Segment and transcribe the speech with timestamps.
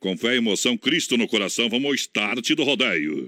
[0.00, 3.26] Com fé e emoção, Cristo no coração, vamos ao start do rodeio.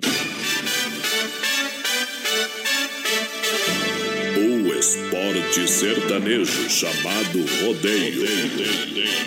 [4.37, 8.23] O esporte sertanejo chamado rodeio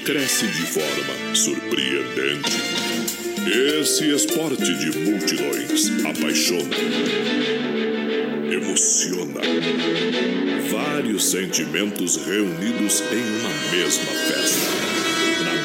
[0.05, 2.49] cresce de forma surpreendente.
[3.81, 6.77] Esse esporte de multidões apaixona,
[8.53, 9.41] emociona.
[10.71, 15.02] Vários sentimentos reunidos em uma mesma festa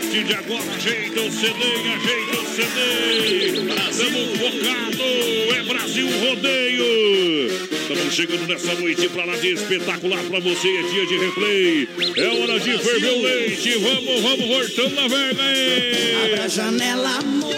[0.00, 1.62] Partir de agora, ajeita o CD,
[1.94, 3.70] ajeita o CD.
[3.90, 5.02] Estamos focado,
[5.56, 7.50] é Brasil Rodeio.
[7.72, 10.68] Estamos chegando nessa noite pra lá de espetacular pra você.
[10.68, 11.88] É dia de replay.
[12.16, 13.78] É hora de ferver o leite.
[13.78, 16.32] Vamos, vamos, voltando na verga aí.
[16.32, 17.54] Abra a janela, amor,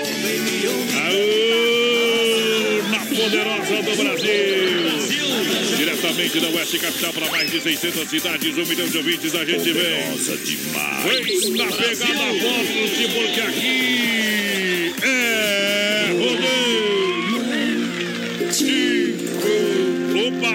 [3.23, 5.77] poderosa do Brasil.
[5.77, 9.73] Diretamente da Oeste Capital para mais de 600 cidades, um milhão de ouvintes, a gente
[9.73, 10.11] vem.
[10.11, 11.05] Nossa, demais.
[11.05, 16.83] Vem na pegada forte, porque aqui é rodeio.
[20.27, 20.53] Opa!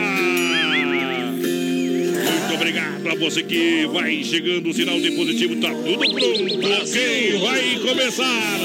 [2.21, 7.37] Muito obrigado a você que vai chegando, o sinal de positivo, tá tudo pronto, ok?
[7.39, 8.57] Vai começar!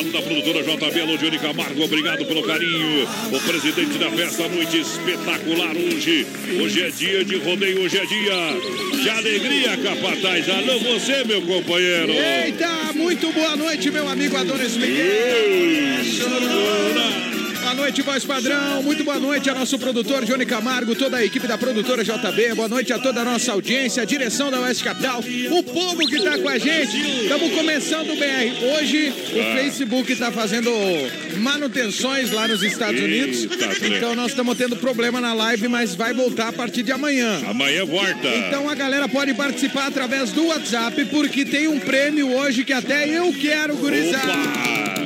[0.00, 3.06] Lado da produtora JB Lodione Camargo, obrigado pelo carinho.
[3.32, 6.26] O presidente da festa, noite espetacular hoje.
[6.58, 10.48] Hoje é dia de rodeio, hoje é dia de alegria, capataz.
[10.48, 12.12] Alô, você, meu companheiro.
[12.12, 16.00] Eita, muito boa noite, meu amigo Adonis Miguel.
[17.70, 18.82] Boa noite, voz padrão.
[18.82, 22.54] Muito boa noite a nosso produtor Johnny Camargo, toda a equipe da produtora JB.
[22.56, 25.22] Boa noite a toda a nossa audiência, a direção da Oeste Capital,
[25.52, 26.96] o povo que está com a gente.
[27.22, 28.74] Estamos começando o BR.
[28.74, 29.54] Hoje o ah.
[29.54, 30.68] Facebook está fazendo
[31.36, 33.46] manutenções lá nos Estados Unidos.
[33.84, 37.40] Então nós estamos tendo problema na live, mas vai voltar a partir de amanhã.
[37.46, 38.34] Amanhã volta.
[38.48, 43.08] Então a galera pode participar através do WhatsApp, porque tem um prêmio hoje que até
[43.08, 44.99] eu quero, gurizar.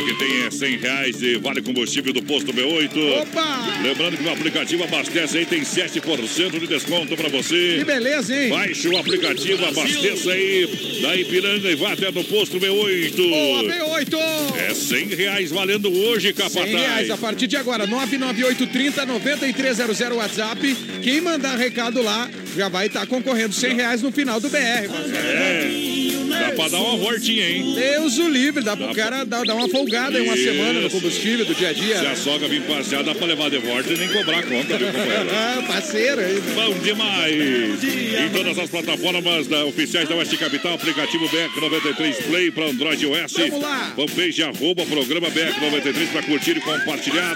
[0.00, 0.04] Opa!
[0.04, 3.22] que tem é 100 reais de vale combustível do posto B8.
[3.22, 3.80] Opa!
[3.82, 7.76] Lembrando que o aplicativo abastece aí, tem 7% de desconto pra você.
[7.78, 8.50] Que beleza, hein?
[8.50, 13.16] Baixe o aplicativo, abasteça aí da Ipiranga e vá até no posto B8.
[13.16, 14.56] Boa, B8!
[14.68, 16.70] É 100 reais valendo hoje, capataz.
[16.70, 20.76] 100 reais a partir de agora, 99830 9300 WhatsApp.
[21.02, 24.58] Quem mandar recado lá já vai estar tá concorrendo 100 reais no final do BR.
[24.58, 25.90] É.
[26.30, 27.74] Dá pra dar uma voltinha, hein?
[27.74, 30.90] Deus o livre, dá, dá pro cara dar, dar uma folgada em uma semana no
[30.90, 31.98] combustível do dia a dia.
[31.98, 34.78] Se a sogra vir passear, dá pra levar de volta e nem cobrar a conta,
[34.78, 35.30] viu, companheiro?
[35.40, 36.20] Ah, parceiro.
[36.54, 37.84] Bom demais.
[37.84, 43.32] Em todas as plataformas da, oficiais da Oeste Capital, aplicativo BR93 Play para Android OS.
[43.32, 43.92] Vamos lá.
[43.96, 47.34] Fanpage arroba programa BR93 para curtir e compartilhar.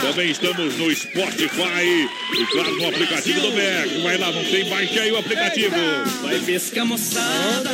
[0.00, 4.02] Também estamos no Spotify e claro no aplicativo do BR.
[4.02, 5.74] Vai lá, não tem, baixe aí o aplicativo.
[6.22, 7.70] Vai pescar moçada,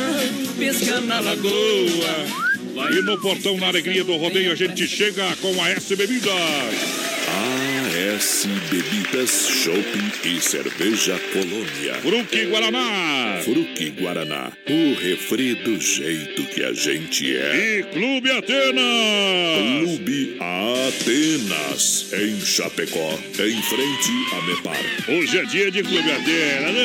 [0.57, 2.43] pesca na lagoa.
[2.91, 7.12] E no portão, na alegria do rodeio, a gente chega com a S Bebidas.
[7.33, 11.95] AS Bebidas, Shopping e Cerveja Colônia.
[12.01, 13.39] Fruque Guaraná.
[13.43, 17.79] Fruque Guaraná, o refri do jeito que a gente é.
[17.79, 19.83] E Clube Atenas.
[19.83, 24.85] Clube Atenas, em Chapecó, em frente a Mepar.
[25.07, 26.75] Hoje é dia de Clube Atenas.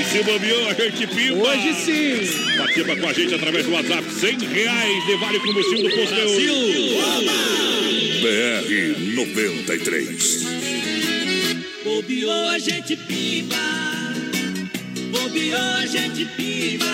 [0.00, 1.48] E se bobeou, a gente pimba.
[1.48, 2.58] Hoje sim.
[2.58, 4.04] Participa com a gente através do WhatsApp.
[4.12, 7.71] 100 reais de vale combustível do Posto Brasil.
[8.22, 8.70] BR
[9.16, 10.44] 93.
[11.82, 13.56] Bobeou a gente piba.
[15.10, 16.86] Bobeou a gente piba.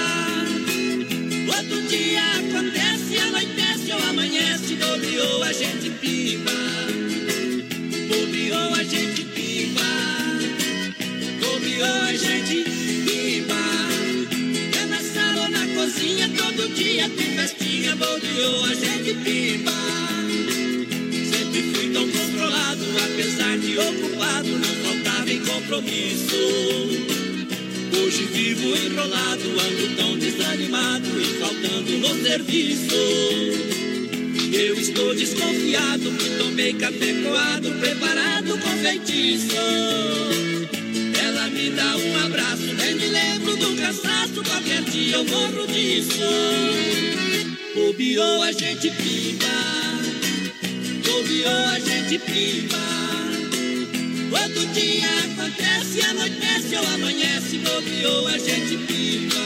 [1.54, 4.74] Outro dia acontece, anoitece ou amanhece.
[4.76, 6.50] Bobeou a gente piba.
[8.08, 9.82] Bobeou a gente piba.
[11.42, 12.64] Bobeou a gente
[13.04, 13.54] piba.
[14.80, 17.94] É na sala ou na cozinha, todo dia tem festinha.
[17.96, 19.88] Bobeou a gente piba
[21.98, 26.36] tão controlado, apesar de ocupado, não faltava em compromisso.
[27.96, 32.94] Hoje vivo enrolado, ando tão desanimado e faltando no serviço.
[34.52, 39.56] Eu estou desconfiado tomei café coado, preparado com feitiço.
[41.20, 46.18] Ela me dá um abraço, nem me lembro do cansaço, qualquer dia eu morro disso.
[47.74, 49.87] Bobeou, a gente pinta
[51.08, 52.78] bobeou a gente pipa.
[54.30, 59.36] Todo dia acontece, anoitece ou amanhece, bobeou a gente pipa.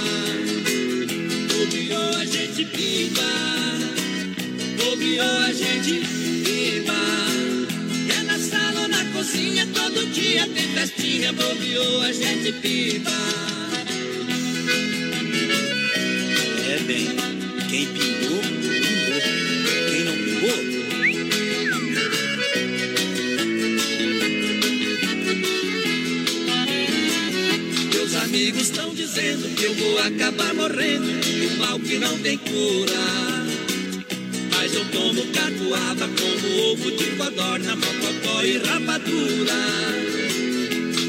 [1.49, 3.29] Bobeou a gente pipa,
[4.77, 6.01] bobeou a gente
[6.45, 7.01] pipa.
[8.19, 13.11] É na sala ou na cozinha, todo dia tem festinha, bobeou a gente pipa.
[16.71, 17.09] É bem,
[17.71, 18.52] quem pingou.
[29.15, 32.93] Que eu vou acabar morrendo de um mal que não tem cura.
[34.51, 39.53] Mas eu tomo catuaba como ovo de codorna, mocotó e rapadura.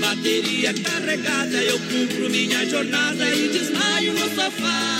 [0.01, 4.97] Bateria carregada, eu cumpro minha jornada e desmaio no sofá.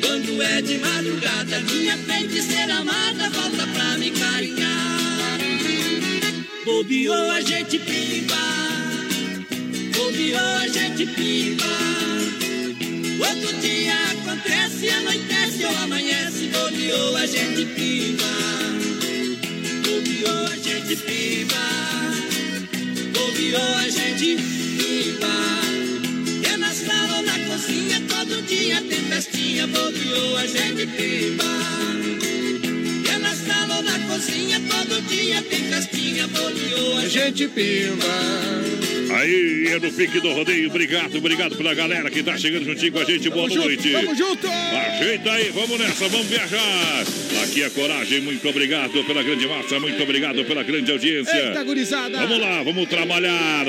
[0.00, 5.38] Quando é de madrugada, minha feiticeira amada volta pra me carinhar.
[6.64, 8.61] Bobeou a gente pimba.
[10.02, 11.64] Bobeou a gente pipa.
[13.20, 16.48] Outro dia acontece, anoitece ou amanhece.
[16.48, 18.24] Bobeou a gente pipa.
[19.86, 21.56] Bobeou a gente pipa.
[23.12, 24.36] Bobeou a gente
[24.76, 26.50] pipa.
[26.52, 29.68] É na sala ou na cozinha, todo dia tem festinha.
[29.68, 31.44] Bobeou a gente pipa.
[33.94, 36.26] É cozinha, todo dia tem festinha.
[36.26, 38.91] Bobeou a gente pimba.
[39.14, 40.68] Aí é no pique do rodeio.
[40.68, 43.28] Obrigado, obrigado pela galera que tá chegando juntinho com a gente.
[43.30, 43.90] Boa Tamo noite.
[43.90, 44.48] junto, tamo junto.
[44.48, 47.04] Ajeita aí, vamos nessa, vamos viajar.
[47.44, 51.36] Aqui é Coragem, muito obrigado pela grande massa, muito obrigado pela grande audiência.
[51.36, 52.18] Eita, gurizada.
[52.18, 53.66] Vamos lá, vamos trabalhar.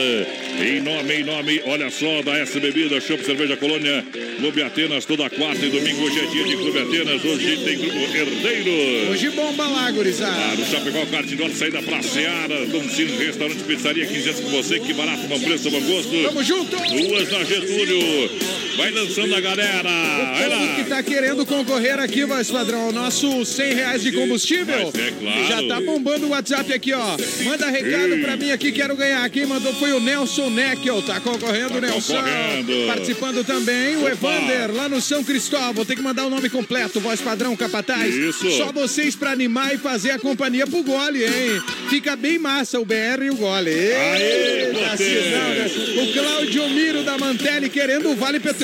[0.61, 4.05] Em nome, em nome, olha só, da S Bebida, Shop Cerveja Colônia,
[4.37, 6.03] Clube Atenas, toda quarta e domingo.
[6.03, 9.11] Hoje é dia de Clube Atenas, hoje tem Grupo Herdeiro.
[9.11, 10.55] Hoje bomba lá, gurizada.
[10.55, 15.27] no Chapecó, Norte, saída pra Seara, Domicílio, Restaurante, Pizzaria, 15 anos com você, que barato,
[15.33, 16.23] bom preço, bom gosto.
[16.23, 16.75] Tamo junto.
[16.77, 18.62] Duas na Getúlio.
[18.77, 19.83] Vai lançando a galera.
[19.89, 24.91] Vai Povo que tá querendo concorrer aqui, voz padrão, nosso 100 reais de combustível.
[24.93, 25.47] Mas é claro.
[25.47, 27.17] Já tá bombando o WhatsApp aqui, ó.
[27.43, 29.29] Manda recado pra mim aqui, quero ganhar.
[29.29, 32.15] Quem mandou foi o Nelson Neckel, tá concorrendo, Tá Nelson.
[32.15, 32.87] concorrendo.
[32.87, 34.11] Participando também o Opa.
[34.11, 35.85] Evander, lá no São Cristóvão.
[35.85, 38.13] Tem que mandar o nome completo, voz padrão, capataz.
[38.13, 38.49] Isso.
[38.57, 41.61] Só vocês pra animar e fazer a companhia pro gole, hein?
[41.89, 43.69] Fica bem massa o BR e o gole.
[43.71, 45.71] Aê, Eita, cidão, né?
[46.01, 48.62] O Claudio Miro da Mantelli querendo o Vale Petróleo.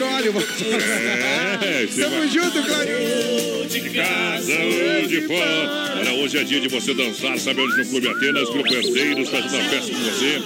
[1.61, 3.67] É, você Tamo junto, Claudio.
[3.67, 4.53] de casa
[5.01, 5.95] ou de fora.
[5.99, 7.77] Olha, hoje é dia de você dançar, sabe onde?
[7.77, 10.41] No Clube Atenas, Grupo Herdeiros, fazendo a festa com você.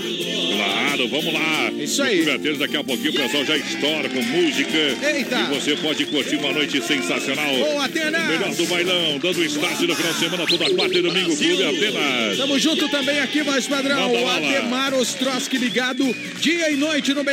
[0.56, 1.72] Claro, vamos lá.
[1.78, 2.16] Isso No aí.
[2.18, 4.78] Clube Atenas, daqui a pouquinho o pessoal já estoura com música.
[5.14, 5.40] Eita.
[5.40, 7.54] E você pode curtir uma noite sensacional.
[7.56, 8.28] Boa, Atenas.
[8.28, 12.38] Melhor do bailão, dando start no final de semana, toda quarta e domingo, Clube Atenas.
[12.38, 14.12] Tamo junto também aqui, mais padrão.
[14.12, 14.28] O.
[14.34, 16.04] Ademar Ostroski ligado
[16.40, 17.32] dia e noite no BR.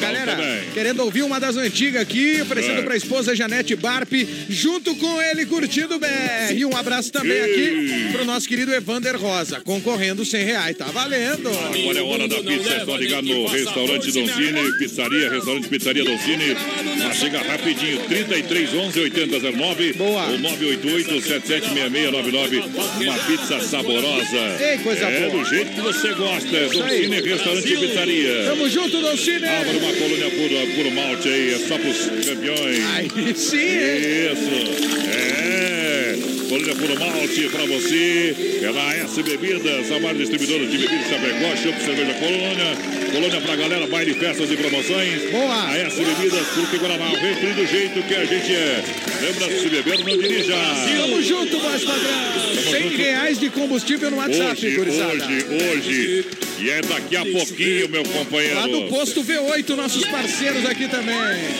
[0.00, 0.36] Galera,
[0.74, 2.82] querendo ouvir uma das antigas aqui, oferecendo É.
[2.82, 4.12] pra esposa Janete Barp,
[4.48, 6.54] junto com ele curtindo o BR.
[6.56, 10.76] E um abraço também aqui pro nosso querido Evander Rosa, concorrendo 100 reais.
[10.76, 11.48] Tá valendo.
[11.48, 16.56] Agora é hora da pizza, é só ligar no restaurante Doncini, pizzaria, restaurante Pizzaria Doncini.
[17.04, 20.26] Mas chega rapidinho, 33 11 8009 Boa.
[20.26, 22.62] ou 988 776699.
[23.02, 24.36] Uma pizza saborosa.
[24.60, 25.42] Ei, coisa é boa.
[25.44, 26.68] do jeito que você gosta.
[26.68, 28.44] Doncini, restaurante pizzaria.
[28.46, 29.46] Tamo junto, Dolcine.
[29.46, 32.80] Abra uma colônia puro, puro malte aí, é só pros campeões.
[32.94, 34.32] Aí sim, hein?
[34.32, 36.16] Isso, é.
[36.48, 38.34] Colônia Puro Malte pra você.
[38.62, 43.10] É na S Bebidas, a maior distribuidora de bebidas Chapecó, Chopp Cerveja Colônia.
[43.12, 45.30] Colônia pra galera, baile, festas e promoções.
[45.30, 45.68] Boa.
[45.70, 48.84] A S Bebidas, porque Guaraná, refri do jeito que a gente é.
[49.22, 50.54] Lembra, se beber, não dirija.
[50.96, 52.54] Tamo junto, voz padrão.
[52.70, 52.96] 100 junto.
[52.96, 55.12] reais de combustível no WhatsApp, Hoje, gurizada.
[55.14, 56.24] hoje, hoje.
[56.58, 58.56] E é daqui a pouquinho, meu companheiro.
[58.56, 61.14] Lá do posto V8, nossos parceiros aqui também.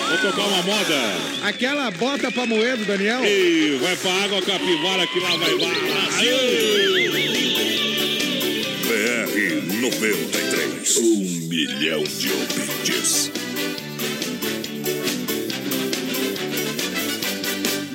[0.08, 0.94] Vou tocar uma moda.
[1.44, 3.22] Aquela bota pra moer do Daniel.
[3.24, 5.74] E vai pra água capivara que lá vai bala.
[8.86, 10.96] BR 93.
[10.96, 13.30] Um milhão de ouvintes.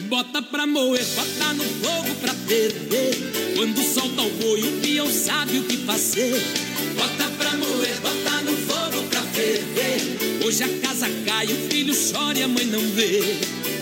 [0.07, 3.17] Bota pra moer, bota no fogo pra ferver.
[3.55, 6.41] Quando solta o boi, o peão sabe o que fazer.
[6.95, 10.45] Bota pra moer, bota no fogo pra ferver.
[10.45, 13.21] Hoje a casa cai, o filho chora e a mãe não vê.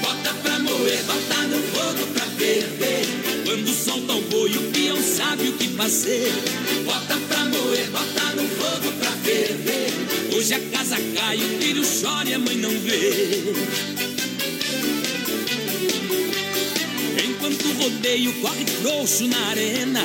[0.02, 3.06] Bota pra moer, bota no fogo pra ferver.
[3.46, 6.32] Quando solta o boi, o peão sabe o que fazer.
[6.86, 9.90] Bota pra moer, bota no fogo pra ferver.
[10.36, 13.54] Hoje a casa cai, o filho chora e a mãe não vê.
[17.24, 20.02] Enquanto o rodeio corre frouxo na arena,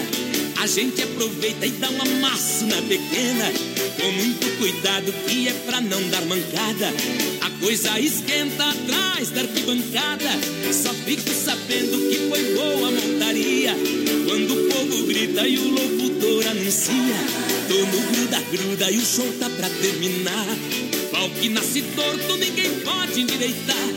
[0.64, 3.52] a gente aproveita e dá um amasso na pequena.
[4.00, 6.90] Com muito cuidado que é pra não dar mancada.
[7.42, 10.30] A coisa esquenta atrás da arquibancada.
[10.72, 13.76] Só fico sabendo que foi boa a montaria.
[14.26, 17.18] Quando o povo grita e o locutor anuncia.
[17.68, 20.46] Tô no gruda-gruda e o show tá pra terminar.
[21.12, 23.88] Pau que nasce torto, ninguém pode endireitar.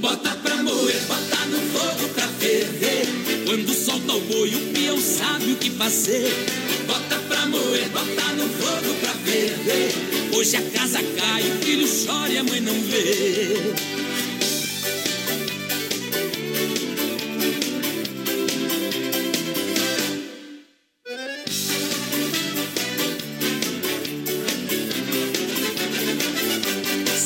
[0.00, 2.89] Bota pra moer, bota no fogo pra ferver.
[3.50, 6.32] Quando solta o boi, o peão sabe o que fazer.
[6.86, 9.92] Bota pra moer, bota no fogo pra ferver.
[10.32, 13.74] Hoje a casa cai, o filho chora e a mãe não vê.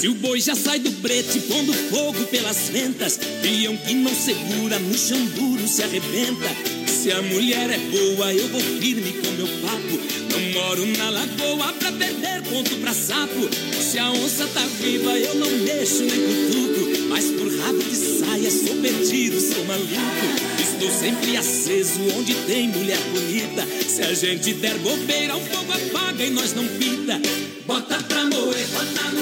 [0.05, 4.79] Se o boi já sai do brete pondo fogo pelas ventas, peão que não segura
[4.79, 6.45] no chão duro se arrebenta.
[6.87, 9.99] Se a mulher é boa, eu vou firme com meu papo.
[10.31, 13.49] Não moro na lagoa pra perder ponto pra sapo.
[13.81, 17.09] Se a onça tá viva, eu não mexo nem cutuco.
[17.09, 20.55] Mas por rabo de saia, sou perdido, sou maluco.
[20.61, 23.67] Estou sempre aceso onde tem mulher bonita.
[23.89, 27.19] Se a gente der bobeira, o fogo apaga e nós não pita.
[27.67, 29.14] Bota pra moer, bota no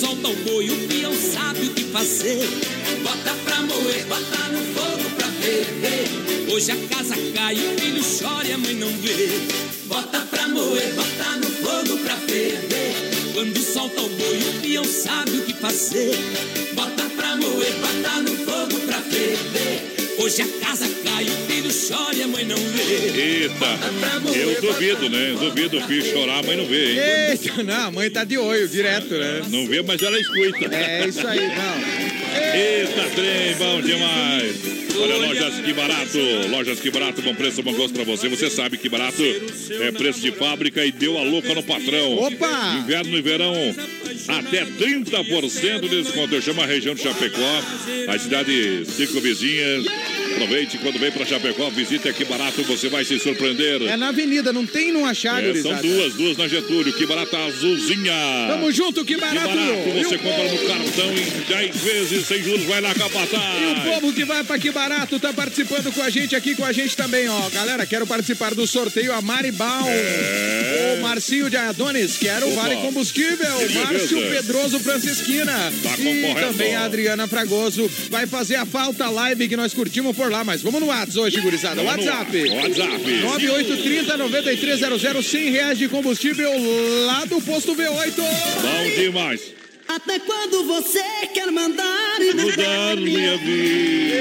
[0.00, 2.46] solta o boi, o peão sabe o que fazer.
[3.02, 6.52] Bota pra moer, bota no fogo pra ferver.
[6.52, 9.40] Hoje a casa cai, o filho chora e a mãe não vê.
[9.86, 12.94] Bota pra moer, bota no fogo pra ferver.
[13.32, 16.14] Quando solta o boi, o peão sabe o que fazer.
[16.74, 19.95] Bota pra moer, bota no fogo pra ferver.
[20.18, 23.42] Hoje a casa cai, o filho chora e a mãe não vê.
[23.42, 23.66] Eita,
[24.34, 25.36] eu duvido, né?
[25.38, 26.98] Duvido o filho chorar, a mãe não vê, hein?
[27.30, 29.42] Eita, não, a mãe tá de olho, direto, né?
[29.48, 30.74] Não vê, mas ela escuta.
[30.74, 31.76] É isso aí, não.
[32.54, 34.75] Eita, trem, bom demais.
[34.98, 36.18] Olha, lojas que barato.
[36.50, 38.28] Lojas que barato, bom preço, bom gosto pra você.
[38.28, 42.16] Você sabe que barato é preço de fábrica e deu a louca no patrão.
[42.18, 42.80] Opa!
[42.82, 43.54] Inverno e verão,
[44.28, 46.34] até 30% de desconto.
[46.34, 47.62] Eu chamo a região de Chapecó,
[48.08, 49.84] a cidade cinco vizinhas.
[50.36, 53.80] Aproveite quando vem pra Chapecó, visite aqui barato, você vai se surpreender.
[53.82, 57.38] É na avenida, não tem não achar, É, são duas, duas na Getúlio, que barata
[57.38, 58.12] azulzinha.
[58.48, 59.46] Tamo junto, que Que barato!
[59.46, 63.72] barato, E você o compra no cartão em 10 vezes sem juros, vai lá E
[63.72, 66.72] o povo que vai pra que barato tá participando com a gente aqui com a
[66.72, 67.48] gente também, ó.
[67.50, 69.86] Galera, quero participar do sorteio a Mari Baum.
[70.98, 72.52] O Marcinho de Adonis, quero É.
[72.52, 72.62] Opa.
[72.62, 73.56] Vale Combustível.
[73.58, 74.36] Que Márcio beleza.
[74.36, 75.72] Pedroso Francisquina.
[75.82, 80.25] Tá e também a Adriana Fragoso vai fazer a falta live que nós curtimos por
[80.30, 80.44] lá.
[80.44, 81.82] Mas vamos no WhatsApp hoje, gurizada.
[81.82, 82.48] Vamos WhatsApp.
[82.50, 83.22] WhatsApp.
[83.22, 86.50] 9830-9300, 100 reais de combustível
[87.06, 88.14] lá do posto V8.
[88.16, 89.40] Bom demais.
[89.88, 91.02] Até quando você
[91.32, 91.94] quer mandar
[92.34, 94.16] Mudar minha vida.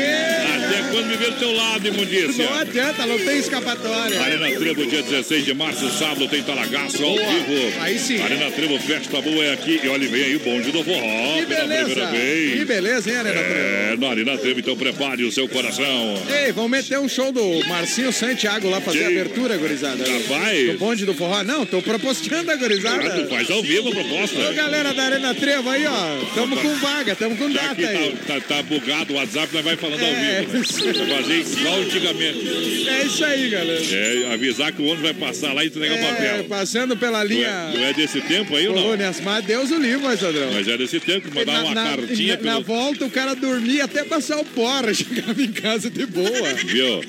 [0.66, 2.46] Até quando me ver do teu lado, imundícia.
[2.46, 4.22] Não adianta, não tem escapatória.
[4.22, 7.82] Arena Trevo, dia 16 de março, sábado, tem Talagaço ao vivo.
[7.82, 8.22] Aí sim.
[8.22, 9.80] Arena Trevo, festa boa é aqui.
[9.84, 12.08] E olha, vem aí o bonde do forró Que pela beleza.
[12.08, 13.60] primeira Que beleza, hein, Arena Trevo?
[13.60, 16.16] É, na Arena Trevo, então prepare o seu coração.
[16.46, 20.04] Ei, vamos meter um show do Marcinho Santiago lá fazer a abertura, gurizada.
[20.04, 20.68] Rapaz.
[20.72, 21.44] Do bonde do forró.
[21.44, 23.28] Não, tô propositando a Ah, tu gurizada.
[23.28, 24.50] faz ao vivo a proposta.
[24.50, 26.26] Ô, galera da Arena Trevo aí, ó.
[26.36, 28.16] Tamo com vaga, tamo com Já data que aí.
[28.28, 31.06] tá, tá, tá bugado o WhatsApp, nós vai falando É, ao vivo.
[31.06, 32.88] Vai fazer igual antigamente.
[32.90, 33.82] É isso aí, galera.
[33.92, 36.44] É, avisar que o ônibus vai passar lá e entregar o É, papel.
[36.46, 38.82] passando pela Tu linha é, tu é desse tempo aí ou não?
[38.84, 40.52] Colônias Mar, Deus o livre, mas, Sandrão.
[40.54, 42.64] Mas é desse tempo que mandava uma cartinha na, na pelo.
[42.64, 46.54] volta o cara dormia até passar o porra, chegava em casa de boa.
[46.66, 47.02] Viu?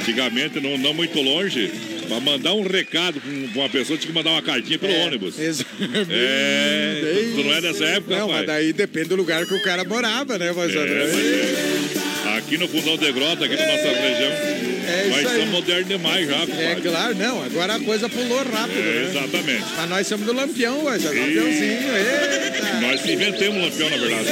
[0.00, 1.70] Antigamente, não, não muito longe,
[2.08, 5.38] pra mandar um recado pra pra uma pessoa, tinha que mandar uma cartinha pelo ônibus.
[5.38, 5.64] Ex-
[6.10, 8.46] É, tu não é dessa época, Não, mas rapaz?
[8.46, 12.01] daí depende do lugar que o cara morava, né, mas, É, mas é.
[12.46, 15.36] Aqui no Fundão de Grota, aqui na nossa região, É nós isso aí.
[15.38, 16.80] somos modernos demais já, É compadre.
[16.90, 19.08] claro, não, agora a coisa pulou rápido, É, né?
[19.10, 19.64] exatamente.
[19.76, 22.80] Mas nós somos do Lampião, mas é Lampiãozinho, eita.
[22.82, 24.28] Nós inventamos o lampião, na verdade.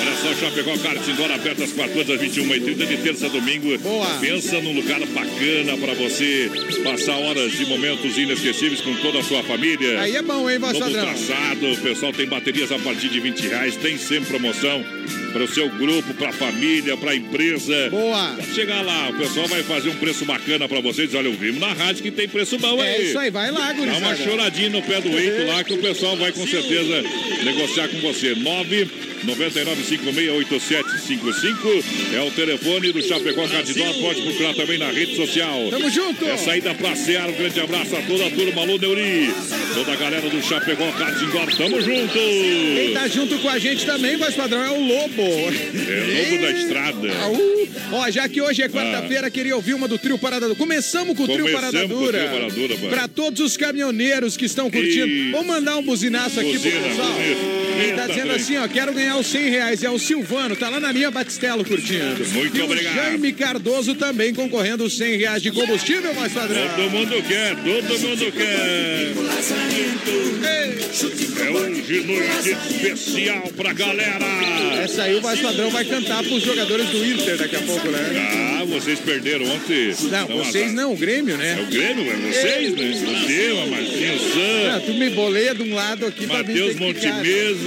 [0.00, 3.76] Olha só, Chapecó Kart Indoor aberto às 14 às 21h30 de terça a domingo.
[3.78, 4.06] Boa.
[4.20, 6.50] Pensa num lugar bacana para você
[6.84, 10.00] passar horas de momentos inesquecíveis com toda a sua família.
[10.00, 11.02] Aí é bom, hein, Novo padrão?
[11.04, 14.84] traçado, o pessoal tem baterias a partir de 20 reais, tem sempre promoção
[15.32, 17.90] para o seu grupo, para a família, para empresa.
[17.90, 18.34] Boa.
[18.36, 21.14] Pode chegar lá, o pessoal vai fazer um preço bacana para vocês.
[21.14, 23.08] Olha, ouvimos na rádio que tem preço bom É aí.
[23.08, 24.16] isso aí, vai lá, Dá uma gurizada.
[24.16, 27.02] choradinha no pé do eito lá que o pessoal vai com certeza
[27.44, 28.34] negociar com você.
[29.24, 33.94] 995687755 é o telefone do Chapecó Cardinal.
[33.94, 35.68] Pode procurar também na rede social.
[35.70, 36.24] Tamo junto.
[36.24, 37.30] É saída pra Seara.
[37.30, 38.60] Um grande abraço a toda a turma.
[38.62, 39.30] Alô, Neuri.
[39.74, 41.46] Toda a galera do Chapecó Cardinal.
[41.56, 42.12] Tamo junto.
[42.12, 45.22] Quem tá junto com a gente também, voz padrão, é o Lobo.
[45.22, 47.08] É Lobo da Estrada.
[47.22, 47.36] Au.
[47.92, 50.58] Ó, já que hoje é quarta-feira, queria ouvir uma do Trio Parada Dura.
[50.58, 52.18] Começamos com o Trio Começamos Parada com o Dura.
[52.18, 52.88] Trio Parada Dura, pai.
[52.90, 55.32] Pra todos os caminhoneiros que estão curtindo.
[55.32, 57.12] Vamos mandar um buzinaço aqui pro Buzina, pessoal.
[57.12, 57.65] bonito.
[57.82, 59.82] Ele tá dizendo assim, ó, quero ganhar os 100 reais.
[59.82, 62.24] É o Silvano, tá lá na linha Batistello curtindo.
[62.32, 62.92] Muito e obrigado.
[62.92, 66.68] o Jaime Cardoso também concorrendo os 100 reais de combustível, mais padrão.
[66.76, 69.12] Todo mundo quer, todo mundo quer.
[71.38, 74.24] É hoje noite especial pra galera.
[74.82, 77.98] Essa aí o mais padrão vai cantar pros jogadores do Inter daqui a pouco, né?
[78.60, 79.94] Ah, vocês perderam ontem.
[80.10, 81.58] Não, Não, vocês não, o Grêmio, né?
[81.58, 82.92] É o Grêmio, é vocês, né?
[82.92, 84.22] Você, Marquinhos
[84.74, 87.12] Ah, tu me boleia de um lado aqui pra mim Matheus ter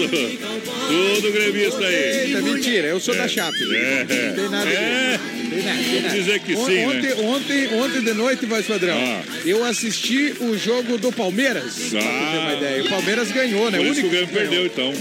[0.07, 2.27] todo gremista aí.
[2.27, 3.57] Eita, mentira, eu sou da Chape.
[3.75, 5.19] É, Não tem nada é.
[5.49, 6.15] Tem nada, tem nada.
[6.15, 6.85] dizer que On- sim, né?
[6.87, 9.21] ontem, ontem, ontem de noite, voz padrão, Ah.
[9.45, 11.73] eu assisti o jogo do Palmeiras.
[11.89, 12.55] Pra tu ter uma Ah.
[12.57, 12.83] ideia.
[12.83, 13.77] O Palmeiras ganhou, né?
[13.77, 14.93] Por isso que o único Grêmio perdeu, então.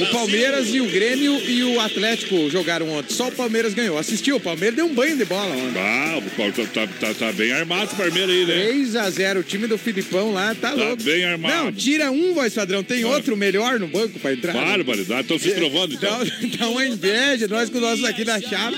[0.00, 3.14] O Palmeiras e o Grêmio e o Atlético jogaram ontem.
[3.14, 3.98] Só o Palmeiras ganhou.
[3.98, 5.80] Assistiu, o Palmeiras deu um banho de bola ontem.
[5.80, 8.66] Ah, o tá, tá, tá, tá bem armado o Palmeiras aí, né?
[8.66, 11.02] 3x0, o time do Filipão lá tá, Tá louco.
[11.02, 11.54] bem armado.
[11.64, 12.82] Não, tira um, voz padrão.
[12.82, 14.52] Tem outro melhor no banco pra entrar.
[14.52, 16.24] Barbaridade, estão se trovando, então.
[16.24, 18.76] Dá, dá uma inveja, nós com nossos aqui da Chape.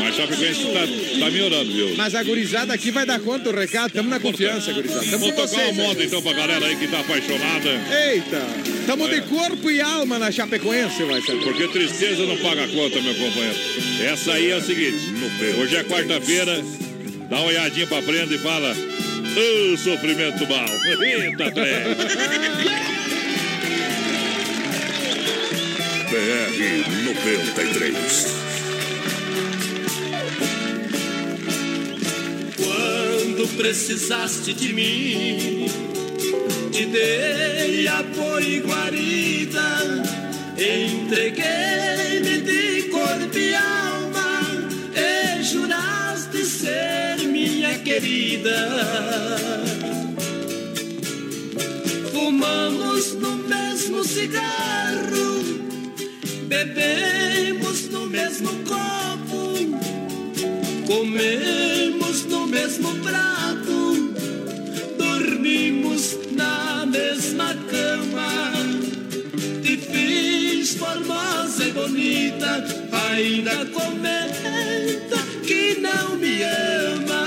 [0.00, 0.80] Mas Chapecoense tá,
[1.20, 1.94] tá melhorando, viu?
[1.96, 3.92] Mas a gurizada aqui vai dar conta do recado.
[3.92, 5.04] Tamo na confiança, gurizada.
[5.06, 5.76] Tamo Vou com tocar vocês.
[5.78, 7.70] uma moda então pra galera aí que tá apaixonada.
[8.10, 8.42] Eita,
[8.86, 11.44] tamo de corpo e alma na Chapecoense, vai saber.
[11.44, 13.56] Porque tristeza não paga conta, meu companheiro.
[14.04, 14.98] Essa aí é o seguinte:
[15.58, 16.62] hoje é quarta-feira,
[17.30, 18.74] dá uma olhadinha pra prenda e fala.
[19.36, 20.66] Ô, sofrimento mal.
[21.02, 21.96] Eita, trem.
[26.08, 28.45] BR 93.
[33.36, 35.66] Quando precisaste de mim,
[36.72, 40.04] te dei apoio e guarida,
[40.56, 44.40] entreguei-me de corpo e alma,
[44.94, 48.70] e juraste ser minha querida.
[52.10, 55.44] Fumamos no mesmo cigarro,
[56.48, 59.95] bebemos no mesmo copo.
[60.86, 64.14] Comemos no mesmo prato,
[64.96, 68.52] dormimos na mesma cama.
[69.62, 72.64] Te fiz formosa e bonita,
[73.10, 77.25] ainda comenta que não me ama.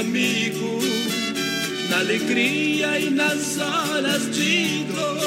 [0.00, 0.80] Amigo,
[1.90, 5.20] na alegria e nas horas de dor.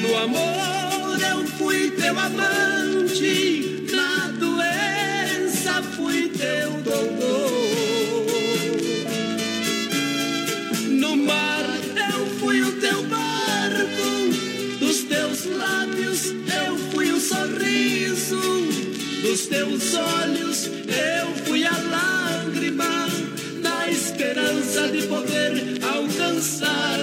[0.00, 8.26] No amor eu fui teu amante, na doença fui teu doutor.
[10.88, 11.64] No mar
[12.14, 18.40] eu fui o teu barco, dos teus lábios eu fui o sorriso,
[19.22, 23.06] dos teus olhos eu fui a lágrima,
[24.42, 26.98] esperança de poder alcançar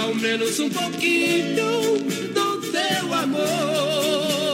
[0.00, 1.98] ao menos um pouquinho
[2.32, 4.45] do teu amor.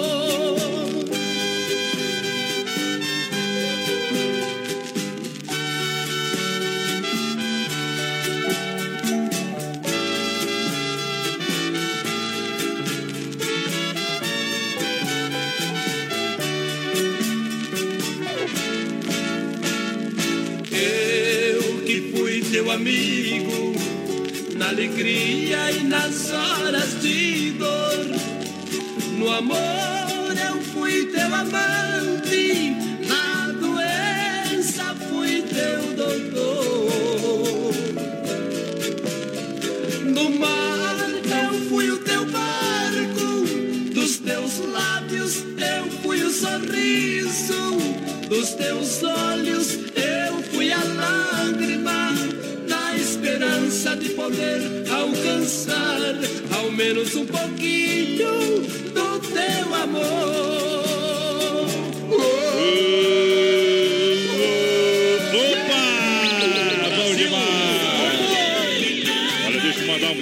[22.82, 23.74] Amigo,
[24.56, 28.06] na alegria e nas horas de dor.
[29.18, 32.74] No amor eu fui teu amante,
[33.06, 37.72] na doença fui teu doutor.
[40.04, 40.96] No mar
[41.44, 47.78] eu fui o teu barco, dos teus lábios eu fui o sorriso,
[48.28, 49.91] dos teus olhos
[53.82, 55.98] esperança de poder alcançar
[56.56, 58.60] ao menos um pouquinho
[58.94, 60.81] do teu amor.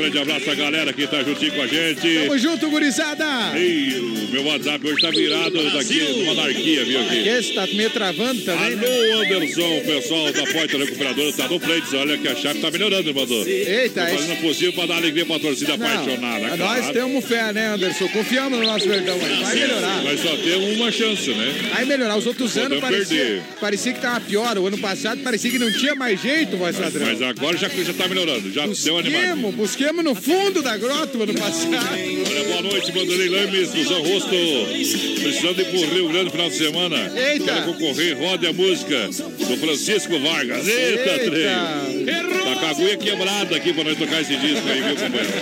[0.07, 2.19] Abraço a galera que tá juntinho com a gente.
[2.21, 3.25] Tamo junto, gurizada.
[3.59, 7.29] Ei, o meu WhatsApp hoje tá virado daqui numa anarquia, viu aqui?
[7.29, 8.87] Esse tá meio travando também, né?
[8.87, 11.97] Alô, Anderson, o pessoal da Poita Recuperadora tá no frente.
[11.97, 13.27] Olha que a chave tá melhorando, irmão.
[13.47, 16.83] Eita, Tá fazendo o possível pra dar alegria pra torcida apaixonada, Não, claro.
[16.83, 18.09] nós temos fé, né, Anderson?
[18.09, 19.43] Confiamos no nosso verdão aí.
[19.43, 20.03] Vai melhorar.
[20.03, 21.55] Nós só temos uma chance, né?
[21.75, 22.17] Vai melhorar.
[22.17, 23.43] Os outros anos parecia, perder.
[23.61, 24.57] parecia que tava pior.
[24.59, 27.07] O ano passado parecia que não tinha mais jeito, voz padrão.
[27.07, 29.53] Mas agora já, já tá melhorando, já deu animado.
[29.53, 31.97] Busquemos, no fundo da grota o ano passado.
[32.27, 34.31] Olha, boa noite, Vanderlei Lames, do São Rosto.
[35.21, 37.13] Precisando ir pro Rio Grande no final de semana.
[37.17, 37.45] Eita.
[37.45, 40.67] Quero concorrer, roda a música do Francisco Vargas.
[40.67, 42.00] Eita, trem.
[42.05, 45.33] Tá com a agulha quebrada aqui pra nós tocar esse disco aí, viu, companheiro?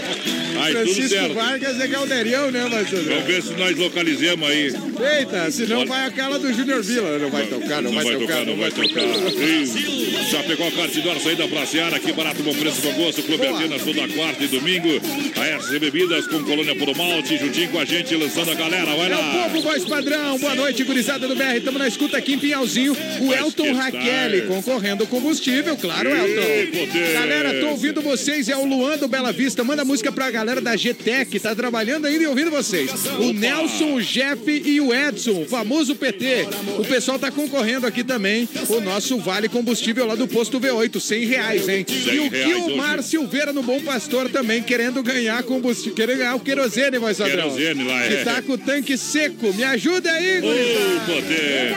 [0.61, 1.35] Aí, tudo Francisco certo.
[1.35, 3.23] Vargas é Galderião, né, Vamos Marcelo?
[3.27, 4.73] ver se nós localizemos aí.
[5.18, 7.16] Eita, senão vai aquela do Júnior Vila.
[7.18, 9.01] Não vai tocar, não, vai, tocar, não vai tocar.
[9.03, 13.23] Ih, Já pegou a cartidora, saída pra Seara, aqui barato, bom preço, bom gosto.
[13.23, 13.59] Clube Boa.
[13.61, 14.88] Atenas, toda quarta e domingo.
[15.37, 18.87] A RC Bebidas com Colônia Puro Malte, juntinho com a gente, lançando a galera.
[18.97, 19.44] Vai É o lá.
[19.44, 20.38] povo voz padrão.
[20.38, 21.57] Boa noite, gurizada do BR.
[21.59, 22.97] Estamos na escuta aqui em Pinhalzinho.
[23.21, 26.48] O Elton que Raquel concorrendo combustível, claro, Elton.
[26.67, 27.13] Poder.
[27.13, 28.49] Galera, tô ouvindo vocês.
[28.49, 29.63] É o Luan do Bela Vista.
[29.65, 31.39] Manda música pra galera da GTEC.
[31.41, 32.91] Tá trabalhando ainda e ouvindo vocês.
[33.19, 36.47] O Nelson, o Jeff e o Edson, o famoso PT.
[36.79, 38.49] O pessoal tá concorrendo aqui também.
[38.69, 41.85] O nosso Vale Combustível lá do posto V8, 100 reais, hein?
[41.89, 42.19] E
[42.55, 43.09] o hoje.
[43.09, 47.51] Silveira no Bom Pastor também, querendo ganhar combustível, querendo ganhar o querosene, voz padrão.
[47.51, 48.25] Querosene lá, Que é.
[48.25, 49.53] tá com o tanque seco.
[49.55, 51.77] Me ajuda aí, Ô, poder!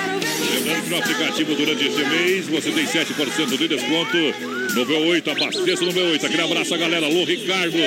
[0.54, 4.18] Lembrando que no aplicativo durante esse mês você tem 7% de desconto
[4.74, 5.28] no V8.
[5.32, 6.24] Abasteça no V8.
[6.26, 7.06] Aquele abraço a galera.
[7.06, 7.78] Alô, Ricardo.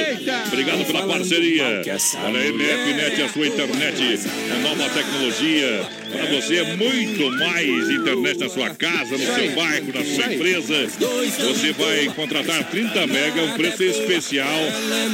[0.46, 1.82] Obrigado pela parceria.
[2.24, 4.20] Olha a MFNet, a sua internet.
[4.52, 6.03] A nova tecnologia.
[6.14, 10.86] Para você é muito mais internet na sua casa, no seu bairro, na sua empresa.
[10.86, 14.60] Você vai contratar 30 mega, um preço especial.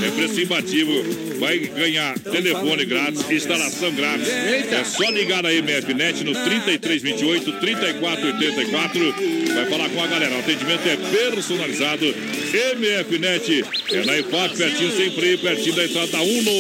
[0.07, 1.03] É preço imbatível.
[1.39, 4.29] Vai ganhar telefone grátis, instalação grátis.
[4.29, 9.15] É só ligar na MFNet no 3328 3484.
[9.55, 10.35] Vai falar com a galera.
[10.37, 12.07] O atendimento é personalizado.
[12.07, 16.51] MFNet é na IFAP, pertinho sempre, pertinho da entrada da Uno.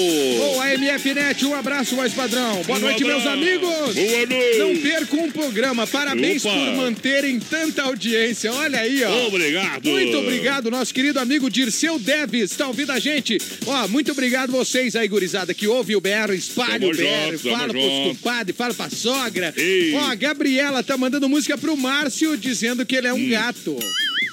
[0.56, 2.62] Ô, a MFNet, um abraço, voz padrão.
[2.62, 3.94] Boa noite, meus amigos.
[3.94, 4.26] Boa
[4.58, 5.86] Não percam um programa.
[5.86, 6.54] Parabéns Opa.
[6.54, 8.52] por manterem tanta audiência.
[8.52, 9.26] Olha aí, ó.
[9.26, 9.88] Obrigado.
[9.88, 13.38] Muito obrigado, nosso querido amigo Dirceu Deves, tá ouvindo a gente?
[13.66, 17.50] Ó, muito obrigado vocês aí, gurizada, que ouve o BR, espalha Tamo o BR, junto,
[17.50, 18.08] fala pros junto.
[18.16, 19.54] compadres, fala pra sogra.
[19.56, 19.94] Ei.
[19.94, 23.30] Ó, a Gabriela tá mandando música pro Márcio, dizendo que ele é um Hum.
[23.30, 23.76] gato.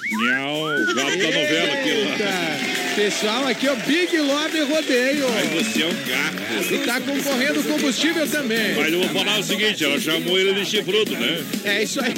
[0.10, 1.89] Nhau, gato da novela aqui.
[1.89, 2.87] Eita.
[2.97, 5.27] Pessoal, aqui é o Big Love Rodeio.
[5.29, 6.73] Mas você é um gato.
[6.73, 8.73] E tá concorrendo combustível também.
[8.75, 11.43] Mas eu vou falar o seguinte, ela chamou ele de chifrudo, né?
[11.63, 12.15] É isso aí.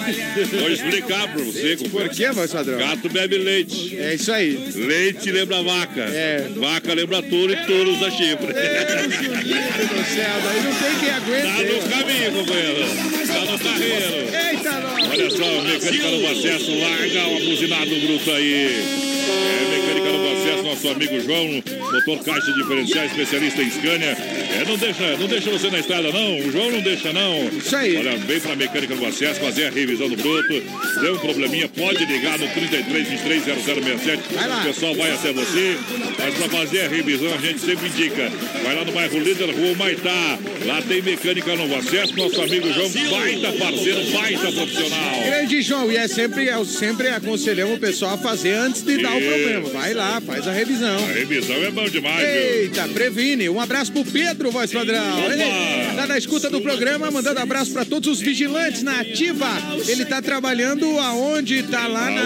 [0.58, 1.76] Vou explicar pra você.
[1.76, 2.78] Por quê, voz padrão?
[2.78, 3.98] Gato bebe leite.
[4.00, 4.52] É isso aí.
[4.74, 6.00] Leite lembra vaca.
[6.00, 6.48] É.
[6.56, 8.54] Vaca lembra touro e touro usa chifre.
[8.54, 11.44] Deus do céu, daí não tem quem aguente.
[11.44, 13.29] Tá no caminho, companheiro.
[13.30, 14.16] Tá no carreiro.
[14.50, 15.08] Eita, nós.
[15.10, 18.84] Olha só, mecânica no acesso, larga o abuzinado bruto aí.
[19.30, 24.18] É, mecânica no acesso, nosso amigo João, motor caixa diferencial, especialista em Scania.
[24.60, 26.40] É, não deixa, não deixa você na estrada, não.
[26.40, 27.48] O João não deixa, não.
[27.50, 27.98] Isso aí.
[27.98, 30.64] Olha, vem pra mecânica no acesso, fazer a revisão do bruto.
[31.02, 34.24] Deu um probleminha, pode ligar no 33 23 0067.
[34.34, 34.62] Vai lá.
[34.62, 35.78] O pessoal vai até você.
[36.18, 38.32] Mas pra fazer a revisão, a gente sempre indica.
[38.64, 40.40] Vai lá no bairro Líder, Rua Maitá.
[40.66, 42.90] Lá tem mecânica no acesso, nosso amigo João,
[43.20, 45.24] baita parceiro, baita profissional.
[45.26, 49.14] Grande João, e é sempre, eu sempre aconselhamos o pessoal a fazer antes de dar
[49.14, 49.28] o Isso.
[49.28, 49.70] problema.
[49.70, 50.98] Vai lá, faz a revisão.
[50.98, 52.62] A revisão é bom demais, viu?
[52.62, 53.50] Eita, previne.
[53.50, 55.20] Um abraço pro Pedro, voz padrão.
[55.20, 55.34] Opa.
[55.34, 59.48] Ele tá na escuta do programa, mandando abraço pra todos os vigilantes na ativa.
[59.88, 61.64] Ele tá trabalhando aonde?
[61.64, 62.22] Tá lá na.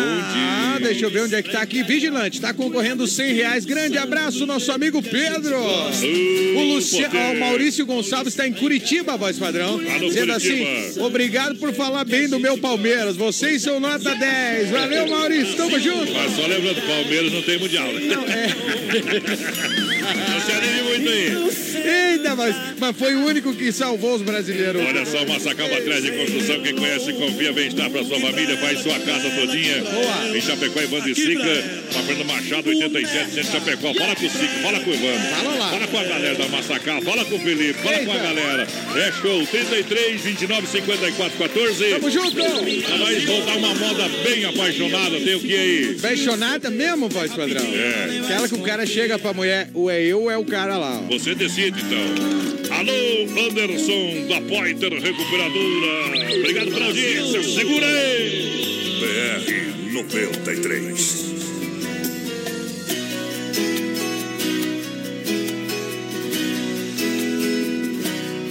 [0.76, 1.84] Ah, deixa eu ver onde é que tá aqui.
[1.84, 3.66] Vigilante, tá concorrendo 100 reais.
[3.66, 5.56] Grande abraço, nosso amigo Pedro.
[5.58, 9.78] O Luciano, o Maurício Gonçalves está em Curitiba, voz padrão.
[9.78, 10.36] Dizendo Curitiba.
[10.36, 13.16] assim: obrigado por falar bem do meu Palmeiras.
[13.16, 14.70] Vocês são nota 10.
[14.72, 15.56] Valeu, Maurício.
[15.56, 16.12] Tamo junto.
[16.14, 18.02] Mas só lembrando, Palmeiras não tem mundial, né?
[18.02, 18.24] Não,
[20.08, 22.14] anime muito aí.
[22.14, 24.82] Eita, mas, mas foi o único que salvou os brasileiros.
[24.82, 26.62] Olha só, Massacaba atrás de construção.
[26.62, 28.58] Quem conhece, confia, bem-estar para sua família.
[28.58, 29.82] Faz sua casa todinha.
[29.84, 30.38] Boa.
[30.38, 31.84] Em Chapecó, Evandro e Sica.
[31.94, 33.94] Tá Fernando Machado, 87, centro de Chapecó.
[33.94, 35.30] Fala com o Sica, fala com o Evandro.
[35.30, 35.70] Fala lá.
[35.70, 38.24] Fala com a galera da Massacá, fala com o Felipe, fala com a Eita.
[38.28, 38.68] galera.
[38.96, 41.90] É show, 33, 29, 54, 14.
[41.90, 42.38] Tamo junto.
[42.38, 45.20] Nós voltar uma moda bem apaixonada.
[45.20, 45.96] Tem o que aí?
[46.00, 47.66] Apaixonada mesmo, voz padrão?
[47.74, 48.20] É.
[48.24, 51.02] Aquela que o cara chega pra mulher, ou é eu ou é o cara lá.
[51.10, 52.78] Você decide, então.
[52.78, 56.38] Alô, Anderson da Pointer Recuperadora.
[56.40, 57.44] Obrigado pela audiência.
[57.44, 58.54] Segura aí.
[59.00, 61.24] BR 93.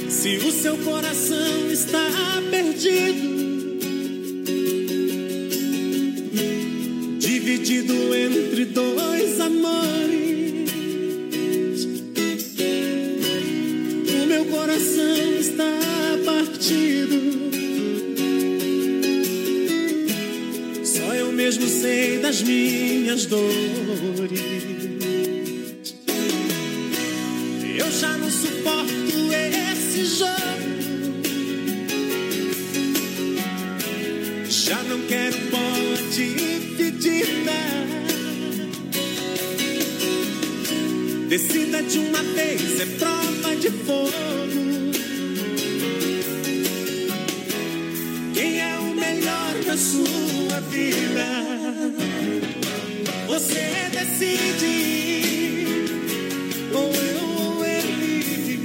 [0.09, 2.09] Se o seu coração está
[2.51, 3.33] perdido.
[7.43, 10.22] dividido entre dois amores.
[14.73, 15.65] Coração está
[16.25, 17.21] partido.
[20.83, 24.41] Só eu mesmo sei das minhas dores.
[27.77, 30.33] Eu já não suporto esse jogo.
[34.49, 37.53] Já não quero bola dividida.
[41.33, 44.13] Decida de uma vez, é prova de fogo.
[48.35, 51.27] Quem é o melhor da sua vida?
[53.29, 54.75] Você decide.
[56.75, 58.61] Ou eu ou ele.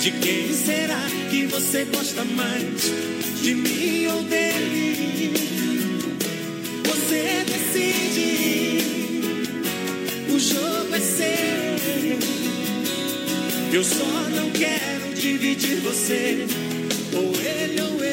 [0.00, 2.92] De quem será que você gosta mais?
[3.42, 5.32] De mim ou dele?
[6.84, 7.47] Você
[13.70, 16.46] Eu só não quero dividir você.
[17.14, 18.07] Ou ele ou eu.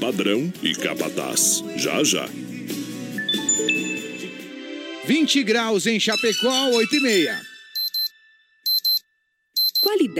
[0.00, 1.62] Padrão e capataz.
[1.76, 2.26] Já já.
[5.06, 7.49] 20 graus em Chapecó, 8 e meia.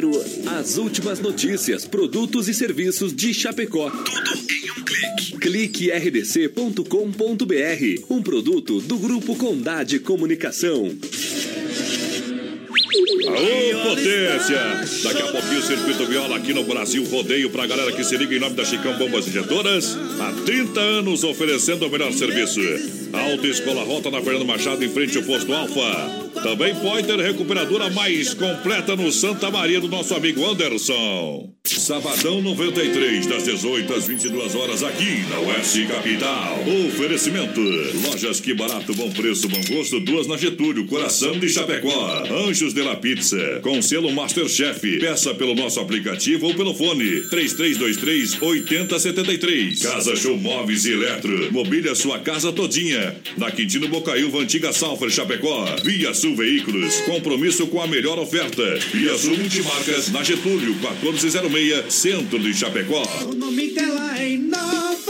[0.00, 0.48] 3328-3100.
[0.58, 3.90] As últimas notícias, produtos e serviços de Chapecó.
[3.90, 5.38] Tudo em um clique.
[5.38, 6.84] Clique rdc.com.br.
[8.08, 10.94] Um produto do Grupo Condade Comunicação.
[13.26, 14.58] Aô, potência!
[15.04, 18.34] Daqui a pouquinho o Circuito Viola aqui no Brasil Rodeio pra galera que se liga
[18.34, 19.96] em nome da Chicão Bombas Injetoras.
[20.20, 22.60] Há 30 anos oferecendo o melhor serviço.
[23.12, 26.29] Autoescola Rota na Fernando Machado em frente ao posto Alfa.
[26.42, 31.50] Também Pointer Recuperadora mais completa no Santa Maria do nosso amigo Anderson.
[31.64, 36.58] Sabadão 93, das 18 às 22 horas aqui na Oeste Capital.
[36.88, 37.60] Oferecimento:
[38.04, 42.24] Lojas Que Barato, Bom Preço, Bom Gosto, duas na Getúlio, Coração de Chapecó.
[42.48, 44.98] Anjos de la Pizza, com selo Masterchef.
[44.98, 49.82] Peça pelo nosso aplicativo ou pelo fone 3323 8073.
[49.82, 51.52] Casa Show Móveis e Eletro.
[51.52, 53.16] Mobília sua casa todinha.
[53.36, 55.66] Na Quintino Bocaiúva, Antiga Salfer, Chapecó.
[55.84, 57.00] Via Sul Veículos.
[57.06, 58.62] Compromisso com a melhor oferta.
[58.92, 63.02] Via Sul Multimarcas, na Getúlio, 1406, Centro de Chapecó.
[63.24, 65.09] O nome dela é Inova.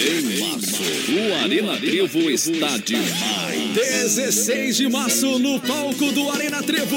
[0.00, 0.80] Em março,
[1.10, 3.74] o Arena Trevo está demais.
[3.74, 6.96] 16 de março no palco do Arena Trevo.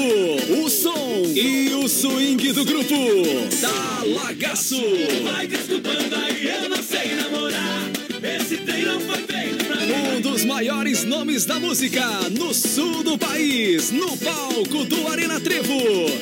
[0.62, 2.94] O som e o swing do grupo
[3.60, 4.80] da Lagaço.
[5.24, 7.90] Vai desculpando aí, eu não sei namorar.
[8.22, 10.16] Esse trem não foi feito pra mim.
[10.18, 15.74] Um dos maiores nomes da música no sul do país, no palco do Arena Trevo.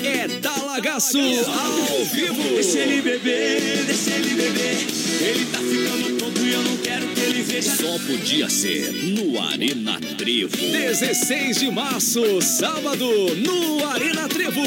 [0.02, 2.42] É Dalagaço ao vivo.
[2.54, 4.86] Deixa ele beber, deixa ele beber.
[5.20, 6.19] Ele tá ficando
[6.52, 7.70] eu não quero que ele veja.
[7.76, 10.56] Só podia ser no Arena Trevo.
[10.56, 14.62] 16 de março, sábado, no Arena Trevo.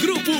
[0.00, 0.32] Grupo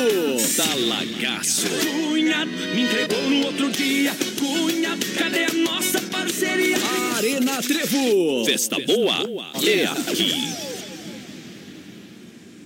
[0.57, 1.66] Talagaço.
[1.68, 4.12] Cunha me entregou no outro dia.
[4.38, 6.76] Cunha, cadê a nossa parceria?
[7.16, 8.44] Arena Trevo.
[8.44, 10.72] Festa boa é aqui.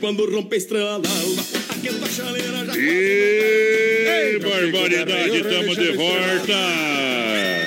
[0.00, 1.42] Quando rompe a estrela d'alva,
[2.10, 7.65] chaleira já E barbaridade, estamos de volta.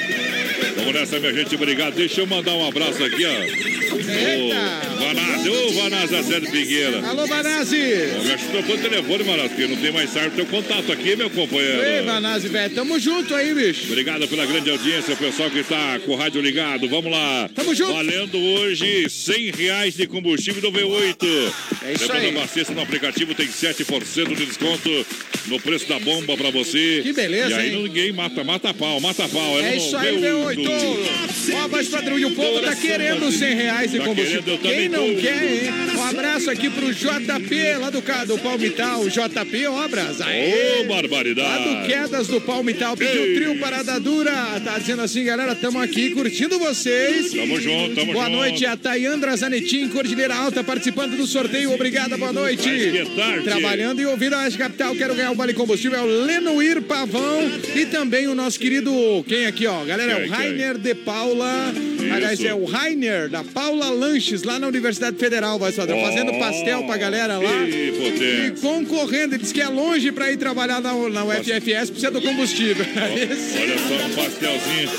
[0.91, 1.93] Vamos nessa, minha gente, obrigado.
[1.93, 3.89] Deixa eu mandar um abraço aqui, ó.
[3.99, 7.07] Ô, Vanazzi, ô Vanazzi Sérgio Figueira.
[7.07, 7.75] Alô, Vanazzi!
[8.19, 11.15] Ô, Me ajudou com o telefone, Vanazzi, porque não tem mais sardo teu contato aqui,
[11.15, 11.83] meu companheiro.
[11.83, 13.85] Ei, Vanazzi, velho, tamo junto aí, bicho.
[13.85, 16.89] Obrigado pela grande audiência, o pessoal que tá com o rádio ligado.
[16.89, 17.47] Vamos lá.
[17.53, 17.93] Tamo junto.
[17.93, 21.53] Valendo hoje 100 reais de combustível do V8.
[21.85, 22.29] É isso Lembrando, aí.
[22.37, 25.05] abasteça no aplicativo, tem 7% de desconto
[25.45, 27.01] no preço da bomba pra você.
[27.03, 27.83] Que beleza, E aí hein?
[27.83, 29.59] ninguém mata, mata pau, mata pau.
[29.59, 30.78] É no isso aí, V8.
[30.79, 31.19] V8.
[31.51, 34.43] Ó, padrão, e o povo tá querendo 100 reais de Tá combustível.
[34.45, 35.69] eu também Quem não quer, hein?
[35.97, 39.07] Um abraço aqui pro JP, lá do, do Palmital.
[39.07, 40.21] JP Obras.
[40.21, 40.81] Aê!
[40.81, 41.47] Ô, barbaridade.
[41.69, 42.95] Lá do Quedas do Palmital.
[42.95, 43.35] Pediu Ei.
[43.35, 44.31] trio Parada Dura.
[44.63, 47.31] Tá dizendo assim, galera, tamo aqui curtindo vocês.
[47.31, 48.37] Tamo junto, tamo Boa junto.
[48.37, 51.73] noite, a Tayandra Zanetin, Cordilheira Alta, participando do sorteio.
[51.73, 52.69] Obrigada, boa noite.
[53.15, 53.43] Mas.
[53.43, 55.99] Trabalhando e ouvindo a Oeste Capital, quero ganhar o Vale Combustível.
[55.99, 58.91] É o Lenoir Pavão e também o nosso querido,
[59.27, 59.83] quem aqui, ó?
[59.83, 60.61] Galera, é o quem?
[60.69, 61.73] Rainer de Paula.
[62.13, 66.83] Aliás, é o Rainer da Paula Lanches, lá na Universidade Federal, vai padrão, fazendo pastel
[66.83, 67.67] pra galera lá.
[67.67, 68.55] E potência.
[68.61, 72.85] concorrendo, ele disse que é longe pra ir trabalhar na, na UFFS, precisa do combustível.
[72.85, 74.89] Esse- Olha só, um pastelzinho,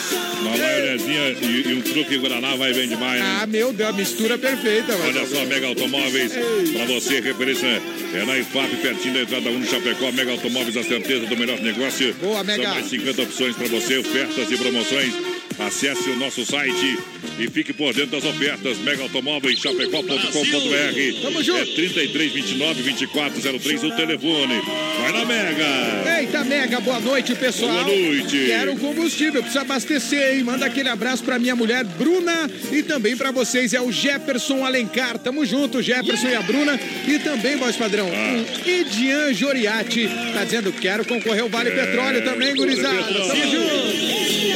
[0.42, 3.38] uma maionezinha e, e um truque Guaraná vai bem demais, né?
[3.42, 8.24] Ah, meu Deus, a mistura perfeita, vai Olha só, Mega Automóveis, pra você, referência é
[8.24, 10.12] na IFAP, pertinho da entrada 1 no Chapecó.
[10.12, 12.14] Mega Automóveis, a certeza do melhor negócio.
[12.20, 12.62] Boa, Mega.
[12.64, 15.30] São mais 50 opções pra você, ofertas e promoções.
[15.66, 16.99] Acesse o nosso site
[17.38, 18.79] e fique por dentro das ofertas.
[18.79, 21.23] Mega Automóveis, chapecó.com.br.
[21.23, 21.61] Tamo junto.
[21.61, 24.61] É 33 29 24 03 o telefone.
[25.01, 26.18] Vai na Mega.
[26.20, 27.85] Eita, Mega, boa noite, pessoal.
[27.85, 28.46] Boa noite.
[28.46, 30.44] Quero combustível, precisa abastecer, hein?
[30.44, 35.18] Manda aquele abraço pra minha mulher, Bruna, e também pra vocês, é o Jefferson Alencar.
[35.18, 36.79] Tamo junto, Jefferson e a Bruna.
[37.07, 38.44] E também, voz padrão, Ah.
[38.66, 40.09] o Idian Joriati.
[40.33, 42.99] Tá dizendo, quero concorrer ao Vale Petróleo também, gurizada.
[42.99, 43.03] É.
[43.29, 44.11] Tamo junto.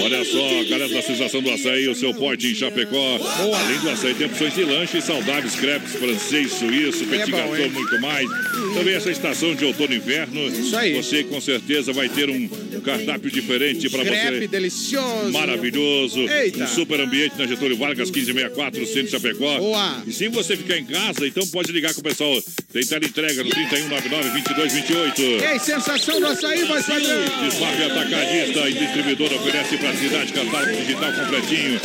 [0.04, 3.18] Olha só, galera da sensação do açaí, o seu pote em Chapecó.
[3.18, 7.70] Além do açaí, tem opções de lanches saudáveis, crepes francês, suíço, petit É bom, gâteau,
[7.70, 8.28] muito mais.
[8.74, 10.46] Também essa estação de outono e inverno.
[10.46, 10.94] Isso aí.
[10.94, 12.48] Você com certeza vai ter um
[12.84, 14.48] cardápio diferente para Crepe você.
[14.48, 15.32] delicioso.
[15.32, 16.20] Maravilhoso.
[16.20, 16.64] Eita.
[16.64, 19.58] Um super ambiente na Getúlio Vargas, 1564, centro Chapecó.
[19.58, 20.02] Boa.
[20.06, 22.40] E se você ficar em casa, então pode ligar com o pessoal.
[22.72, 25.22] Tem entrega no 3199 2228.
[25.44, 27.24] Ei, sensação do açaí, voz padrão.
[27.42, 31.80] Desmarque Atacadista e distribuidora oferece praticidade, catálogo digital completinho.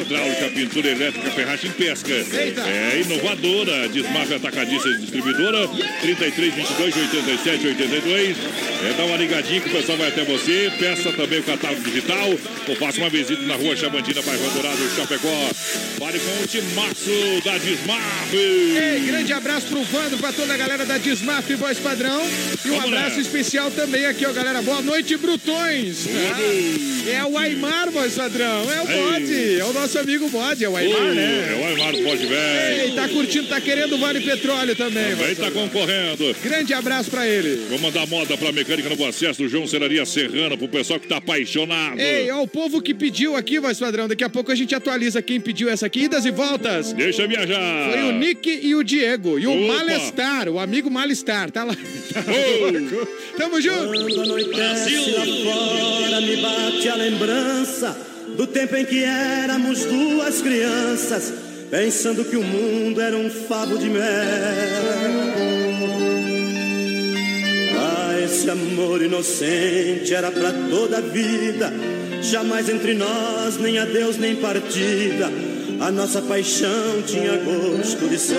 [0.00, 2.12] Hidráulica, pintura elétrica, ferragem e pesca.
[2.12, 2.60] Eita.
[2.68, 3.88] É inovadora.
[3.88, 5.68] Desmarque Atacadista e distribuidora
[6.00, 8.36] 33 22 87 82.
[8.84, 10.37] É, dá uma ligadinha que o pessoal vai até você.
[10.78, 12.28] Peça também o catálogo digital.
[12.68, 15.50] Ou faça uma visita na rua Chabantina, bairro Dourado, Chapecó.
[15.98, 18.36] Fale com o timaço da Desmarque.
[18.36, 22.22] Ei, grande abraço pro Vando, pra toda a galera da Desmaf Voz Padrão.
[22.64, 24.62] E um Vamos abraço especial também aqui, ó, galera.
[24.62, 26.06] Boa noite, Brutões.
[26.06, 28.70] Ah, é o Aymar, Voz Padrão.
[28.72, 28.86] É o.
[28.86, 29.60] Bode.
[29.60, 30.64] É o nosso amigo Bode.
[30.64, 31.48] É o Aymar, Uh, né?
[31.50, 32.80] É o Aymar Pode Velho.
[32.80, 35.16] Ei, tá curtindo, tá querendo o Vale Petróleo também.
[35.16, 36.34] Também tá concorrendo.
[36.42, 37.66] Grande abraço pra ele.
[37.68, 41.16] Vou mandar moda pra mecânica no acesso do João Serraria Serrana, pro pessoal que tá
[41.16, 41.98] apaixonado.
[41.98, 44.06] Ei, ó, o povo que pediu aqui, Voz Padrão.
[44.08, 46.04] Daqui a pouco a gente atualiza quem pediu essa aqui.
[46.04, 46.92] Idas e voltas.
[46.92, 47.90] Deixa viajar.
[47.90, 49.38] Foi o Nick e o Diego.
[49.38, 49.74] E o Opa.
[49.74, 51.50] Malestar, o amigo Malestar.
[51.50, 51.74] Tá lá.
[51.74, 53.36] Oh.
[53.36, 53.88] Tamo junto.
[53.88, 57.96] Quando anoitece lá fora, me bate a lembrança
[58.36, 61.32] do tempo em que éramos duas crianças,
[61.70, 64.02] pensando que o mundo era um favo de mel.
[67.80, 71.72] Ah, esse amor inocente era pra toda a vida,
[72.20, 75.30] jamais entre nós, nem adeus, nem partida.
[75.80, 78.36] A nossa paixão tinha gosto de céu.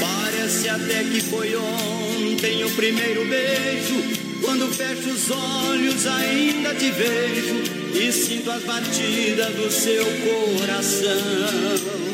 [0.00, 3.94] Parece até que foi ontem o primeiro beijo.
[4.42, 7.62] Quando fecho os olhos, ainda te vejo
[7.94, 12.05] e sinto as batidas do seu coração.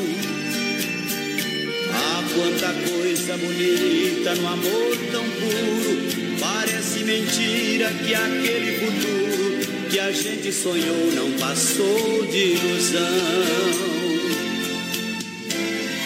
[2.35, 6.39] Quanta coisa bonita no amor tão puro.
[6.41, 13.01] Parece mentira que aquele futuro que a gente sonhou não passou de ilusão.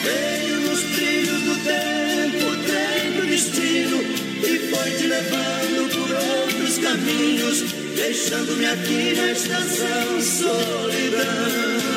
[0.03, 4.03] Veio nos trilhos do tempo, o trem do destino
[4.43, 7.63] e foi te levando por outros caminhos,
[7.95, 11.96] deixando-me aqui na estação solidão.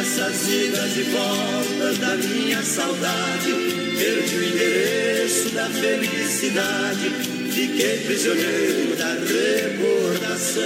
[0.00, 3.52] Nessas idas e voltas da minha saudade,
[3.98, 7.10] perdi o endereço da felicidade,
[7.52, 10.60] fiquei prisioneiro da recordação.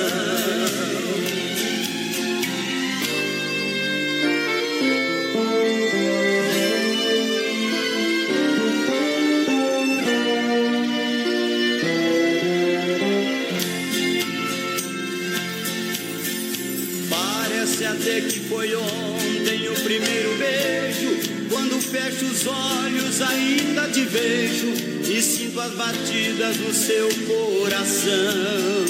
[24.15, 24.73] Vejo
[25.11, 28.85] e sinto as batidas do seu coração.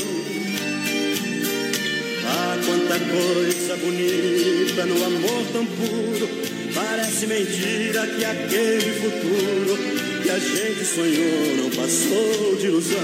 [2.27, 6.29] Ah, quanta coisa bonita no amor tão puro.
[6.75, 9.79] Parece mentira que aquele futuro
[10.23, 12.99] que a gente sonhou não passou de ilusão.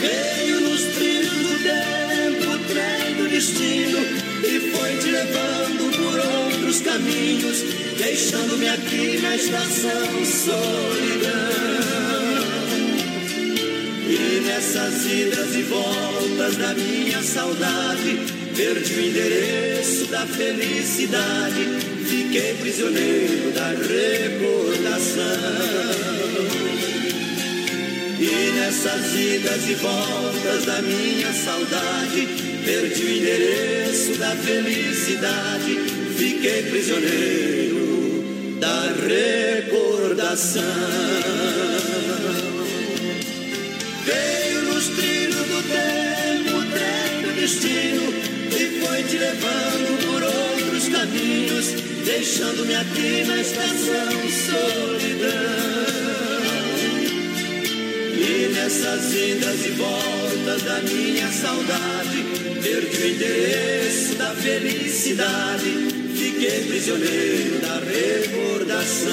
[0.00, 3.98] Veio nos trilhos do tempo, trem do destino
[4.44, 7.85] e foi te levando por outros caminhos,
[8.16, 11.30] deixando-me aqui na estação solidão.
[14.08, 18.18] E nessas idas e voltas da minha saudade,
[18.56, 21.62] perdi o endereço da felicidade,
[22.08, 25.26] fiquei prisioneiro da recordação.
[28.18, 32.26] E nessas idas e voltas da minha saudade,
[32.64, 35.76] perdi o endereço da felicidade,
[36.16, 37.75] fiquei prisioneiro
[38.60, 40.62] da recordação.
[44.04, 48.12] Veio nos trilhos do tempo, o trem do destino,
[48.50, 51.66] e foi te levando por outros caminhos,
[52.04, 54.12] deixando-me aqui na estação
[54.46, 55.76] solidão.
[58.14, 62.24] E nessas idas e voltas da minha saudade,
[62.62, 65.95] perdi o endereço da felicidade,
[66.36, 69.10] fiquei prisioneiro da recordação.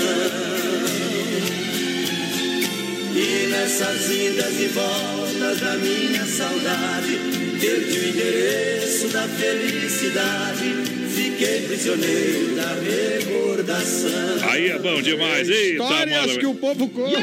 [3.16, 7.18] E nessas idas e voltas da minha saudade,
[7.62, 10.74] perdi o endereço da felicidade,
[11.16, 14.50] fiquei prisioneiro da recordação.
[14.50, 15.50] Aí é bom demais.
[15.50, 16.40] Eita, Histórias mano.
[16.40, 17.22] que o povo conta.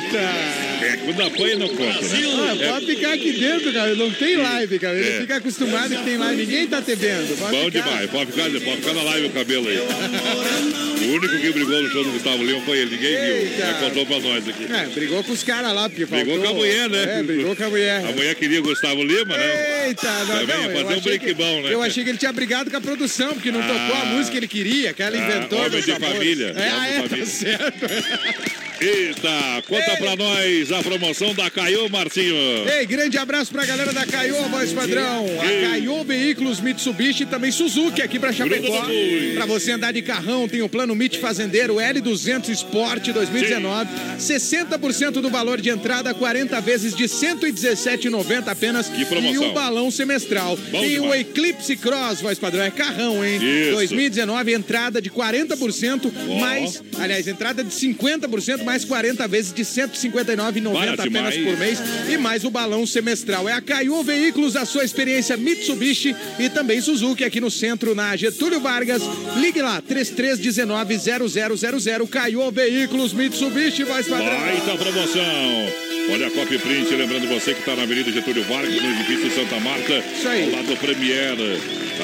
[1.04, 2.68] Quando apanha não conta, Ah, né?
[2.68, 3.94] pode ficar aqui dentro, cara.
[3.94, 4.98] Não tem live, cara.
[4.98, 5.20] Ele É.
[5.20, 6.42] fica acostumado que tem live.
[6.46, 7.38] Ninguém tá te vendo.
[7.38, 7.84] Pode Bom ficar.
[7.88, 9.78] demais, pode ficar, pode ficar na live o cabelo aí.
[9.78, 13.36] O único que brigou no show do Gustavo Lima foi ele, ninguém viu.
[13.36, 13.66] Eita.
[13.66, 14.64] Já contou pra nós aqui.
[14.72, 16.42] É, brigou com os caras lá, porque Brigou faltou...
[16.42, 17.18] com a mulher, né?
[17.18, 18.04] É, brigou com a mulher.
[18.06, 19.88] A mulher queria o Gustavo Lima, né?
[19.88, 21.72] Eita, não, Também não, fazer um break que- bom, né?
[21.74, 23.66] Eu achei que ele tinha brigado com a produção, porque não Ah.
[23.66, 25.58] tocou a música que ele queria, que ela Ah, inventou.
[25.58, 26.14] homem de sabores.
[26.16, 28.59] família, É, ah, é, tá certo.
[28.80, 32.34] Eita, conta pra nós a promoção da Caiô, Marcinho.
[32.66, 35.26] Ei, grande abraço pra galera da Caio, voz padrão.
[35.38, 38.86] A Caio Veículos Mitsubishi e também Suzuki aqui pra Chapecó.
[39.34, 43.90] Pra você andar de carrão, tem o plano Mit Fazendeiro L200 Sport 2019.
[44.18, 48.88] 60% do valor de entrada, 40 vezes de 117,90 apenas.
[48.88, 49.44] Que promoção.
[49.44, 50.56] E o balão semestral.
[50.70, 51.20] Bom o demais.
[51.20, 52.64] Eclipse Cross, voz padrão.
[52.64, 53.38] É carrão, hein?
[53.42, 53.72] Isso.
[53.72, 56.10] 2019, entrada de 40%,
[56.40, 56.82] mais.
[56.98, 62.44] Aliás, entrada de 50%, mais 40 vezes de 159,90 Barato apenas por mês e mais
[62.44, 63.48] o balão semestral.
[63.48, 68.14] É a Caiu Veículos, a sua experiência Mitsubishi e também Suzuki aqui no centro, na
[68.14, 69.02] Getúlio Vargas.
[69.38, 72.08] Ligue lá, 3319-0000.
[72.08, 74.38] Caiu Veículos Mitsubishi, voz padrão.
[74.38, 75.72] Baita promoção.
[76.12, 79.58] Olha a Copy Print, lembrando você que está na Avenida Getúlio Vargas, no edifício Santa
[79.58, 80.44] Marta, Isso aí.
[80.44, 81.34] ao lado do Premier.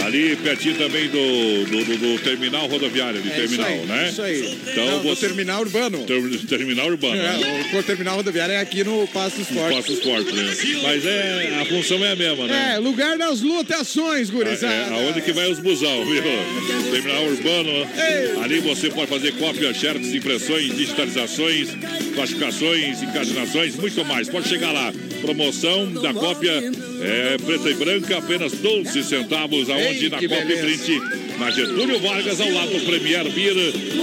[0.04, 4.08] Ali pertinho também do, do, do- do terminal rodoviário, de É terminal, isso aí, né?
[4.10, 4.58] Isso aí.
[4.72, 5.26] Então Não, você.
[5.26, 5.98] terminal urbano.
[6.04, 7.66] Ter- Terminal urbano, né?
[7.72, 9.76] É, o terminal rodoviário é aqui no Passos Fortes.
[9.76, 10.56] Passos Fortes, né?
[10.82, 12.74] Mas é, a função é a mesma, né?
[12.74, 14.72] É, lugar das lotações, gurizada.
[14.72, 16.22] É, aonde que vai os busão, viu?
[16.90, 17.70] Terminal urbano.
[17.70, 18.42] Ei.
[18.42, 21.68] Ali você pode fazer cópia, xerox, impressões, digitalizações,
[22.14, 24.28] classificações, encadenações, muito mais.
[24.28, 24.92] Pode chegar lá.
[25.20, 26.52] Promoção da cópia
[27.08, 30.56] É preta e branca, apenas 12 centavos, aonde Ei, na Copa e.
[30.56, 31.00] Print,
[31.38, 33.56] na Getúlio Vargas, ao lado do Premier Beer,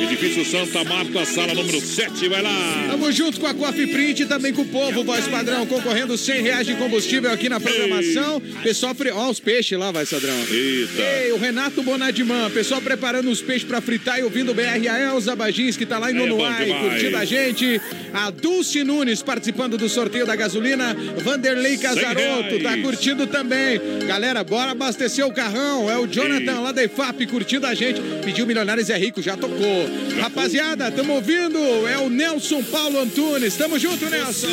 [0.03, 2.87] edifício Santa Marta, sala número 7, vai lá.
[2.91, 6.41] Tamo junto com a Coffee Print e também com o povo, voz padrão, concorrendo 100
[6.41, 8.41] reais de combustível aqui na programação.
[8.61, 9.11] Pessoal, fri...
[9.11, 10.37] ó, os peixes lá, vai, Sadrão.
[10.49, 11.01] Eita.
[11.01, 14.87] Ei, o Renato Bonadiman, pessoal preparando os peixes pra fritar e ouvindo o BR.
[14.89, 16.91] A Elza Bagins, que tá lá em É Nonuai, demais.
[16.91, 17.81] curtindo a gente.
[18.13, 20.95] A Dulce Nunes, participando do sorteio da gasolina.
[21.17, 22.81] Vanderlei Casaroto, tá reais.
[22.93, 23.79] Curtindo também.
[24.05, 25.89] Galera, bora abastecer o carrão.
[25.89, 27.99] É o Jonathan lá da IFAP curtindo a gente.
[28.23, 29.89] Pediu Milionários é Rico, já tocou.
[30.19, 31.57] Rapaziada, tamo ouvindo.
[31.87, 33.55] É o Nelson Paulo Antunes.
[33.55, 34.47] Tamo junto, Nelson.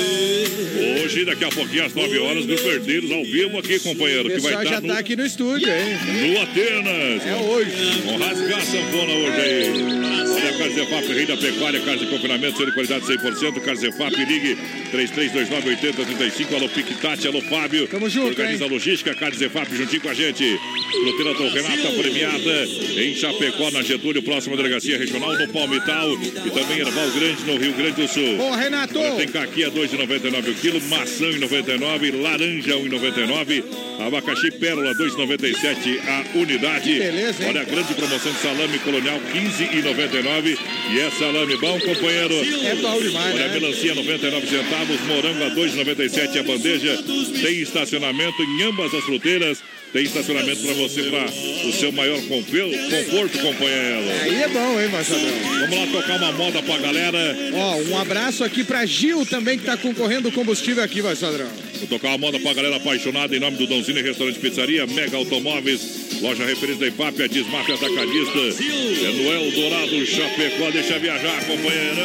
[1.04, 4.28] Hoje, daqui a pouquinho, às 9 horas, dos Verdeiros ao vivo aqui, companheiro.
[4.28, 6.32] O Que vai pessoal já estar tá no, aqui no estúdio, hein?
[6.32, 7.26] no Atenas.
[7.26, 8.02] É hoje.
[8.06, 10.19] Vamos rasgar a sanfona hoje aí.
[10.60, 13.60] Carzefap, rei da pecuária, carne de confinamento, sendo de qualidade 100%.
[13.62, 14.58] Carzefap, ligue
[14.92, 16.54] 3329-8035.
[16.54, 17.88] Alô, Piquetate, alô, Fábio.
[17.88, 20.60] Tamo junto, Organiza a logística, Carzefap, juntinho com a gente.
[21.02, 26.12] Fruteira Dom Renata, premiada em Chapecó, na Getúlio, próxima delegacia regional, no Palmital.
[26.22, 28.38] E também Erval Grande, no Rio Grande do Sul.
[28.38, 28.98] Ô, Renato.
[28.98, 33.64] Olha, tem caqui a 2,99 o quilo, maçã em 99, laranja 1,99,
[34.06, 36.98] abacaxi pérola 2,97 a unidade.
[36.98, 37.48] beleza, hein?
[37.48, 42.34] Olha a grande promoção de salame colonial 15,99 e é salame bom, companheiro.
[42.34, 43.60] É bom demais, Olha né?
[43.60, 47.02] melancia 99 centavos, morango a 2,97 a bandeja.
[47.42, 49.62] Tem estacionamento em ambas as fruteiras.
[49.92, 51.26] Tem estacionamento para você, para
[51.68, 54.08] o seu maior conforto, companheiro.
[54.22, 55.20] Aí é bom, hein, Marcelão?
[55.60, 57.36] Vamos lá tocar uma moda pra galera.
[57.52, 61.48] Ó, um abraço aqui pra Gil também, que tá concorrendo combustível aqui, Sadrão.
[61.80, 66.20] Vou tocar uma moda pra galera apaixonada em nome do Donzini Restaurante Pizzaria, Mega Automóveis,
[66.20, 68.38] loja referência da IPAP, a Desmaf Atacadista.
[68.38, 71.96] É no Eldorado, Chapecó, deixa viajar, companheiro.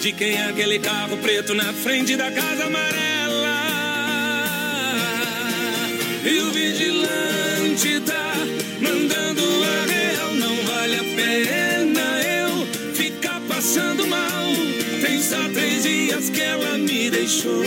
[0.00, 3.58] de quem é aquele carro preto na frente da casa amarela?
[6.24, 8.34] E o vigilante tá
[8.80, 14.52] mandando a real, não vale a pena eu ficar passando mal.
[15.02, 17.64] Tem só três dias que ela me deixou.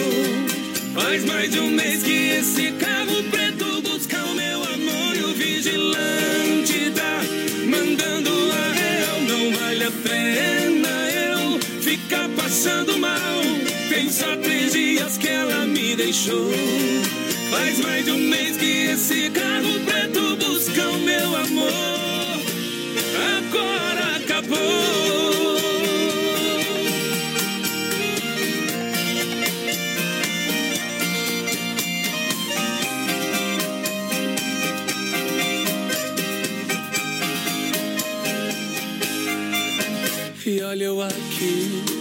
[0.94, 5.34] Faz mais de um mês que esse carro preto busca o meu amor e o
[5.34, 7.22] vigilante tá
[7.66, 9.22] mandando a real.
[9.28, 10.71] Não vale a pena
[12.12, 13.42] ficar passando mal.
[14.10, 16.52] Só três dias que ela me deixou.
[17.50, 21.72] Faz mais de um mês que esse carro preto busca o meu amor.
[23.38, 24.92] Agora acabou.
[40.46, 42.01] E olha eu aqui,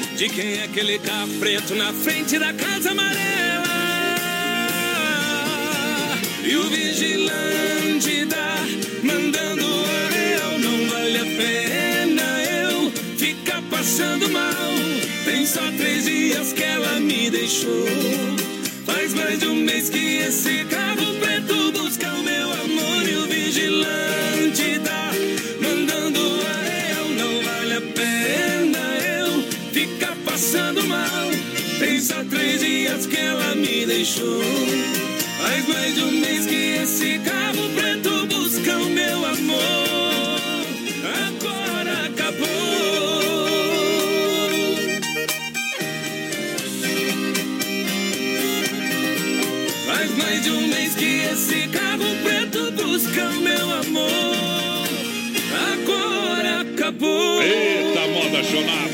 [0.21, 3.65] de quem é aquele carro preto na frente da casa amarela?
[6.43, 8.57] E o vigilante tá
[9.01, 9.65] mandando
[10.13, 14.71] real, não vale a pena eu ficar passando mal.
[15.25, 17.87] Tem só três dias que ela me deixou.
[18.85, 23.25] Faz mais de um mês que esse carro preto busca o meu amor e o
[23.25, 25.10] vigilante tá
[30.51, 31.31] passando mal.
[32.01, 34.41] Só três dias que ela me deixou.
[35.39, 40.41] Faz mais de um mês que esse carro preto busca o meu amor.
[41.27, 42.47] Agora acabou.
[49.85, 54.87] Faz mais de um mês que esse carro preto busca o meu amor.
[55.71, 57.41] Agora acabou.
[57.41, 58.90] Eita, moda chonada.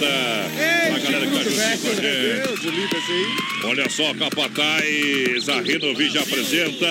[2.02, 3.47] Deus, o livro aí.
[3.64, 6.88] Olha só, Capataz, a Renovig apresenta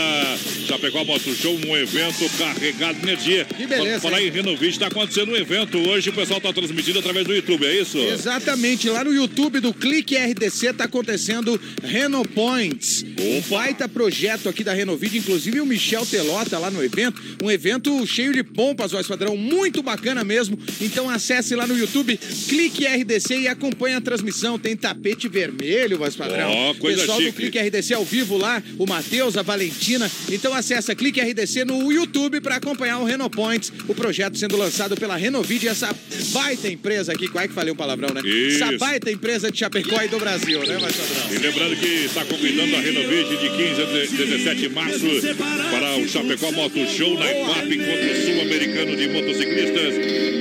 [0.67, 3.45] Chapecó Moto Show, um evento carregado de energia.
[3.45, 7.25] Que beleza, Falar em Renovig, está acontecendo um evento hoje, o pessoal está transmitindo através
[7.25, 7.97] do YouTube, é isso?
[7.99, 13.05] Exatamente, lá no YouTube do Clique RDC tá acontecendo Renopoints.
[13.21, 17.23] Um baita projeto aqui da Renovid, inclusive o Michel Telota lá no evento.
[17.43, 20.59] Um evento cheio de pompas, voz padrão, muito bacana mesmo.
[20.81, 24.59] Então acesse lá no YouTube Clique RDC e acompanhe a transmissão.
[24.59, 26.55] Tem tapete vermelho, voz padrão.
[26.57, 27.36] Ó, coisa Pessoal do chique.
[27.36, 30.11] Clique RDC ao vivo lá, o Matheus, a Valentina.
[30.30, 35.16] Então acessa Clique RDC no YouTube para acompanhar o Renopoints, o projeto sendo lançado pela
[35.16, 35.94] Renovid, essa
[36.32, 38.22] baita empresa aqui, quase que falei um palavrão, né?
[38.24, 38.64] Isso.
[38.64, 41.34] Essa baita empresa de Chapecó e do Brasil, né, voz padrão?
[41.34, 45.07] E lembrando que está convidando a Renovig de 15 a 17 de março
[45.70, 49.94] para o Chapecó Moto Show na IPAP, encontro sul-americano de motociclistas,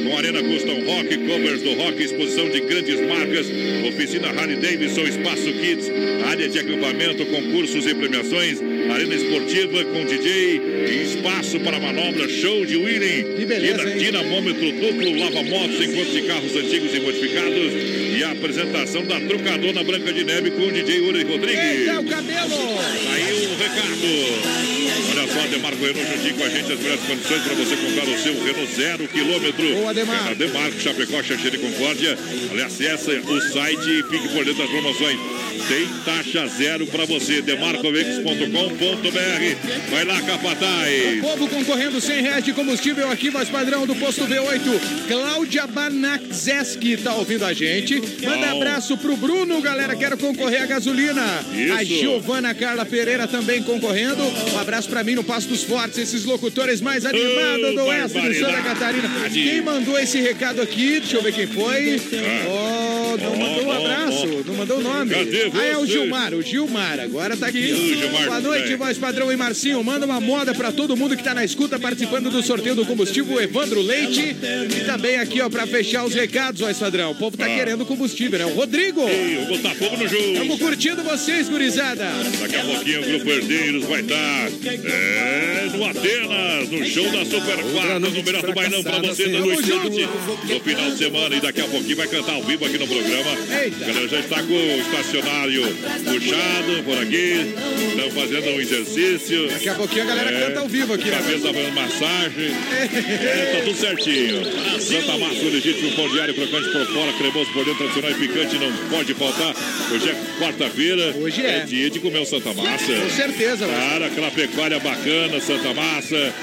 [0.05, 3.47] com Arena Custom Rock, covers do rock, exposição de grandes marcas,
[3.87, 5.87] oficina Harley Davidson, Espaço Kids,
[6.29, 8.59] área de acampamento, concursos e premiações,
[8.91, 13.97] arena esportiva com DJ e espaço para manobra, show de wheeling, Que beleza, hein?
[13.97, 17.73] dinamômetro duplo, lava-motos, encontro de carros antigos e modificados
[18.17, 21.59] e a apresentação da Trucadona Branca de Neve com o DJ Uri Rodrigues.
[21.59, 22.79] Eita, o cabelo!
[23.13, 24.65] Aí o recado.
[25.11, 28.17] Olha só, Demarco Renault juntinho com a gente, as melhores condições para você comprar o
[28.21, 29.73] seu Renault zero quilômetro.
[29.75, 30.29] Boa, Demarco.
[30.31, 32.17] É Demarco, Chapecó, Xanxerê e Concórdia.
[32.51, 35.19] Aliás, acessa o site e fique por dentro das promoções.
[35.67, 39.89] Tem taxa zero para você, demarcovex.com.br.
[39.89, 41.21] Vai lá, Capataz.
[41.21, 45.07] Povo concorrendo 100 reais de combustível aqui, voz padrão do posto V8.
[45.07, 47.95] Cláudia Banakzeski tá ouvindo a gente.
[48.23, 48.57] Manda Bom.
[48.57, 49.95] abraço pro Bruno, galera.
[49.95, 51.23] Quero concorrer à gasolina.
[51.53, 51.73] Isso.
[51.73, 54.23] A Giovana Carla Pereira também concorrendo.
[54.53, 58.21] Um abraço pra mim no Passo dos Fortes, esses locutores mais animados do Ô, oeste
[58.21, 58.61] de Santa.
[58.61, 59.09] Catarina.
[59.31, 60.99] Quem mandou esse recado aqui?
[60.99, 61.99] Deixa eu ver quem foi.
[62.47, 65.11] Oh, não mandou um abraço, não mandou o nome.
[65.11, 65.85] Cadê Ah, é o?
[65.85, 66.99] Gilmar, o Gilmar.
[66.99, 67.95] Agora tá aqui.
[67.95, 68.77] Gilmar, Boa noite, bem.
[68.77, 69.83] voz padrão e Marcinho.
[69.83, 73.35] Manda uma moda pra todo mundo que tá na escuta participando do sorteio do combustível,
[73.35, 74.35] o Evandro Leite.
[74.75, 77.11] E também aqui, ó, pra fechar os recados, voz padrão.
[77.11, 77.49] O povo tá Ah.
[77.55, 78.45] querendo combustível, né?
[78.45, 79.01] O Rodrigo.
[79.07, 80.33] Ei, Eu vou botar fogo no jogo.
[80.37, 82.05] Tamo curtindo vocês, gurizada.
[82.41, 84.49] Daqui a pouquinho o Grupo Herdeiros vai estar
[84.85, 89.61] é, no Atenas, no show da Super Quarta, no melhor do bailão pra você no
[89.61, 89.89] junto.
[89.89, 91.35] no final de semana.
[91.35, 93.04] E daqui a pouquinho vai cantar ao vivo aqui no programa.
[93.09, 93.83] Eita.
[93.83, 95.61] A galera já está com o estacionário
[96.03, 97.53] puxado por aqui.
[97.89, 99.47] Estão fazendo um exercício.
[99.49, 101.17] Daqui a pouquinho a galera É, canta ao vivo aqui, né?
[101.17, 102.51] Cabeça fazendo massagem.
[102.75, 104.43] É, tá tudo certinho.
[104.79, 108.57] Santa Massa, o legítimo pão diário, crocante por fora, cremoso por dentro, tradicional e picante,
[108.57, 109.55] não pode faltar.
[109.91, 111.15] Hoje é quarta-feira.
[111.17, 111.59] Hoje é.
[111.61, 112.93] dia de comer o Santa Massa.
[112.93, 113.79] Com certeza, mano.
[113.79, 116.33] Cara, aquela pecuária bacana, Santa Massa.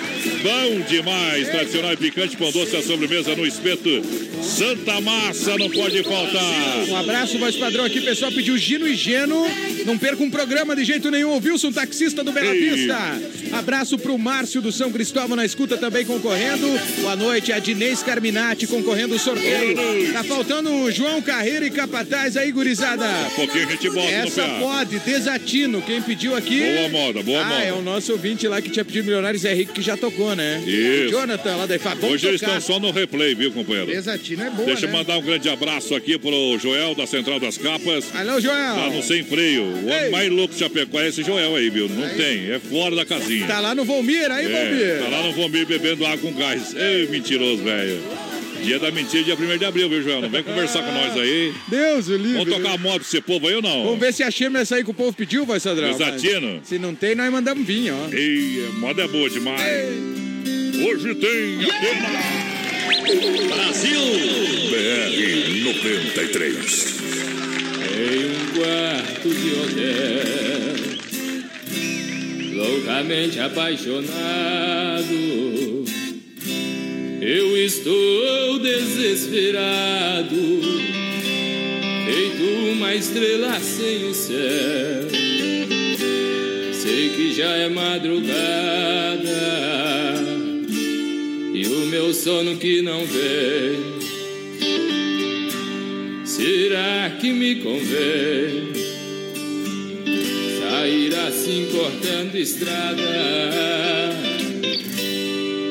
[0.42, 1.48] Bom demais.
[1.48, 4.02] Tradicional e picante, pão doce, a sobremesa no espeto.
[4.42, 6.51] Santa Massa não pode faltar.
[6.88, 8.00] Um abraço, voz padrão aqui.
[8.00, 9.44] Pessoal pediu Gino e Geno.
[9.86, 11.36] Não perca um programa de jeito nenhum.
[11.36, 12.52] O Wilson, taxista do Bela.
[12.52, 13.41] Vista.
[13.52, 16.66] Abraço pro Márcio do São Cristóvão na escuta também concorrendo.
[17.02, 19.76] Boa noite, a Dinês Carminati concorrendo o sorteio.
[20.12, 23.04] Tá faltando o João Carreira e Capataz aí, gurizada.
[23.04, 25.82] Um pouquinho a gente bota Essa pode, desatino.
[25.82, 26.60] Quem pediu aqui.
[26.60, 27.62] Boa moda, boa ah, moda.
[27.62, 30.62] é o nosso ouvinte lá que tinha pedido Milionários é Rico que já tocou, né?
[30.66, 31.08] Isso.
[31.08, 31.98] O Jonathan lá da IFA.
[32.06, 33.86] Hoje eles estão só no replay, viu, companheiro?
[33.90, 34.98] Desatino é boa, Deixa eu né?
[34.98, 38.06] mandar um grande abraço aqui pro Joel da Central das Capas.
[38.14, 38.74] Alô, Joel.
[38.74, 39.62] Tá no Sem Freio.
[39.62, 41.88] O homem mais louco de Chapecó é esse Joel aí, viu?
[41.88, 43.41] Não tem, é fora da casinha.
[43.46, 46.74] Tá lá no Volmir, aí, É, tá lá no Vomir bebendo água com gás.
[46.74, 48.00] Ei, mentiroso, velho.
[48.62, 50.20] Dia da mentira, dia 1 de abril, viu, Joel?
[50.22, 51.52] Não vem conversar com nós aí.
[51.66, 52.44] Deus o livre.
[52.44, 53.82] Vamos tocar a moto pra esse povo aí ou não?
[53.84, 55.90] Vamos ver se a Chema essa aí que o povo pediu, vai, Sandrão.
[55.90, 56.58] Desatino.
[56.60, 58.08] Mas Se não tem, nós mandamos vir, ó.
[58.14, 59.60] Ei, a moda é boa demais.
[60.84, 62.42] Hoje tem Atena.
[63.48, 64.00] Brasil!
[64.70, 67.02] BR 93.
[67.94, 70.72] Em um quarto de hotel,
[72.62, 74.12] loucamente apaixonado,
[77.20, 80.36] eu estou desesperado,
[82.06, 82.42] feito
[82.72, 85.08] uma estrela sem o céu.
[86.72, 88.32] Sei que já é madrugada
[91.54, 93.92] e o meu sono que não vem.
[96.24, 98.71] Será que me convém
[100.72, 103.02] sair assim cortando estrada,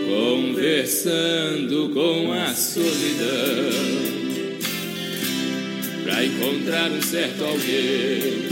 [0.07, 3.71] conversando com a solidão,
[6.03, 8.45] pra encontrar um certo alguém?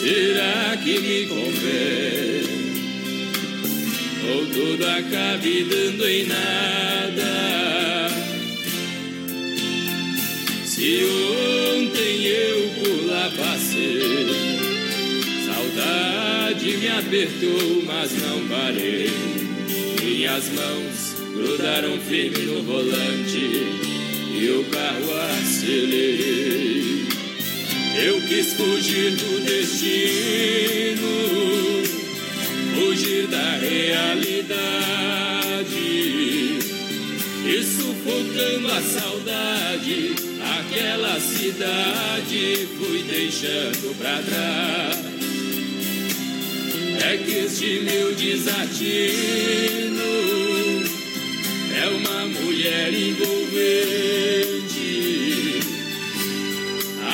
[0.00, 2.60] Será que me convém?
[4.32, 7.89] Ou tudo acabe dando em nada?
[10.80, 11.04] Se
[11.76, 14.00] ontem eu por lá você.
[15.44, 19.10] Saudade me apertou, mas não parei.
[20.02, 23.44] Minhas mãos grudaram firme no volante
[24.32, 25.12] e o carro
[25.42, 27.06] acelerei.
[28.02, 31.10] Eu quis fugir do destino,
[32.74, 34.30] fugir da realidade
[37.44, 40.29] e sufocando a saudade,
[40.70, 45.00] aquela cidade fui deixando pra trás.
[47.02, 48.70] É que este meu desatino
[51.76, 53.50] é uma mulher envolvente,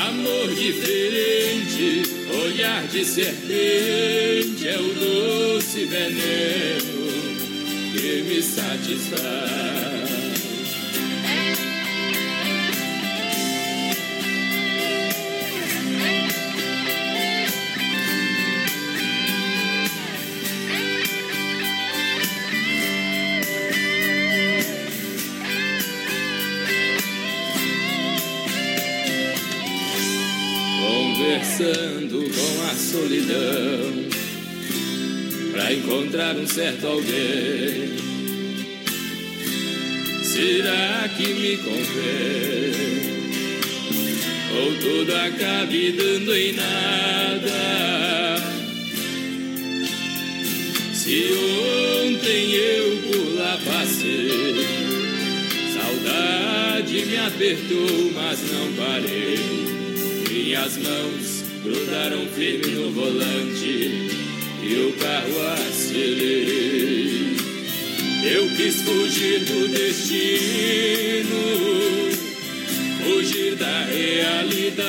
[0.07, 2.03] amor diferente,
[2.45, 4.93] olhar de serpente é o
[5.55, 7.07] doce veneno
[7.93, 9.96] que me satisfaz.
[32.97, 33.93] Solidão
[35.53, 37.97] para encontrar um certo alguém.
[40.23, 42.97] Será que me convém?
[44.59, 48.37] Ou tudo acabe dando em nada?
[50.95, 51.29] Se
[52.03, 54.67] ontem eu por lá passei,
[55.75, 59.39] saudade me apertou, mas não parei.
[60.31, 61.36] Minhas mãos
[61.67, 64.09] grudaram firme no volante
[64.63, 67.37] e o carro acelerei.
[68.25, 71.43] Eu quis fugir do destino,
[73.05, 74.87] fugir da realidade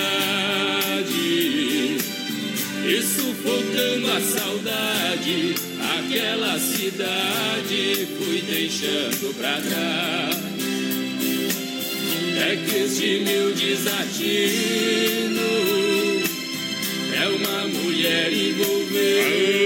[2.86, 5.56] e sufocando a saudade,
[5.98, 10.38] aquela cidade fui deixando pra trás.
[12.40, 15.08] É que este meu desatino
[17.18, 19.58] é uma mulher envolvente.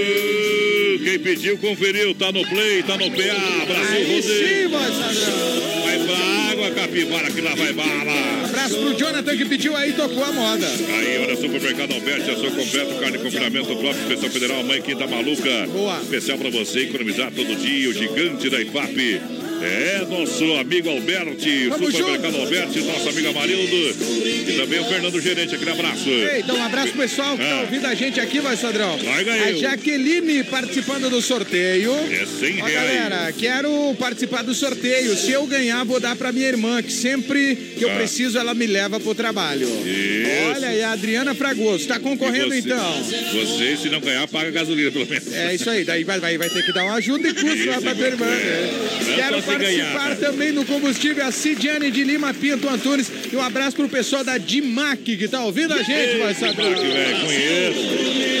[1.04, 4.70] Quem pediu, conferiu, tá no play, tá no PA, Brasil Rodeio.
[4.70, 5.82] padrão.
[5.84, 6.16] Vai pra
[6.52, 8.44] água, capivara, que lá vai bala.
[8.44, 10.66] Abraço pro Jonathan que pediu aí, tocou a moda.
[10.66, 15.06] Aí, olha, Supermercado Alberti, a sua completo, carne de confinamento próprio, especial federal, mãe quinta
[15.06, 15.66] maluca.
[15.66, 16.00] Boa.
[16.00, 19.20] Especial pra você economizar todo dia, o gigante da IFAP.
[19.64, 22.40] É, nosso amigo Alberti, Tamo Supermercado junto.
[22.44, 26.08] Alberti, nosso amigo Amarildo e também o Fernando Gerente, aquele abraço.
[26.08, 27.60] Ei, então um abraço pessoal que tá Ah.
[27.62, 28.96] ouvindo a gente aqui, vai, Sadrão.
[28.98, 29.46] Vai, ganhou.
[29.48, 31.92] A Jaqueline participando do sorteio.
[32.10, 32.72] É 100 Ó, reais.
[32.74, 35.16] galera, quero participar do sorteio.
[35.16, 37.94] Se eu ganhar, vou dar pra minha irmã, que sempre que eu Ah.
[37.96, 39.66] preciso, ela me leva pro trabalho.
[39.86, 40.52] Isso.
[40.56, 41.86] Olha aí, a Adriana Fragoso.
[41.86, 43.02] Tá concorrendo E você- então.
[43.32, 45.32] Você, se não ganhar, paga gasolina, pelo menos.
[45.32, 47.80] É isso aí, daí vai, vai, vai ter que dar uma ajuda e custo lá
[47.80, 48.26] pra tua irmã.
[48.26, 48.70] né?
[49.06, 50.16] Não Quero se participar ganhar.
[50.16, 53.10] também do combustível, a Cidiane de Lima Pinto Antunes.
[53.32, 56.74] E um abraço pro pessoal da Dimac que tá ouvindo a gente, vai saber.
[56.74, 58.31] Velho, conheço.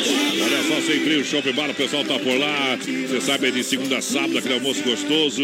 [0.86, 2.76] Sem frio, shopping bar, o pessoal tá por lá.
[2.76, 5.42] Você sabe, é de segunda a sábado, aquele almoço gostoso.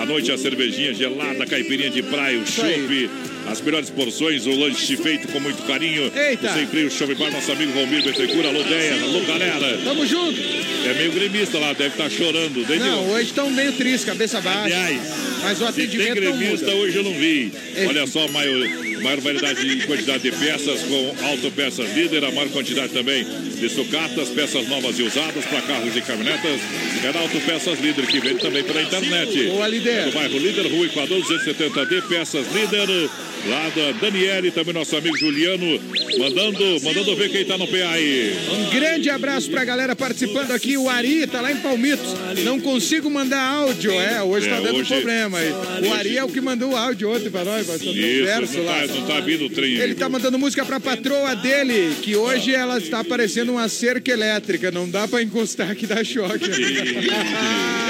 [0.00, 3.10] À noite, a cervejinha gelada, caipirinha de praia, o chopp.
[3.50, 6.10] As melhores porções, o lanche feito com muito carinho.
[6.14, 6.50] Eita.
[6.50, 8.48] O Sem frio, shopping bar, nosso amigo Valmir Betecura.
[8.48, 9.78] Alô, Deia, alô, galera.
[9.84, 10.40] Tamo junto.
[10.86, 12.64] É meio gremista lá, deve estar chorando.
[12.66, 14.64] Desde Não, hoje estão meio tristes, cabeça baixa.
[14.64, 15.00] Aliás,
[15.42, 17.52] Mas o se tem atendimento gremista, hoje eu não vi.
[17.74, 17.86] É.
[17.86, 18.66] Olha só, a maior,
[19.02, 24.28] maior variedade e quantidade de peças com autopeças líder, a maior quantidade também de sucatas,
[24.30, 26.60] peças novas e usadas para carros e caminhonetas.
[27.04, 29.44] É na Autopeças Líder, que vende também pela internet.
[29.48, 30.06] Boa, líder.
[30.06, 33.08] No bairro Líder, Rua Equador 270D, Peças Líder.
[33.46, 35.80] Lá da Daniele, também nosso amigo Juliano,
[36.18, 38.34] mandando, mandando ver quem tá no PA aí.
[38.50, 40.76] Um grande abraço pra galera participando aqui.
[40.76, 42.14] O Ari tá lá em Palmitos.
[42.44, 43.92] Não consigo mandar áudio.
[43.92, 45.50] É, hoje É, tá dando hoje- problema aí.
[45.88, 48.58] O Ari é o que mandou o áudio ontem pra nós, vai no Isso, verso
[48.58, 48.72] não lá.
[48.80, 49.74] tá, tá vindo o trem.
[49.74, 54.70] Ele tá mandando música pra patroa dele, que hoje ela está parecendo uma cerca elétrica.
[54.70, 56.50] Não dá pra encostar que dá choque.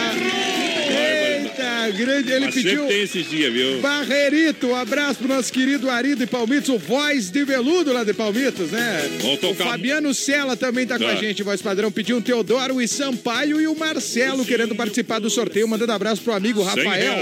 [1.97, 2.33] Grande.
[2.33, 2.87] Ele Mas pediu.
[2.87, 3.81] tem esses dias, viu?
[3.81, 8.13] Barreirito, um abraço pro nosso querido Ari de Palmitos, o voz de veludo lá de
[8.13, 9.09] Palmitos, né?
[9.21, 11.91] Vamos tocar- O Fabiano Sela também tá com a gente, voz padrão.
[11.91, 15.67] Pediu um Teodoro e Sampaio e o Marcelo querendo participar do sorteio.
[15.69, 17.15] Mandando abraço pro amigo 100 Rafael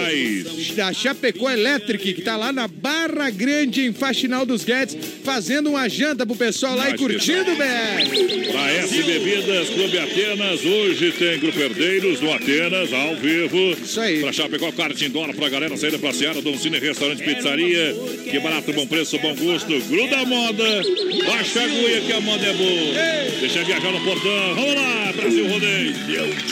[0.75, 5.89] da Chapecó Electric, que tá lá na Barra Grande, em Faxinal dos Guedes, fazendo uma
[5.89, 8.51] janta pro pessoal lá e Acho que curtindo, BR.
[8.53, 13.77] Pra S Bebidas, Clube Atenas, hoje tem Grupo Herdeiros do Atenas, ao vivo.
[13.83, 14.21] Isso aí.
[14.21, 17.97] Pra Chapecó, kart indoor pra galera sair pra Seara, Cine, restaurante, pizzaria.
[18.23, 19.81] Que barato, bom preço, bom gosto.
[19.89, 20.83] Gruda a moda.
[21.27, 22.95] Baixa a agulha que a moda é boa.
[23.41, 24.55] Deixa viajar no portão.
[24.55, 25.95] Vamos lá, Brasil Rodeio.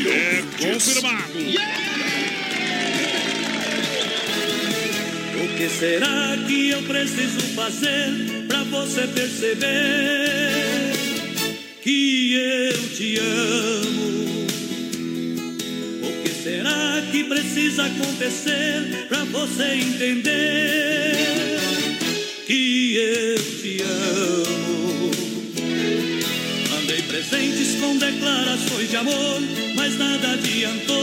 [0.09, 1.35] É confirmado.
[5.45, 9.67] O que será que eu preciso fazer pra você perceber
[11.83, 14.54] que eu te amo?
[16.65, 21.13] Será que precisa acontecer pra você entender
[22.47, 25.11] que eu te amo?
[26.71, 29.43] Mandei presentes com declarações de amor,
[29.77, 30.95] mas nada adiantou.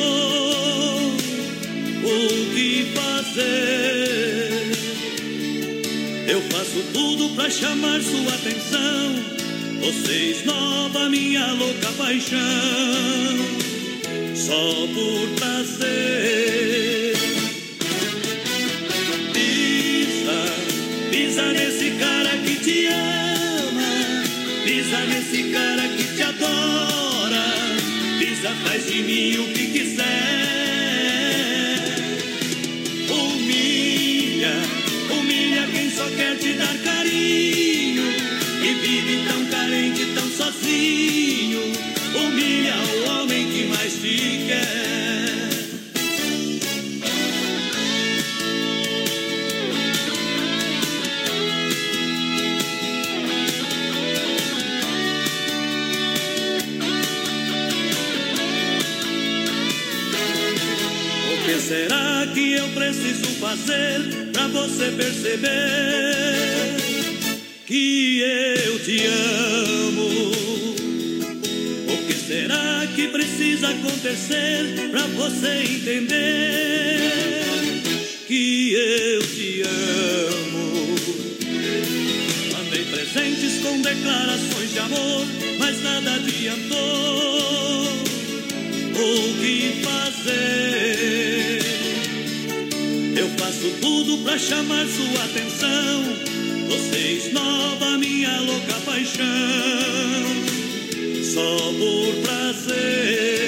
[2.06, 4.62] O que fazer?
[6.28, 9.32] Eu faço tudo pra chamar sua atenção.
[9.80, 12.40] Você esnova minha louca paixão,
[14.52, 17.16] só por prazer.
[19.32, 20.40] Pisa,
[21.10, 24.26] pisa nesse cara que te ama,
[24.66, 27.46] pisa nesse cara que te adora,
[28.20, 30.06] pisa, faz de mim o que quiser.
[33.10, 34.56] Humilha,
[35.12, 38.04] humilha quem só quer te dar carinho
[38.68, 41.41] e vive tão carente, tão sozinho.
[63.52, 65.50] Fazer pra você perceber
[67.68, 70.08] que eu te amo?
[71.90, 77.02] O que será que precisa acontecer pra você entender
[78.26, 80.96] que eu te amo?
[82.54, 85.28] Mandei presentes com declarações de amor,
[85.60, 86.80] mas nada adiantou.
[88.96, 89.61] O que
[93.62, 96.04] Faço tudo pra chamar sua atenção.
[96.68, 99.26] Você esnova minha louca paixão,
[101.24, 103.41] só por prazer.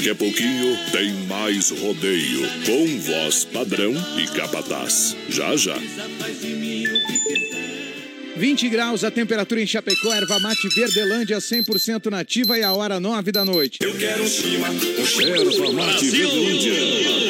[0.00, 5.14] Daqui a pouquinho tem mais rodeio com voz padrão e capataz.
[5.28, 5.74] Já já.
[5.74, 8.32] Pisa, faz de mim o que quiser.
[8.34, 13.30] 20 graus a temperatura em Chapecó, erva mate Verdelândia 100% nativa e a hora 9
[13.30, 13.80] da noite.
[13.82, 15.36] Eu quero um chima, um chima.
[15.36, 17.29] Erva Mate Verdelândia.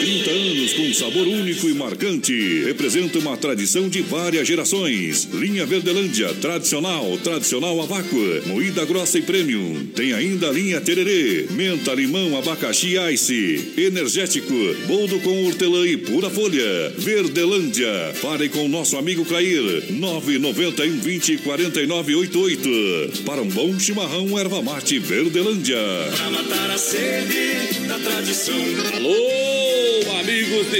[0.90, 2.64] 30 anos com sabor único e marcante.
[2.64, 5.28] Representa uma tradição de várias gerações.
[5.32, 9.86] Linha Verdelândia, tradicional, tradicional a vácuo, moída grossa e premium.
[9.94, 14.54] Tem ainda a linha Tererê, menta, limão, abacaxi ice, energético,
[14.86, 16.92] boldo com hortelã e pura folha.
[16.98, 18.12] Verdelândia.
[18.14, 19.84] Fale com o nosso amigo Clair.
[19.90, 23.22] 991 20 49 88.
[23.24, 25.76] Para um bom chimarrão, erva mate Verdelândia.
[26.16, 28.54] Pra matar a sede da tradição.
[28.94, 30.79] Alô, amigos de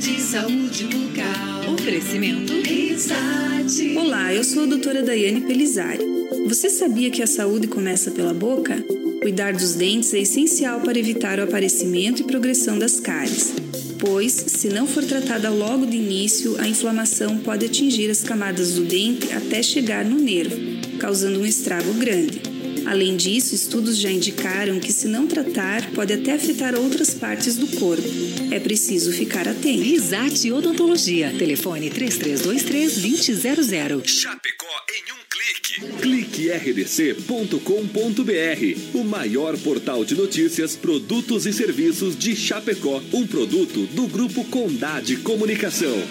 [0.00, 1.74] De saúde bucal.
[1.74, 2.50] Oferecimento.
[2.62, 3.94] Risate.
[3.98, 6.02] Olá, eu sou a doutora Daiane Pelizari.
[6.48, 8.82] Você sabia que a saúde começa pela boca?
[9.20, 13.52] Cuidar dos dentes é essencial para evitar o aparecimento e progressão das cáries,
[14.00, 18.84] pois, se não for tratada logo de início, a inflamação pode atingir as camadas do
[18.84, 20.56] dente até chegar no nervo,
[20.98, 22.51] causando um estrago grande.
[22.86, 27.66] Além disso, estudos já indicaram que, se não tratar, pode até afetar outras partes do
[27.78, 28.02] corpo.
[28.50, 29.82] É preciso ficar atento.
[29.82, 31.32] Risate Odontologia.
[31.38, 34.02] Telefone 3323 2000.
[34.06, 35.80] Chapecó em um clique.
[36.00, 44.44] cliquerdc.com.br, o maior portal de notícias, produtos e serviços de Chapecó, um produto do grupo
[44.44, 46.02] Condade Comunicação.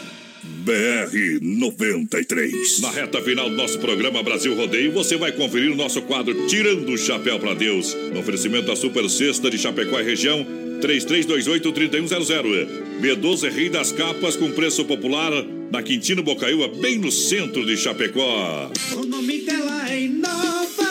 [0.43, 2.79] BR 93.
[2.79, 6.91] Na reta final do nosso programa Brasil Rodeio, você vai conferir o nosso quadro Tirando
[6.91, 7.95] o Chapéu para Deus.
[8.11, 10.43] No oferecimento da Super Sexta de Chapecó e região,
[10.81, 12.67] 3328-3100.
[13.01, 15.31] B12 Rei das Capas com preço popular
[15.71, 18.71] na Quintino Bocaiúva, bem no centro de Chapecó.
[18.95, 20.90] O nome dela é Inova.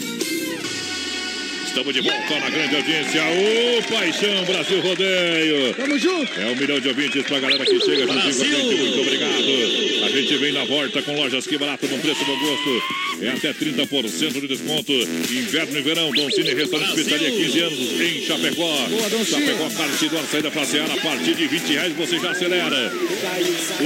[1.71, 3.21] Estamos de volta na grande audiência.
[3.23, 5.73] Ô, Paixão Brasil Rodeio.
[5.73, 6.37] Tamo junto.
[6.37, 8.75] É um milhão de ouvintes pra galera que chega juntinho com a gente.
[8.75, 10.03] Muito obrigado.
[10.03, 12.83] A gente vem na volta com lojas que barato, bom preço, bom gosto.
[13.21, 14.91] É até 30% de desconto.
[14.91, 16.11] Inverno e verão.
[16.11, 18.87] Don Cine Restaurante Pizzaria 15 anos em Chapecó.
[18.89, 19.25] Boa, Cine.
[19.25, 20.93] Chapecó, Carcidor, saída pra Seara.
[20.93, 22.91] A partir de 20 reais você já acelera.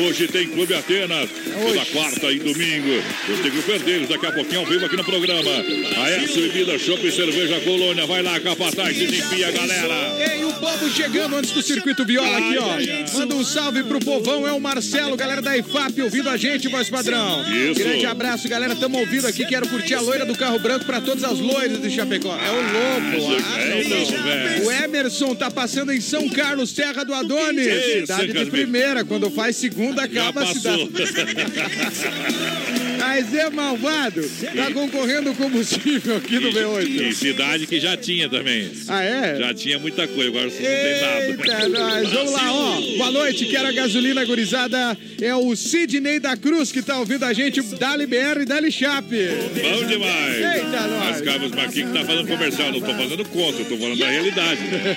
[0.03, 1.29] Hoje tem Clube Atenas.
[1.61, 3.03] Toda quarta e domingo.
[3.29, 5.51] Eu tenho que perder daqui a pouquinho ao vivo aqui no programa.
[5.97, 8.05] A S Bebida, Chopp e Cerveja Colônia.
[8.05, 10.15] Vai lá, capataz, se limpia, galera.
[10.33, 13.17] Ei, o povo chegando antes do circuito viola aqui, ó.
[13.17, 16.89] Manda um salve pro povão, é o Marcelo, galera da IFAP, ouvindo a gente, voz
[16.89, 17.43] padrão.
[17.51, 17.79] Isso.
[17.79, 18.75] Grande abraço, galera.
[18.75, 19.45] Tamo ouvindo aqui.
[19.45, 22.33] Quero curtir a loira do carro branco pra todas as loiras de Chapecó.
[22.33, 23.43] É o louco.
[23.45, 27.83] Ah, É, não, então, o Emerson tá passando em São Carlos, Terra do Adonis.
[28.07, 29.03] Cidade de primeira.
[29.03, 30.89] Quando faz segunda, acaba a cidade.
[32.97, 34.21] Mas é malvado.
[34.55, 37.13] Tá concorrendo combustível aqui no E V8.
[37.13, 38.71] cidade que já tinha também.
[38.87, 39.37] Ah, é?
[39.39, 41.69] Já tinha muita coisa, agora não tem Eita, nada.
[41.69, 42.09] nós.
[42.11, 42.81] Vamos lá, ó.
[42.97, 44.97] Boa noite, quero a gasolina gurizada.
[45.21, 47.61] É o Sidney da Cruz que tá ouvindo a gente.
[47.61, 49.27] Dali BR e Dali Chape.
[49.61, 50.35] Bom demais.
[50.35, 51.05] Eita, nós.
[51.05, 54.61] Mas Carlos Marquinhos tá fazendo comercial, não tô fazendo conta, eu tô falando da realidade,
[54.67, 54.95] né?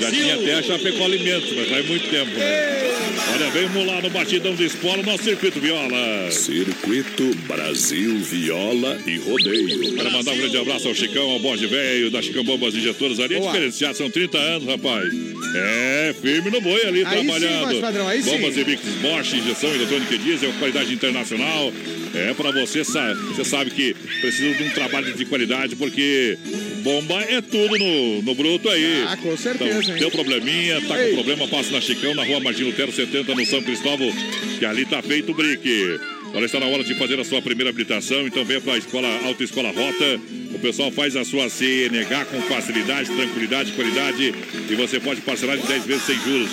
[0.00, 2.90] Já tinha até a Chapecó Alimentos, mas faz muito tempo, né?
[3.34, 6.30] Olha, vamos lá no Batidão de Espora, nosso circuito viola.
[6.70, 9.92] Circuito Brasil Viola e Rodeio.
[9.96, 13.18] Quero mandar um grande abraço ao Chicão, ao Borde Velho, da Chicão Bombas Injetoras.
[13.18, 15.12] Ali é diferenciado, são 30 anos, rapaz.
[15.56, 17.64] É, firme no boi ali, Aí sim, trabalhando.
[17.66, 18.30] voz padrão, aí sim.
[18.30, 21.72] Bombas e Bix Bosch, injeção eletrônica e diesel, qualidade internacional.
[22.14, 26.38] É pra você, você sabe que precisa de um trabalho de qualidade, porque
[26.82, 29.04] bomba é tudo no, no bruto aí.
[29.08, 30.00] Ah, com certeza, Então, hein?
[30.00, 31.10] deu probleminha, tá Ei.
[31.10, 34.10] com problema, passa na Chicão, na rua Margino Lutero 70, no São Cristóvão,
[34.58, 35.98] que ali tá feito o brique.
[36.32, 39.08] Olha, está na hora de fazer a sua primeira habilitação, então venha para a escola
[39.26, 40.39] Autoescola Rota.
[40.60, 44.34] O pessoal faz a sua CNH com facilidade, tranquilidade, qualidade
[44.68, 46.50] e você pode parcelar em 10 vezes sem juros.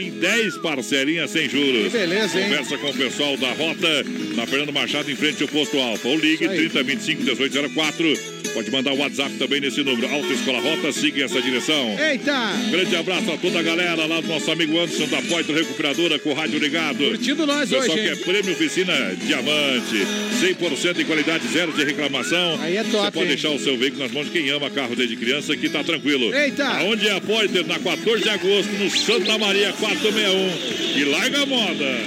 [0.00, 1.92] Em 10 parcelinhas sem juros.
[1.92, 2.44] Que beleza, hein?
[2.50, 4.04] Conversa com o pessoal da Rota,
[4.36, 6.06] na Fernando Machado, em frente ao posto Alfa.
[6.06, 6.68] Ou ligue Isso aí.
[6.68, 8.38] 3025 1804.
[8.54, 10.08] Pode mandar o WhatsApp também nesse número.
[10.12, 11.96] Autoescola Rota, siga essa direção.
[11.98, 12.52] Eita!
[12.70, 16.30] Grande abraço a toda a galera lá do nosso amigo Anderson da Poitra Recuperadora com
[16.30, 16.98] o rádio ligado.
[16.98, 18.94] Curtindo nós Pessoal hoje, que é prêmio oficina
[19.26, 20.06] diamante,
[20.40, 22.58] 100% de qualidade, zero de reclamação.
[22.60, 23.26] Aí é top, Você pode hein?
[23.26, 26.34] deixar o seu veículo nas mãos de quem ama carro desde criança que tá tranquilo.
[26.34, 26.66] Eita!
[26.66, 27.66] Aonde é a Poiter?
[27.66, 30.98] Na 14 de agosto, no Santa Maria 461.
[30.98, 31.98] E larga a moda.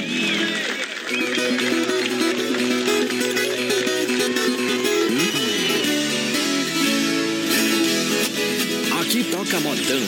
[9.02, 10.02] Aqui toca modão.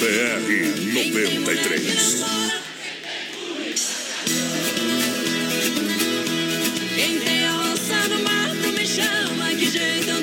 [0.00, 0.48] BR
[0.92, 2.24] 93.
[6.94, 10.13] Quem tem a roça no mato me chama, que jeito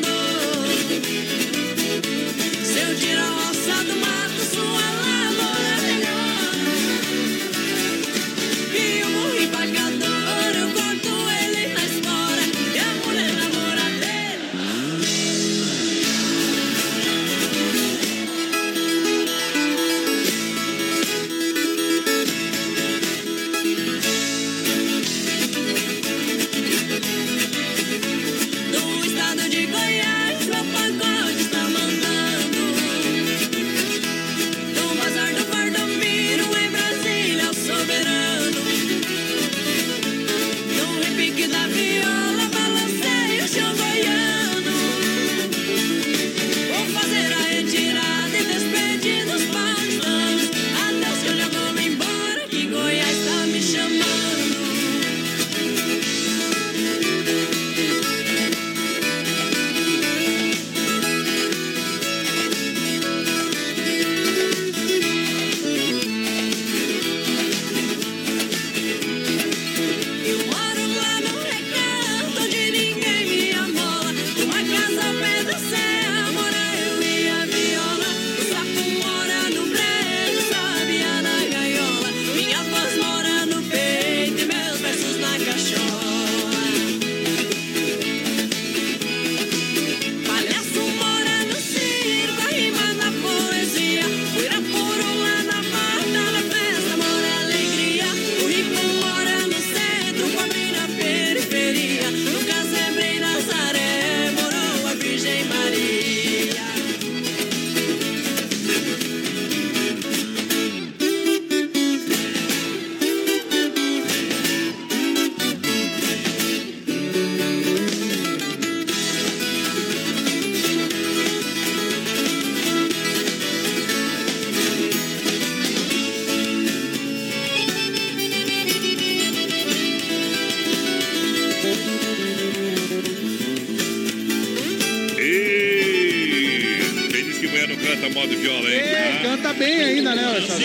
[138.14, 138.80] moda de viola, hein?
[138.80, 140.56] É, Ah, canta bem ainda, né, é, canta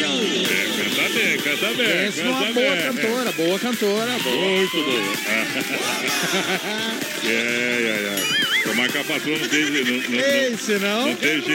[1.09, 1.87] bem, canta bem.
[1.87, 2.83] Pensa numa canta boa bem.
[2.83, 4.37] cantora, boa cantora, boa.
[4.37, 5.03] Muito boa.
[7.25, 8.17] é, é, é.
[8.69, 9.71] Tomar que a patroa não esteja.
[9.71, 9.81] Não,
[10.11, 11.01] não, Ei, não, senão...
[11.03, 11.53] não esteja.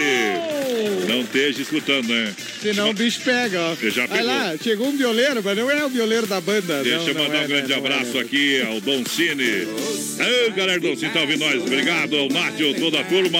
[1.07, 2.34] Não esteja escutando, né?
[2.61, 3.75] Senão o bicho pega, ó.
[3.82, 4.25] Ele já pegou.
[4.25, 6.84] lá, chegou um violeiro, mas não é o violeiro da banda.
[6.84, 8.19] Deixa não, eu mandar é, um grande né, é, abraço né?
[8.21, 9.43] aqui ao Dom Cine.
[9.43, 11.61] Ei, galera do Cine, tá ouvindo nós?
[11.61, 13.39] Obrigado ao Nádio, toda a turma.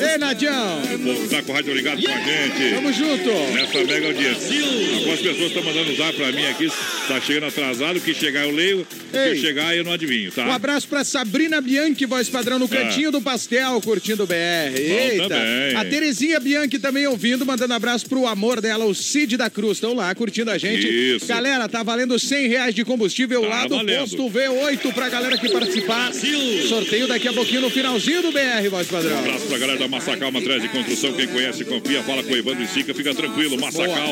[0.00, 0.82] Ei, Nadião!
[0.82, 2.74] O povo tá com o rádio ligado com a gente.
[2.74, 3.30] Tamo junto!
[3.52, 4.96] Nessa mega audiência.
[4.96, 6.70] Algumas pessoas estão mandando usar pra mim aqui.
[7.08, 8.00] Tá chegando atrasado.
[8.00, 8.86] Que chegar eu leio.
[9.12, 9.34] Ei.
[9.34, 10.46] que chegar eu não adivinho, tá?
[10.46, 14.34] Um abraço pra Sabrina Bianchi, voz padrão no cantinho do pastel, curtindo o BR.
[14.74, 15.28] Eita!
[15.28, 15.76] também.
[15.76, 19.78] A Terezinha Bianchi também ouvindo, mandando abraço pro amor dela, o Cid da Cruz.
[19.78, 20.86] Estão lá curtindo a gente.
[21.16, 21.26] Isso.
[21.26, 24.00] Galera, tá valendo 100 reais de combustível Tá lá do valendo.
[24.00, 26.12] posto V8 pra galera que participar.
[26.68, 29.16] Sorteio daqui a pouquinho no finalzinho do BR, voz padrão.
[29.16, 31.12] Um abraço pra galera da Massacal Matriz de Construção.
[31.12, 32.94] Quem conhece, confia, fala com o Evandro e Sica.
[32.94, 33.58] Fica tranquilo.
[33.60, 34.08] Massacal,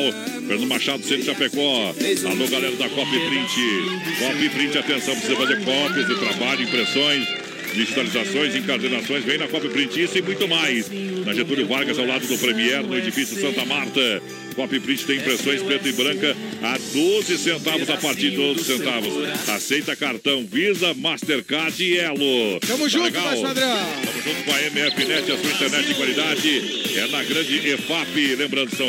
[0.47, 1.93] Fernando Machado, Centro Chapecó.
[2.29, 4.19] Alô, galera da Copy Print.
[4.19, 7.40] Copy Print, atenção, precisa fazer cópias de trabalho, impressões.
[7.73, 10.89] Digitalizações, encadernações, vem na Copy Print, isso e muito mais.
[11.25, 14.21] Na Getúlio Vargas, ao lado do Premier, no edifício Santa Marta.
[14.55, 19.13] Copy Print tem impressões preta e branca a 12 centavos a partir de 12 centavos.
[19.49, 22.59] Aceita cartão Visa, Mastercard e Elo.
[22.61, 23.23] Tamo Tá junto, legal?
[23.29, 23.77] voz padrão.
[24.03, 26.81] Estamos junto com a MFNet, a sua internet de qualidade.
[26.97, 28.35] É na grande EFAP.
[28.35, 28.87] Lembrando, são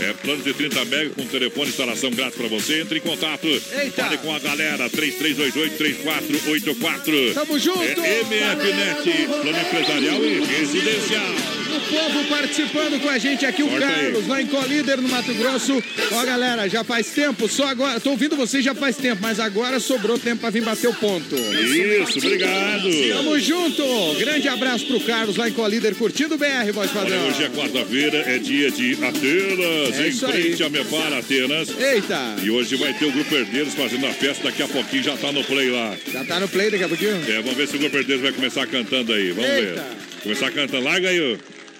[0.00, 2.80] é, planos de 30 mega com telefone e instalação grátis para você.
[2.82, 3.46] Entre em contato.
[3.46, 4.04] Eita.
[4.04, 4.88] Fale com a galera.
[4.90, 7.34] 3328-3484.
[7.34, 7.82] Tamo junto.
[7.82, 11.34] É MFNet, plano empresarial e residencial.
[11.76, 13.92] O povo participando com a gente aqui, o Corta aí.
[14.04, 15.82] Carlos, lá em Colíder, no Mato Grosso.
[16.12, 18.00] Ó, galera, já faz tempo, só agora.
[18.00, 21.34] Tô ouvindo vocês já faz tempo, mas agora sobrou tempo pra vir bater o ponto.
[21.36, 22.88] Isso, obrigado.
[23.12, 23.82] Tamo junto!
[24.18, 27.28] Grande abraço pro Carlos lá em Colíder, curtindo o BR, voz Olha, padrão.
[27.28, 30.66] hoje é quarta-feira, é dia de Atenas, É em frente aí.
[30.66, 31.68] a Mepar Atenas.
[31.78, 32.36] Eita!
[32.42, 35.30] E hoje vai ter o Grupo Herdeiros fazendo a festa, daqui a pouquinho já tá
[35.32, 35.94] no play lá.
[36.12, 37.22] Já tá no play daqui a pouquinho?
[37.28, 39.30] É, vamos ver se o Grupo Herdeiros vai começar cantando aí.
[39.30, 39.72] Vamos Eita.
[39.74, 39.82] ver.
[40.22, 40.84] Começar cantando.
[40.84, 41.38] Larga aí.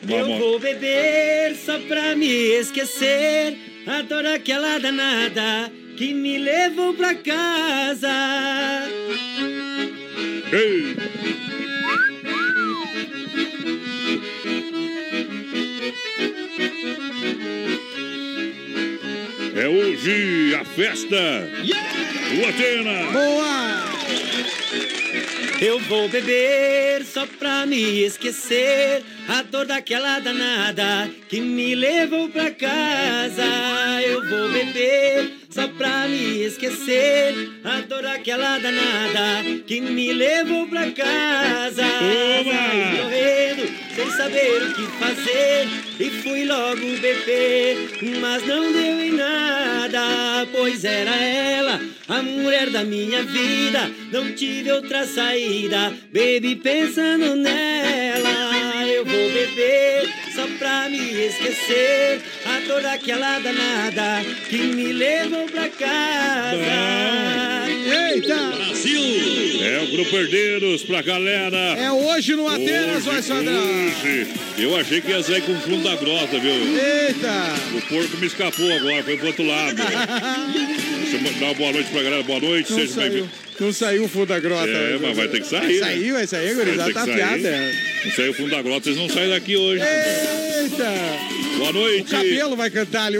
[0.08, 7.14] Eu vou beber só pra me esquecer a dor aquela danada que me levou pra
[7.14, 8.08] casa.
[10.52, 10.96] Ei.
[19.54, 21.50] É hoje a festa
[22.30, 23.12] do Atena.
[23.12, 23.90] Boa!
[25.60, 32.50] Eu vou beber só pra me esquecer a dor daquela danada que me levou pra
[32.50, 33.44] casa.
[34.04, 37.32] Eu vou beber só pra me esquecer
[37.62, 41.84] a dor daquela danada que me levou pra casa.
[41.84, 42.44] Saí
[42.98, 45.68] correndo sem saber o que fazer
[46.00, 52.82] e fui logo beber, mas não deu em nada, pois era ela a mulher da
[52.82, 53.90] minha vida.
[54.10, 58.69] Não tive outra saída, bebi pensando nela.
[58.92, 65.68] Eu vou beber só pra me esquecer a dor daquela danada que me levou pra
[65.68, 66.56] casa.
[68.12, 68.34] Eita!
[68.56, 69.62] Brasil!
[69.62, 71.56] É o Grupo Herdeiros pra galera.
[71.56, 73.64] É hoje no Atenas, padrão.
[73.64, 74.26] hoje.
[74.58, 76.52] Eu achei que ia sair com o fundo da grota, viu?
[76.52, 77.54] Eita!
[77.76, 79.76] O porco me escapou agora, foi pro outro lado.
[81.00, 82.22] Deixa eu dar uma boa noite pra galera.
[82.24, 83.30] Boa noite, Não seja bem-vindo.
[83.60, 84.68] Não saiu o fundo da grota.
[84.70, 85.78] É, mas vai ter que sair, Vai né?
[85.96, 87.22] sair, vai sair, Vai gurizada tá sair.
[87.22, 87.72] afiada.
[88.04, 89.82] Não saiu o fundo da grota, vocês não saem daqui hoje.
[89.82, 90.90] Eita!
[91.58, 92.02] Boa noite.
[92.02, 93.18] O cabelo vai cantar ali.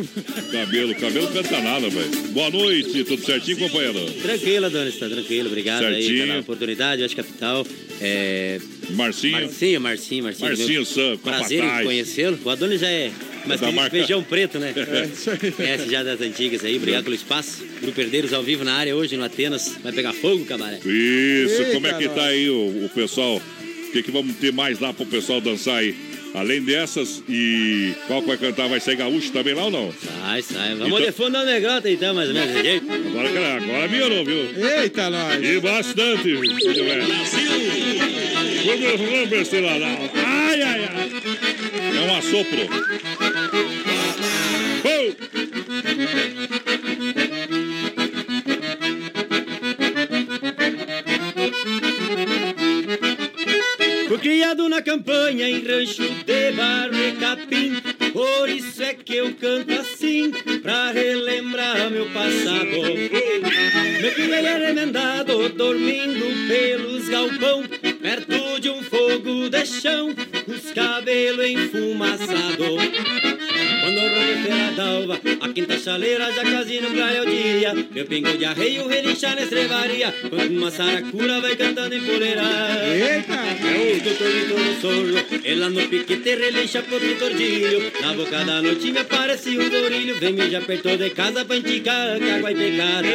[0.51, 2.11] Cabelo, cabelo não canta nada, velho.
[2.31, 4.11] Boa noite, tudo certinho, companheiro?
[4.23, 5.49] Tranquilo, Adonis, tá tranquilo.
[5.49, 6.23] Obrigado Certinho.
[6.23, 7.03] aí pela oportunidade.
[7.03, 7.67] Oeste Capital.
[8.01, 8.59] É...
[8.91, 9.33] Marcinho.
[9.33, 10.49] Marcinho, Marcinho, Marcinho.
[10.49, 12.39] Marcinho Sam, Prazer em conhecê-lo.
[12.43, 13.11] O Adonis já é
[13.47, 14.73] mas Da tem marca- feijão preto, né?
[14.91, 15.51] É, isso aí.
[15.53, 16.77] Conhece já das antigas aí.
[16.77, 17.65] Obrigado pelo espaço.
[17.83, 19.77] Grupo Herdeiros ao vivo na área hoje no Atenas.
[19.83, 20.77] Vai pegar fogo, camaré.
[20.79, 23.41] Isso, Eita, como é que tá aí o, o pessoal?
[23.89, 25.95] O que, que vamos ter mais lá pro pessoal dançar aí?
[26.33, 28.69] Além dessas, e qual que vai cantar?
[28.69, 29.93] Vai ser gaúcho também lá ou não?
[30.23, 30.77] Sai, sai.
[30.77, 32.55] Vamos Então- de fundo da negrota então, mais ou menos.
[32.57, 34.45] Agora, agora melhorou, viu?
[34.81, 35.43] Eita, nós!
[35.43, 36.39] E bastante, eu
[38.99, 39.99] vou besteira lá.
[40.15, 41.11] Ai, ai, ai.
[42.01, 42.66] É um assopro.
[54.09, 57.82] Fui criado na campanha em rancho de barro e capim
[58.12, 60.32] Por isso é que eu canto assim
[60.62, 62.81] Pra relembrar meu passado
[64.01, 67.62] Meu filho é remendado Dormindo pelos galpão
[68.11, 70.12] Perto de um fogo de chão
[70.49, 77.27] Os cabelos enfumaçados Quando rompe a dalva, a quinta chaleira já quase no clareia o
[77.27, 77.73] dia.
[77.93, 82.87] Meu pingo de arreio relincha na estrevaria, quando uma saracura vai cantando empoleirada.
[82.89, 83.32] Eita!
[83.32, 87.93] É o doutor Vitor Sorro, ela no piquete relincha pro tordilho.
[88.01, 91.57] Na boca da noite me aparece um dourilho, vem me já perto de casa pra
[91.57, 93.09] enticar que água é pegada.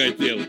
[0.00, 0.40] Gaiteiro.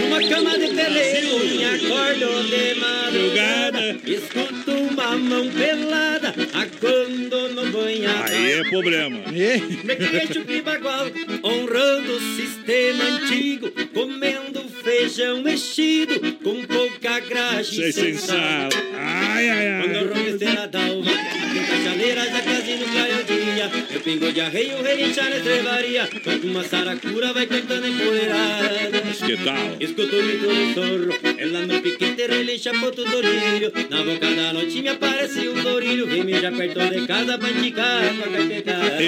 [0.00, 3.96] Numa cama de peleiro, me acordo de madrugada.
[4.04, 8.32] Escuto uma mão pelada, acuando no banhado.
[8.32, 9.18] Aí é problema.
[9.30, 11.06] Me queixo de bagual,
[11.44, 18.70] honrando o sistema antigo, comendo feijão mexido com pouca graxa Sei e sem sal.
[18.96, 19.82] Ai, ai, ai.
[19.82, 23.24] Quando romper a dalva, quinta chaleira já quase no clareio
[23.58, 23.70] dia.
[23.90, 29.02] Meu pingo de arreio relincha na estrevaria, quando uma saracura vai cantando empoleirada.
[29.26, 29.76] Que tal?
[29.80, 33.72] Escuto o grito do sorro, ela no piquete relincha pro dorilho.
[33.90, 37.50] Na boca da noite me aparece um dourilho, vem me já perto de casa pra
[37.50, 38.98] indicar pra caipecada.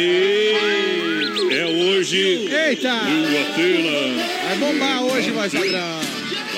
[1.53, 2.49] É hoje.
[2.51, 2.95] Eita!
[2.95, 4.27] Do Atenas.
[4.45, 6.01] Vai bombar hoje, voz padrão.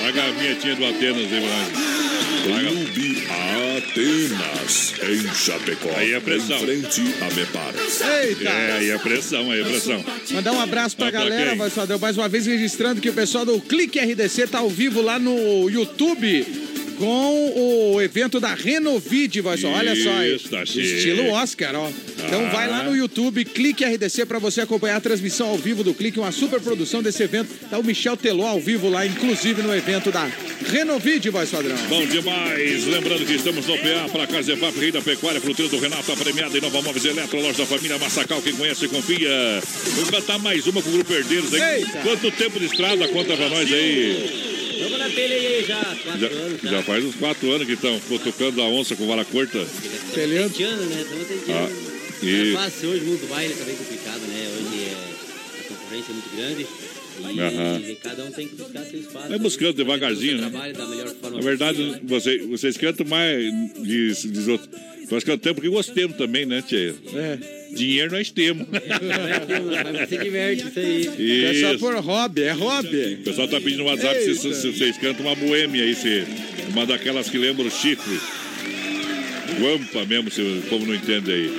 [0.01, 1.43] Paga a vinhetinha do Atenas, hein,
[2.43, 3.12] Brian?
[3.83, 5.89] Atenas, em Chapecó.
[5.95, 6.57] Aí é pressão.
[6.57, 7.73] Em frente a Mepar.
[8.23, 8.49] Eita!
[8.49, 10.03] É, aí é pressão, aí é pressão.
[10.31, 11.57] Mandar um abraço pra Tá pra galera, quem?
[11.57, 11.99] voz padrão.
[11.99, 15.69] Mais uma vez registrando que o pessoal do Clique RDC tá ao vivo lá no
[15.69, 16.45] YouTube
[16.93, 19.77] com o evento da Renovide, voz padrão.
[19.79, 21.89] Olha só, Isso, tá estilo Oscar, ó.
[22.25, 22.49] Então Ah.
[22.49, 26.19] vai lá no YouTube, Clique RDC, pra você acompanhar a transmissão ao vivo do Clique,
[26.19, 27.49] uma super produção desse evento.
[27.69, 30.29] Tá o Michel Teló ao vivo lá, inclusive no evento da
[30.69, 31.75] Renovide, voz padrão.
[31.89, 32.85] Bom demais.
[32.87, 36.15] Lembrando que estamos no PA para Casa Evap, Rei da Pecuária, Fruteira do Renato, a
[36.15, 38.41] premiada em Nova Móveis Eletro, loja da família Massacal.
[38.41, 39.29] Quem conhece, confia.
[39.95, 41.79] Vamos cantar mais uma com o Grupo Herdeiros aí.
[41.81, 41.99] Eita.
[41.99, 43.07] Quanto tempo de estrada?
[43.09, 44.62] Conta pra nós aí.
[44.83, 46.69] Vamos na peleia aí já, quatro Já, anos já.
[46.71, 49.65] já faz uns quatro anos que estão tocando a onça com vara curta.
[50.13, 50.63] Peleando.
[50.63, 51.01] Anos, né?
[51.01, 51.51] Estamos tentando.
[51.51, 51.69] Ah,
[52.21, 54.49] Não e- é fácil hoje, muito baile tá bem complicado, né?
[54.55, 56.67] Hoje é, a concorrência é muito grande.
[57.15, 59.29] E, e cada um tem que buscar seu espaço.
[59.29, 60.49] Vai buscando devagarzinho, né?
[60.49, 63.39] Trabalho da melhor forma Na verdade, você, vocês cantam mais
[63.81, 64.69] de, de outros.
[65.11, 66.95] Nós cantamos porque gostamos também, né, Tia?
[67.15, 67.37] É.
[67.75, 68.65] Dinheiro nós temos.
[68.69, 71.45] Mas você diverte isso aí.
[71.45, 71.79] É só Isso.
[71.79, 73.17] por hobby, é hobby.
[73.21, 76.23] O pessoal tá pedindo no WhatsApp se, se- se vocês cantam uma boêmia aí, se,
[76.69, 78.19] uma daquelas que lembram o chifre.
[79.59, 81.51] Guampa mesmo, se o povo não entende aí.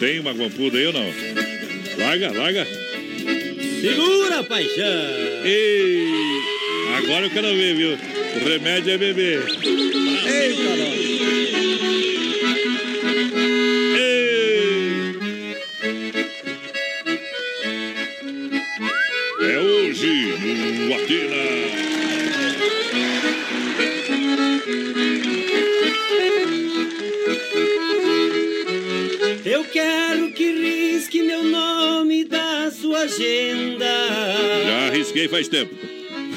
[0.00, 1.06] Tem uma guampuda aí ou não?
[1.98, 2.66] Larga, larga.
[3.80, 4.84] Segura, paixão!
[5.44, 6.08] Ei,
[6.98, 7.90] agora eu quero ver, viu?
[7.92, 9.40] O remédio é beber.
[9.64, 11.25] Ei, Carol.
[35.06, 35.74] Já arrisquei faz tempo.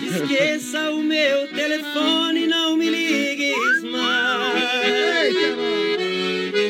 [0.06, 5.34] Esqueça o meu telefone, não me ligues mais.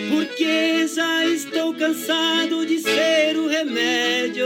[0.10, 4.46] Porque já estou cansado de ser o remédio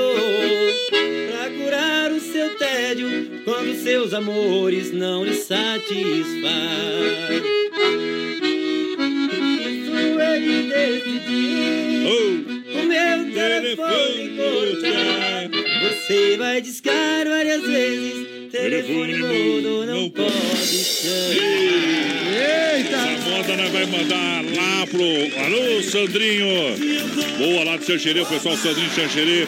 [1.30, 5.94] pra curar o seu tédio quando seus amores não lhe satisfaz.
[9.62, 12.04] Isso ele decidiu.
[12.82, 14.33] O meu telefone.
[16.06, 18.52] Você vai discar várias vezes.
[18.52, 21.32] Telefone mudo não pode chamar.
[22.76, 22.98] Eita!
[22.98, 25.46] A moda nós vai mandar lá pro.
[25.46, 26.46] Alô, Sandrinho!
[27.38, 29.48] Boa lá do Xanxerê, o pessoal Sandrinho Xanxerê.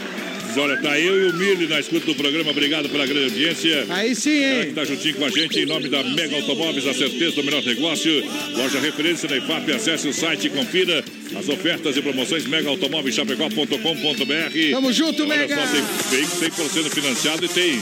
[0.57, 2.51] Olha, tá eu e o Mili na escuta do programa.
[2.51, 3.85] Obrigado pela grande audiência.
[3.89, 4.67] Aí sim, hein?
[4.67, 7.61] que tá juntinho com a gente em nome da Mega Automóveis, a certeza do melhor
[7.65, 8.23] negócio.
[8.55, 11.03] Loja referência na IFAP, acesse o site e confira
[11.37, 14.71] as ofertas e promoções megautomóveischapecó.com.br.
[14.71, 15.55] Tamo junto, Olha Mega!
[15.55, 15.61] só,
[16.09, 17.81] tem veículo 100% financiado e tem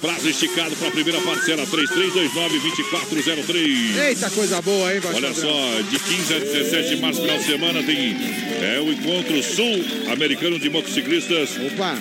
[0.00, 4.08] prazo esticado para a primeira parcela 3329-2403.
[4.08, 5.52] Eita, coisa boa, hein, Olha só,
[5.90, 8.14] de 15 a 17 de março, final de semana, tem
[8.62, 11.50] é, o encontro sul-americano de motociclistas.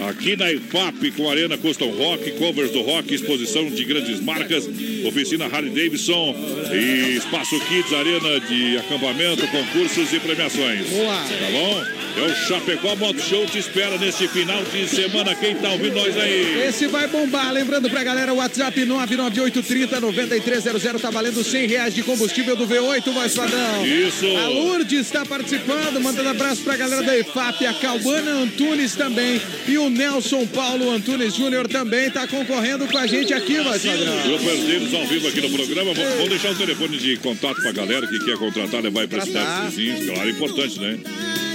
[0.09, 4.67] Aqui na IFAP, com Arena Custom Rock, covers do rock, exposição de grandes marcas,
[5.05, 6.35] oficina Harley Davidson
[6.73, 10.89] e Espaço Kids, arena de acampamento, concursos e premiações.
[10.89, 11.15] Boa.
[11.15, 11.83] Tá bom?
[12.17, 15.35] É o Chapecó Moto Show te espera nesse final de semana.
[15.35, 16.63] Quem tá ouvindo nós aí?
[16.67, 17.53] Esse vai bombar.
[17.53, 23.35] Lembrando pra galera, o WhatsApp 998309300 tá valendo 100 reais de combustível do V8, voz
[23.35, 23.85] padrão.
[23.85, 24.25] Isso.
[24.37, 29.41] A Lourdes está participando, mandando abraço pra galera da EFAP, a Calvana Antunes também.
[29.67, 34.23] E o Nelson Paulo Antunes Júnior também tá concorrendo com a gente aqui, voz padrão.
[34.23, 35.93] Grupo Herdeiros ao vivo aqui no programa.
[35.93, 39.75] Vou, vou deixar o telefone de contato pra galera que quer contratar, levar pra cidades
[39.75, 40.05] vizinhas.
[40.05, 40.99] Claro, é importante, né?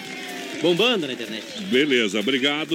[0.62, 1.44] Bombando na internet.
[1.70, 2.74] Beleza, obrigado.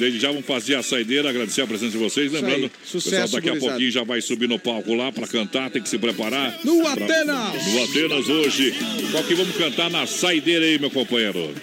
[0.00, 2.32] Desde já vamos fazer a saideira, agradecer a presença de vocês.
[2.32, 2.64] Lembrando, aí.
[2.64, 3.72] o pessoal Sucesso, daqui a gurizada.
[3.72, 6.58] pouquinho já vai subir no palco lá para cantar, tem que se preparar.
[6.64, 7.66] No Pra- Atenas!
[7.72, 8.74] No Atenas hoje.
[9.12, 11.54] Qual que vamos cantar na saideira aí, meu companheiro?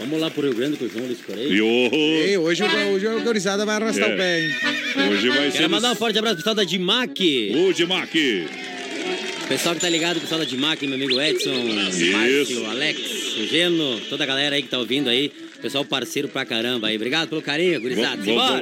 [0.00, 1.46] Vamos lá pro Rio Grande com o João Luiz Correia.
[1.46, 1.60] E
[2.36, 4.14] hoje, o- hoje o Gorizada vai arrastar É.
[4.14, 4.52] o pé, hein?
[5.12, 5.58] Hoje vai ser.
[5.58, 7.52] Quero mandar um forte abraço pro pessoal da Dimac.
[7.54, 8.44] O Dimac.
[9.48, 13.00] Pessoal que tá ligado, pessoal da Dimac, meu amigo Edson, Márcio, Alex,
[13.38, 15.30] o Geno, toda a galera aí que tá ouvindo aí.
[15.60, 16.96] Pessoal parceiro pra caramba aí.
[16.96, 18.16] Obrigado pelo carinho, gurizada.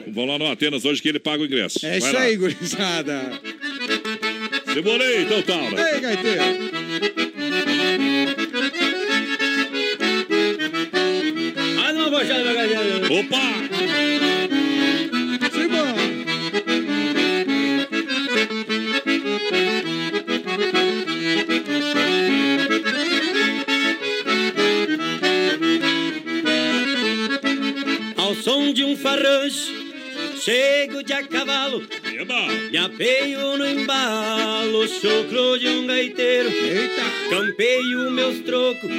[0.08, 1.78] Vamos lá no Atenas hoje que ele paga o ingresso.
[1.86, 2.20] É Vai isso lá.
[2.20, 3.40] aí, gurizada.
[4.74, 5.94] Demorei, então, Taura.
[5.94, 6.70] Ei, gaiteiro.
[11.76, 13.14] Mais uma bochada, meu garoto.
[13.14, 13.79] Opa!
[29.10, 29.72] Farrancho,
[30.40, 31.82] chego de a cavalo.
[32.70, 36.50] Me apeio no embalo, chocro de um gaiteiro.
[37.28, 38.90] Campeio meus trocos,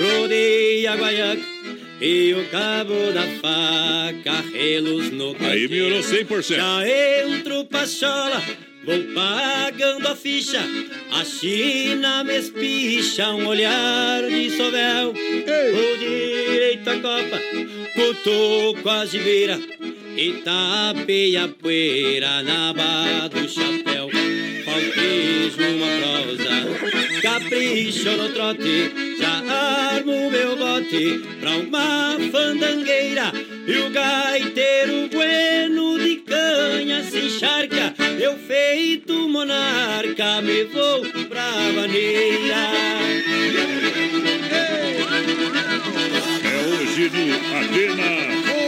[0.00, 1.56] rodei a guaiaca.
[1.98, 6.56] E o cabo da faca, relos no Aí melhorou 100%.
[6.56, 8.42] Já entro pra chola,
[8.86, 10.60] vou pagando a ficha.
[11.10, 15.10] A China me espicha, um olhar de sovel.
[15.10, 17.40] O direito à copa,
[17.94, 19.58] cutuco a gibeira.
[20.16, 24.08] E tapei a poeira na aba do chapéu.
[24.64, 27.05] Falquejo uma prosa,
[27.40, 29.16] capricho no trote.
[29.18, 29.42] Já
[29.94, 33.32] armo meu bote pra uma fandangueira.
[33.66, 37.94] E o gaiteiro bueno de canha se encharca.
[38.18, 42.70] Eu feito monarca, me vou pra maneira.
[46.44, 48.65] É hoje no Atenas.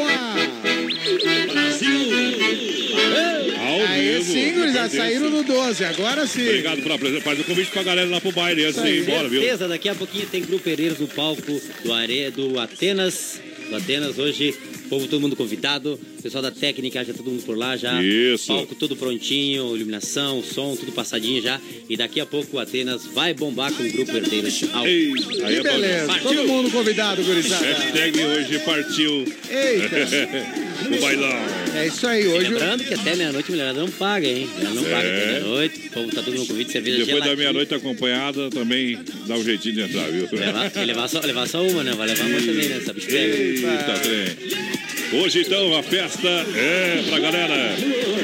[4.85, 4.97] Agradeço.
[4.97, 6.47] saíram no 12, agora sim.
[6.49, 7.23] Obrigado pela presença.
[7.23, 9.41] Faz o convite pra galera lá pro baile antes de ir embora, viu?
[9.41, 12.31] Certeza, daqui a pouquinho tem Grupo Herreiros no palco do, Are...
[12.31, 13.41] do Atenas.
[13.69, 14.55] Do Atenas hoje,
[14.89, 15.99] povo, todo mundo convidado.
[16.23, 18.03] Pessoal da técnica, já todo mundo por lá já.
[18.03, 18.49] Isso.
[18.49, 21.61] Palco todo prontinho, iluminação, som, tudo passadinho já.
[21.89, 24.65] E daqui a pouco o Atenas vai bombar com o Grupo Herdeiros.
[24.73, 24.87] Ao...
[24.87, 26.07] Ei, Que aí é beleza.
[26.07, 26.29] Partiu.
[26.35, 27.65] Todo mundo convidado, gurizada.
[27.65, 29.25] Hashtag hoje partiu.
[29.49, 30.89] Eita.
[30.97, 31.69] o bailão.
[31.75, 32.49] É isso aí, hoje.
[32.49, 34.49] Lembrando que até meia-noite a mulherada não paga, hein?
[34.59, 35.27] Ela não paga até É.
[35.27, 35.87] meia-noite.
[35.87, 39.75] O povo tá todo mundo convite, cerveja Depois da meia-noite acompanhada, também dá um jeitinho
[39.77, 40.29] de entrar, viu?
[40.33, 41.93] Levar, e levar, só, levar só uma, né?
[41.93, 42.81] Vai levar uma também, né?
[42.85, 43.58] Sabe pega.
[43.65, 45.21] Eita, trem.
[45.21, 47.77] Hoje, então, a festa é pra galera.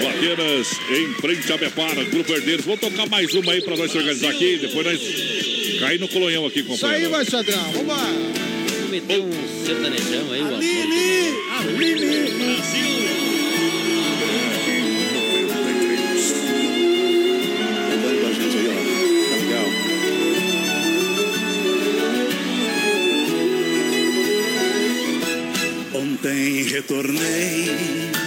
[0.02, 2.64] O Atenas em frente a Bepara, Grupo Herdeiros.
[2.64, 4.58] Vamos tocar mais uma aí pra nós se organizar aqui.
[4.58, 5.00] Depois nós
[5.80, 7.10] cair no colonhão aqui, Isso aí, companheiro.
[7.10, 7.72] vai, Sadrão.
[7.72, 9.30] Vamos meter um
[9.64, 10.60] sertanejão aí, o amor.
[11.60, 13.23] Andando
[26.24, 28.23] Ontem retornei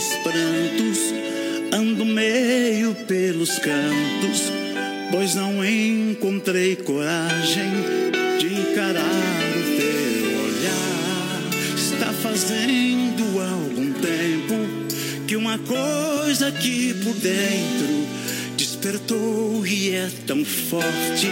[0.00, 0.98] aos prantos,
[1.74, 4.50] ando meio pelos cantos,
[5.10, 7.70] pois não encontrei coragem
[8.38, 11.50] de encarar o teu olhar.
[11.76, 18.06] Está fazendo algum tempo que uma coisa aqui por dentro
[18.56, 21.28] despertou e é tão forte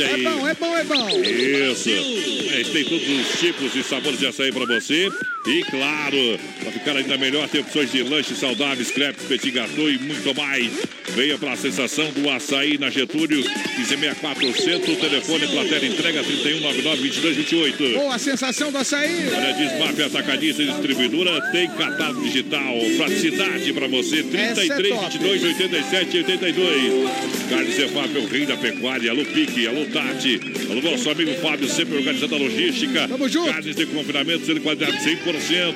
[0.00, 0.24] aí.
[0.24, 1.08] É bom, é bom, é bom.
[1.20, 1.88] Isso.
[1.90, 5.10] A gente tem todos os tipos e sabores de açaí para você.
[5.46, 9.98] E claro, para ficar ainda melhor, tem opções de lanches saudáveis, crepes, petit gâteau e
[9.98, 10.70] muito mais.
[11.14, 17.94] Venha para a sensação do açaí na Getúlio, 1564 Centro, telefone, plateia entrega 3199-2228.
[17.94, 19.28] Boa, sensação do açaí.
[19.28, 27.10] Olha, Desmaf Atacadista e Distribuidora tem catálogo digital, praticidade para você, 33, 22, 87, 82.
[27.50, 30.40] Carnes Efap, o rei da pecuária, alô Pique, alô Tati,
[30.70, 33.06] alô nosso amigo Fábio, sempre organizando a logística.
[33.06, 33.52] Tamo junto.
[33.52, 35.74] Carnes de confinamento, sendo qualidade 100%.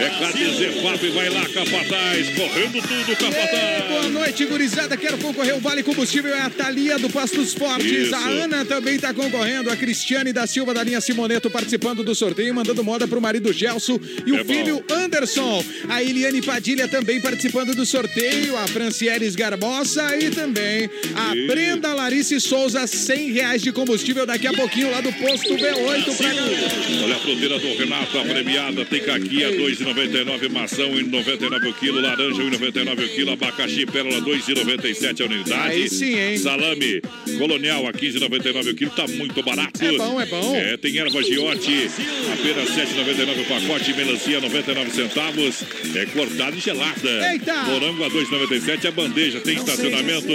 [0.00, 3.88] É Carnes Efap, vai lá, Capataz, correndo tudo, Capataz.
[3.88, 4.96] Boa noite, gurizada.
[4.96, 6.34] Quero concorrer ao Vale Combustível.
[6.34, 7.90] É a Thalia do Pastos Fortes.
[7.90, 8.14] Isso.
[8.14, 9.70] A Ana também está concorrendo.
[9.70, 13.98] A Cristiane da Silva da linha Simoneto participando do sorteio, mandando moda pro marido Gelson
[14.26, 14.52] e o É bom.
[14.52, 15.64] filho Anderson.
[15.88, 18.56] A Eliane Padilha também participando do sorteio.
[18.56, 22.86] A Francieres Garbosa e também a E- Brenda Larice Souza.
[22.86, 26.68] 100 reais de combustível daqui a pouquinho lá do posto B8 pra galera.
[27.04, 32.00] Olha a fruteira do Renato, a premiada tem caqui a 2,99, maçã 1,99 o quilo,
[32.00, 35.68] laranja 1,99 o quilo, abacaxi pérola 2,97 a unidade.
[35.68, 36.38] Aí sim, hein?
[36.38, 37.00] Salame
[37.38, 39.84] colonial a 15,99 o quilo, tá muito barato.
[39.84, 40.54] É bom, é bom.
[40.54, 41.90] É, tem erva giote,
[42.32, 45.64] apenas 7,99 o pacote, melancia 99 centavos,
[45.94, 47.32] é cortada e gelada.
[47.32, 47.62] Eita!
[47.64, 50.32] Morango a 2,97 a bandeja, tem estacionamento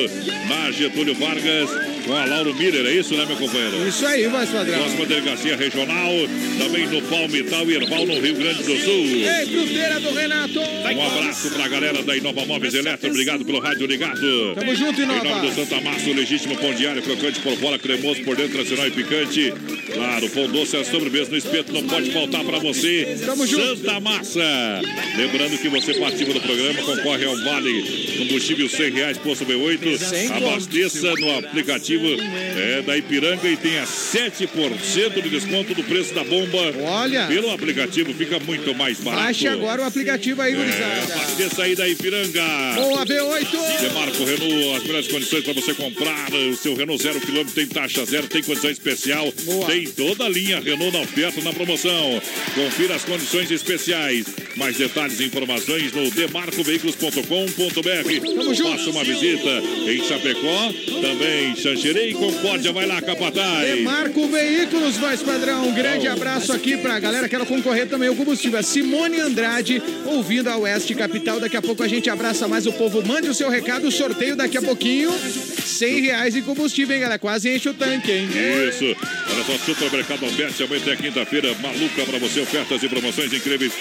[0.48, 1.70] na Getúlio Vargas
[2.06, 3.88] com a Lauro Miller, é isso, né, meu companheiro?
[3.88, 4.80] Isso aí, vai, padrão.
[4.80, 6.12] Próxima delegacia regional,
[6.58, 9.06] também no Palmital e Erval, no Rio Grande do Sul.
[9.06, 10.60] Ei, fruteira do Renato.
[10.60, 14.56] Um abraço pra galera da Inova Móveis Eletro, obrigado pelo rádio ligado.
[14.56, 15.26] Tamo junto, Inova.
[15.26, 18.54] Em nome do Santa Massa, o legítimo pão diário, crocante por fora, cremoso por dentro,
[18.54, 19.54] tradicional e picante.
[19.94, 23.18] Claro, pão doce é a sobremesa no espeto, não pode faltar pra você.
[23.26, 23.78] Tamo junto.
[23.78, 24.82] Santa Massa.
[25.18, 29.98] Lembrando que você participa do programa, concorre ao Vale Combustível 100 reais, posto B8.
[29.98, 36.14] Sem Abasteça no aplicativo aplicativo é, da Ipiranga e tenha 7% de desconto do preço
[36.14, 36.74] da bomba.
[36.84, 37.28] Olha!
[37.28, 39.24] Pelo aplicativo fica muito mais barato.
[39.24, 41.14] Baixe agora o aplicativo aí, É, gurizada.
[41.14, 42.42] abasteça aí da Ipiranga.
[42.76, 43.82] Boa, B8!
[43.82, 48.06] Demarco Renault, as melhores condições para você comprar o seu Renault zero quilômetro, tem taxa
[48.06, 49.32] zero, tem condição especial,
[49.68, 52.22] tem toda a linha Renault na oferta, na promoção.
[52.56, 54.26] Confira as condições especiais.
[54.56, 58.72] Mais detalhes e informações no demarcoveículos.com.br.
[58.72, 62.72] Faça uma visita em Chapecó, também Xanxerê e Concórdia.
[62.72, 63.68] Vai lá, Capataz.
[63.68, 65.68] Demarco Veículos, voz padrão.
[65.68, 68.60] Um grande abraço aqui pra galera que quer concorrer também ao combustível.
[68.60, 71.40] A Simone Andrade, ouvindo a Oeste Capital.
[71.40, 73.06] Daqui a pouco a gente abraça mais o povo.
[73.06, 75.12] Mande o seu recado, o sorteio daqui a pouquinho.
[75.12, 77.20] 100 reais em combustível, hein, galera?
[77.20, 78.30] Quase enche o tanque, hein?
[78.70, 78.86] Isso.
[78.86, 83.74] Olha só, Supermercado Alberti, amanhã até quinta-feira, maluca para você, ofertas e promoções incríveis.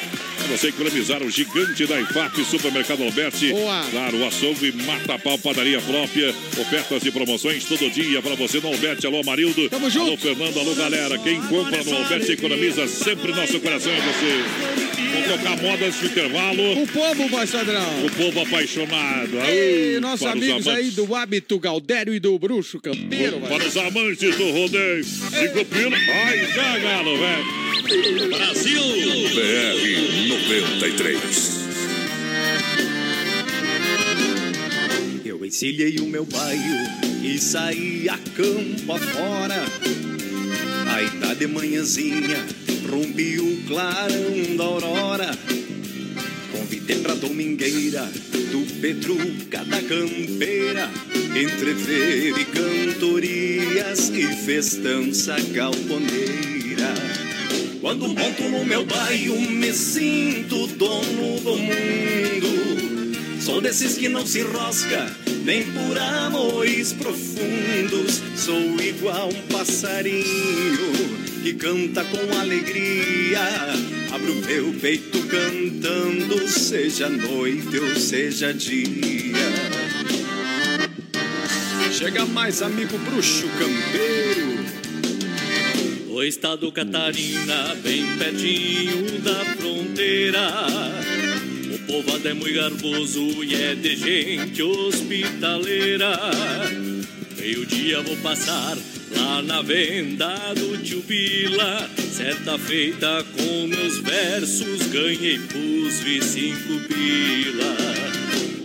[0.50, 3.50] Você economizar o gigante da IFAP, Supermercado Alberti.
[3.50, 3.84] Boa.
[3.90, 6.34] Claro, o açougue mata pau, padaria própria.
[6.58, 9.06] Ofertas e promoções todo dia para você no Alberti.
[9.06, 9.68] Alô, Marildo.
[9.70, 10.08] Tamo junto.
[10.08, 10.58] Alô, Fernando.
[10.58, 11.16] Alô, galera.
[11.18, 14.90] Quem compra no Alberti economiza sempre nosso coração é você.
[15.12, 16.82] Vou tocar moda nesse intervalo.
[16.82, 18.04] O povo, voz padrão.
[18.04, 19.36] O povo apaixonado.
[19.48, 23.40] E Ai, nossos amigos aí do hábito Galdério e do Bruxo Campeiro.
[23.40, 25.04] Para os amantes do rodeio.
[25.04, 25.96] Cinco pila.
[26.26, 27.69] Ai, já, galo, velho.
[27.90, 28.80] Brasil.
[29.34, 31.60] BR 93.
[35.24, 36.86] Eu encilhei o meu bairro
[37.20, 39.64] e saí a campo afora.
[40.86, 42.46] Aí tá de manhãzinha,
[42.88, 45.36] rompi o clarão da aurora.
[46.52, 48.04] Convidei pra domingueira
[48.52, 50.88] do Petruca da Campeira,
[51.34, 57.29] entre feira e cantorias e festança galponeira.
[57.80, 63.40] Quando monto no meu bairro, me sinto dono do mundo.
[63.40, 68.20] Sou desses que não se rosca, nem por amores profundos.
[68.36, 70.92] Sou igual um passarinho
[71.42, 73.40] que canta com alegria.
[74.12, 78.90] Abro meu peito cantando, seja noite ou seja dia.
[81.92, 84.39] Chega mais, amigo bruxo campeiro.
[86.20, 90.50] O estado Catarina, bem pertinho da fronteira.
[91.74, 96.14] O povo é muito garboso e é de gente hospitaleira.
[97.38, 98.76] Meio dia vou passar
[99.16, 101.88] lá na venda do tio Bila.
[102.12, 107.99] Certa feita com meus versos ganhei pus vi cinco pila.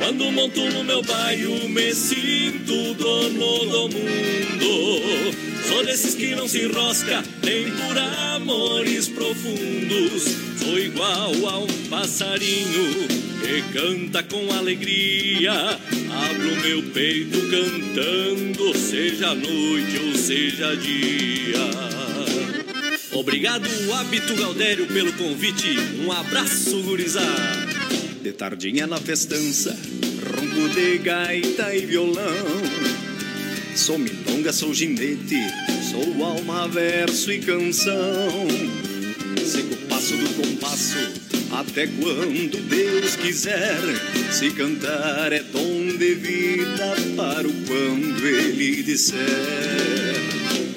[0.05, 5.33] Quando monto no meu bairro me sinto dono do mundo.
[5.67, 10.25] Sou desses que não se enrosca nem por amores profundos.
[10.59, 13.07] Sou igual a um passarinho
[13.41, 15.51] que canta com alegria.
[15.51, 21.65] Abro meu peito cantando, seja noite ou seja dia.
[23.11, 25.79] Obrigado, Hábito Galdério, pelo convite.
[26.05, 27.64] Um abraço, gurizada.
[28.25, 29.69] De tardinha na festança,
[30.33, 32.47] ronco de gaita e violão.
[33.75, 35.37] Sou milonga, sou ginete,
[35.91, 38.47] sou alma, verso e canção.
[39.45, 40.97] Sigo o passo do compasso,
[41.51, 43.77] até quando Deus quiser.
[44.31, 49.19] Se cantar é dom de vida para o quando Ele disser.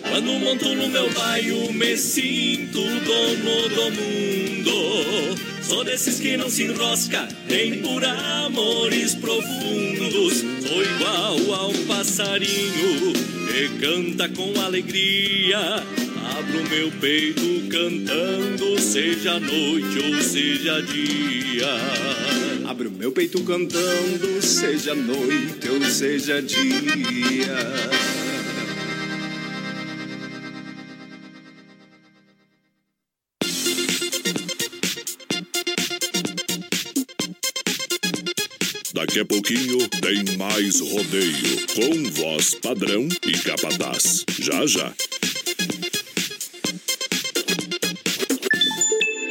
[0.02, 5.47] Quando monto no meu bairro, me sinto dono do mundo.
[5.68, 10.38] Sou desses que não se enrosca, nem por amores profundos.
[10.66, 15.58] Sou igual a um passarinho que canta com alegria.
[16.38, 21.68] Abro meu peito cantando, seja noite ou seja dia.
[22.66, 27.58] Abro meu peito cantando, seja noite ou seja dia.
[39.18, 44.24] Daqui a pouquinho tem mais rodeio com voz padrão e capataz.
[44.38, 44.94] Já já.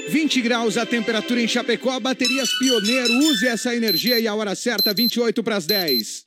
[0.10, 4.94] 20 graus a temperatura em Chapecó, baterias Pioneiro, use essa energia e a hora certa,
[4.94, 6.27] 28 para as 10.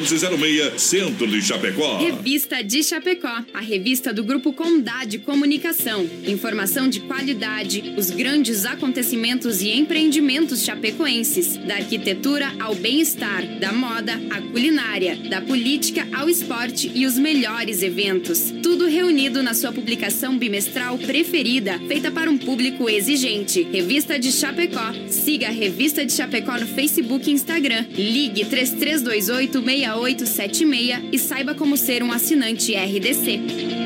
[0.00, 1.98] 1406, Centro de Chapecó.
[1.98, 6.06] Revista de Chapecó, a revista do Grupo Condade Comunicação.
[6.26, 14.20] Informação de qualidade, os grandes acontecimentos e empreendimentos chapecoenses, da arquitetura ao bem-estar, da moda
[14.30, 18.52] à culinária, da política ao esporte e os melhores eventos.
[18.62, 23.62] Tudo reunido na sua publicação bimestral preferida, feita para um público exigente.
[23.72, 24.92] Revista de Chapecó.
[25.08, 27.86] Siga a Revista de Chapecó no Facebook e Instagram.
[27.96, 33.85] Ligue 3328 6876 e saiba como ser um assinante RDC.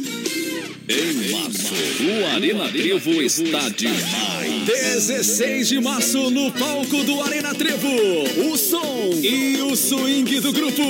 [0.91, 4.65] Em março, o Arena Trevo está demais.
[4.65, 7.87] 16 de março no palco do Arena Trevo.
[8.51, 10.83] O som e o swing do grupo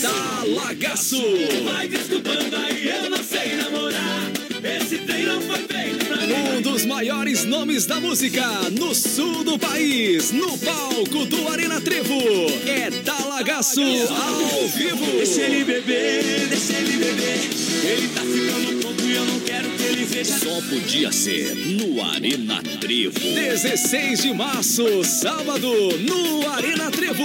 [0.00, 1.22] Talagaço.
[1.62, 4.32] Vai desculpando aí, eu não sei namorar.
[4.80, 6.56] Esse trem não foi feito pra mim.
[6.56, 12.18] Um dos maiores nomes da música no sul do país, no palco do Arena Trevo.
[12.66, 15.04] É Talagaço ao vivo.
[15.18, 17.40] Deixa ele beber, deixa ele beber.
[17.84, 18.83] Ele tá ficando
[19.14, 20.38] eu não quero que ele veja.
[20.38, 23.18] Só podia ser no Arena Trevo.
[23.18, 25.68] 16 de março, sábado,
[25.98, 27.24] no Arena Trevo.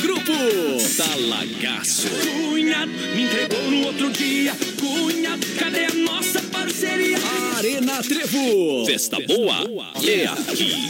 [0.00, 0.32] Grupo
[0.96, 2.08] Talagaço.
[2.08, 4.54] Cunha me entregou no outro dia.
[4.80, 7.18] Cunha, cadê a nossa parceria?
[7.56, 8.86] Arena Trevo.
[8.86, 10.88] Festa boa é aqui.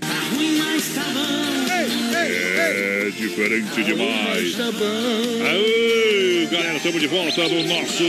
[0.00, 1.57] Tá ruim, mas tá bom.
[2.14, 4.54] É diferente demais.
[4.60, 8.04] Aê, galera, estamos de volta no nosso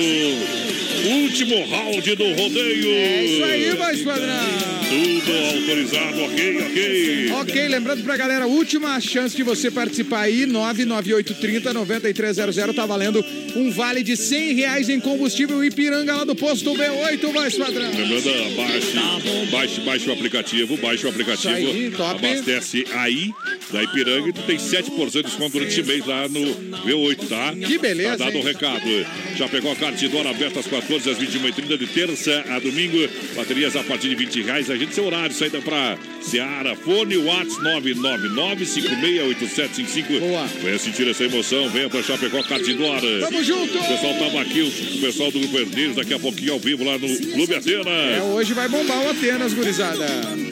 [1.06, 2.90] último round do rodeio.
[2.90, 4.80] É isso aí, mais padrão.
[4.90, 7.32] Tudo autorizado, ok, ok.
[7.42, 13.24] Ok, lembrando pra galera, última chance de você participar aí, 99830-9300, tá valendo
[13.56, 17.92] um vale de 100 reais em combustível Ipiranga lá do posto B8, mais padrão.
[17.92, 18.98] Lembrando, baixe,
[19.52, 21.54] baixe, baixe o aplicativo, baixe o aplicativo.
[21.54, 22.26] Aí, top.
[22.26, 23.30] Abastece aí
[23.72, 26.42] da Ipiranga e tu tem 7% de desconto durante esse mês lá no
[26.86, 27.54] V8, tá?
[27.68, 28.44] Que beleza, Tá dado o hein?
[28.46, 29.06] recado.
[29.38, 32.98] Já pegou a cartidora aberta às 14 às 21h30 de terça a domingo.
[33.36, 34.70] Baterias a partir de 20 reais.
[34.70, 36.76] Agende seu horário, saída pra Seara.
[36.76, 40.20] Fone Whats 999-568755.
[40.20, 40.46] Boa.
[40.62, 43.20] Venha sentir essa emoção, venha pra Chapecó Cartidora.
[43.22, 43.78] Tamo junto!
[43.78, 44.72] O pessoal tava aqui, o
[45.02, 47.88] pessoal do Grupo Herdeiros, daqui a pouquinho ao vivo lá no Clube Atenas.
[47.88, 50.06] É, hoje vai bombar o Atenas, gurizada.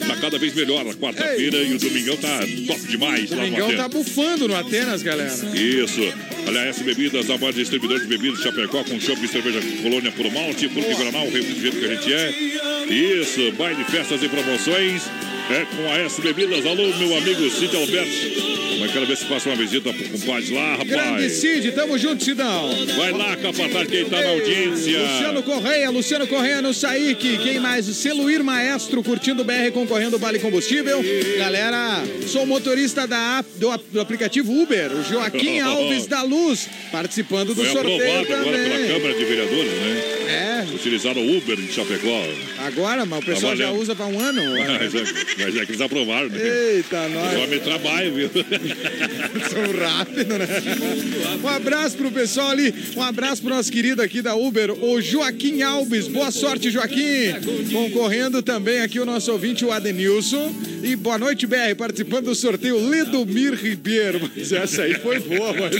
[0.06, 3.66] Tá cada vez melhor a quarta-feira e o domingão tá top demais lá no Domingão
[3.66, 3.82] Atenas.
[3.82, 5.32] tá bufando no Atenas, galera.
[5.54, 6.00] Isso.
[6.46, 10.10] Olha, S Bebidas, a maior distribuidora de bebidas de Chapecó, com chopp e cerveja colônia
[10.12, 12.92] por malte, e granal, o refrigerante que a gente é.
[12.92, 15.02] Isso, baile, festas e promoções.
[15.50, 16.66] É com a S Bebidas.
[16.66, 18.58] Alô, meu amigo Cid Alberto.
[18.80, 21.32] Mas quero ver se passa uma visita pro compadre lá, Grande rapaz.
[21.32, 22.70] Cid, tamo junto, Cidão.
[22.96, 25.00] Vai lá, capataz, quem tá na audiência.
[25.00, 27.38] Luciano Correia, Luciano Correia no Saíque.
[27.38, 27.86] Quem mais?
[27.86, 31.02] Celuir Maestro, curtindo o BR, concorrendo Vale Combustível.
[31.38, 37.64] Galera, sou motorista da, do, do aplicativo Uber, o Joaquim Alves da Luz, participando do
[37.64, 38.92] Foi sorteio aprovado agora pela também.
[38.92, 40.02] Câmara de Vereadores, né?
[40.28, 40.74] É.
[40.74, 42.22] Utilizaram o Uber de Chapecó.
[42.68, 44.42] Agora, mas o pessoal já usa pra um ano.
[44.78, 46.38] Mas é, mas é que eles aprovaram, né?
[46.74, 47.36] Eita, Os nós.
[47.38, 48.30] homens trabalham, viu?
[49.48, 50.46] São rápidos, né?
[51.42, 52.74] Um abraço pro pessoal ali.
[52.96, 56.08] Um abraço pro nosso querido aqui da Uber, o Joaquim Alves.
[56.08, 57.34] Boa sorte, Joaquim.
[57.72, 60.54] Concorrendo também aqui o nosso ouvinte, o Adenilson.
[60.82, 64.20] E boa noite, BR, participando do sorteio Ledomir Ribeiro.
[64.36, 65.74] Mas essa aí foi boa, mas.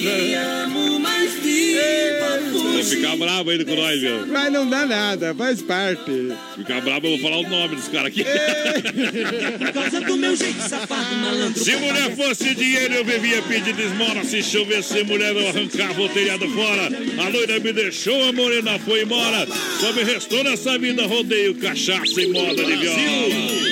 [2.53, 4.27] Vou ficar bravo ainda com nós, viu?
[4.27, 6.33] Mas não dá nada, faz parte.
[6.57, 8.25] Ficar bravo, eu vou falar o nome dos caras aqui.
[9.59, 11.63] Por causa do meu jeito safado, malandro.
[11.63, 14.25] Se mulher fosse dinheiro, eu vivia pedindo esmola.
[14.25, 16.89] Se chovesse mulher, eu arrancava o telhado fora.
[17.19, 19.47] A loira me deixou, a morena foi embora.
[19.81, 23.69] Só me restou nessa vida rodeio, cachaça e moda de viola.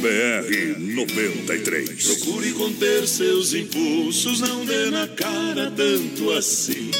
[0.00, 2.18] BR 93.
[2.18, 6.90] Procure conter seus impulsos, não dê na cara tanto assim.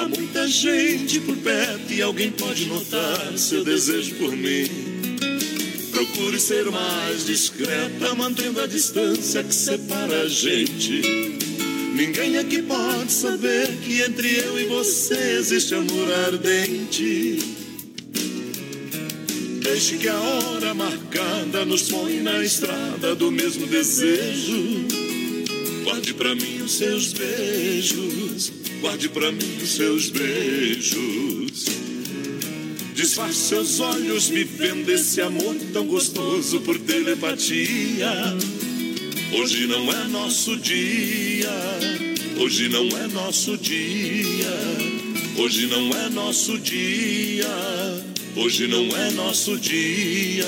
[0.00, 4.64] Há muita gente por perto e alguém pode notar seu desejo por mim.
[5.90, 11.02] Procure ser mais discreta, mantendo a distância que separa a gente.
[11.94, 17.38] Ninguém aqui pode saber que entre eu e você existe amor ardente.
[19.62, 24.86] Deixe que a hora marcada nos põe na estrada do mesmo desejo.
[25.84, 31.66] Guarde pra mim os seus beijos, guarde pra mim os seus beijos.
[32.94, 38.10] Disfarce seus olhos vivendo esse amor tão gostoso por telepatia.
[39.32, 41.50] Hoje não é nosso dia,
[42.38, 44.58] hoje não é nosso dia,
[45.36, 47.48] hoje não é nosso dia,
[48.34, 50.46] hoje não é nosso dia.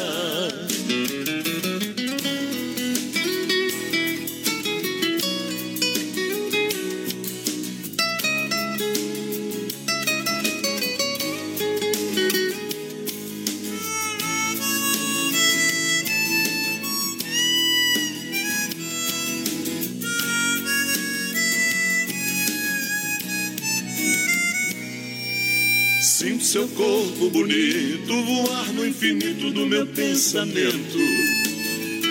[27.22, 30.98] Corpo bonito voar no infinito do meu pensamento.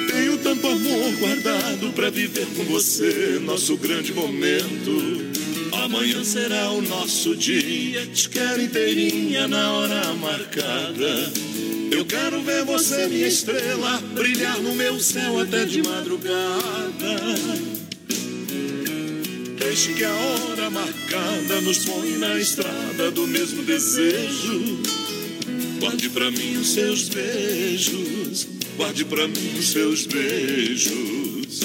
[0.10, 5.32] Tenho tanto amor guardado pra viver com você nosso grande momento.
[5.84, 11.34] Amanhã será o nosso dia, te quero inteirinha na hora marcada.
[11.92, 17.16] Eu quero ver você, minha estrela, brilhar no meu céu até de madrugada.
[19.60, 25.01] Deixe que a hora marcada nos põe na estrada do mesmo desejo.
[25.82, 28.48] Guarde pra mim os seus beijos,
[28.78, 31.60] guarde pra mim os seus beijos.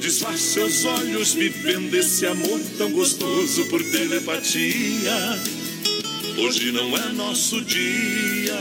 [0.00, 5.38] Disfarce seus olhos vivendo esse amor tão gostoso por telepatia.
[6.36, 8.58] Hoje não é nosso dia,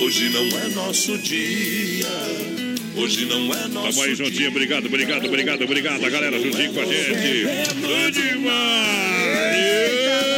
[0.00, 2.56] hoje não é nosso dia.
[2.96, 6.04] Hoje não é nosso Tamo aí juntinho, obrigado, obrigado, obrigado, obrigado.
[6.04, 7.44] A galera juntinho com a gente.
[7.80, 9.46] Bom demais!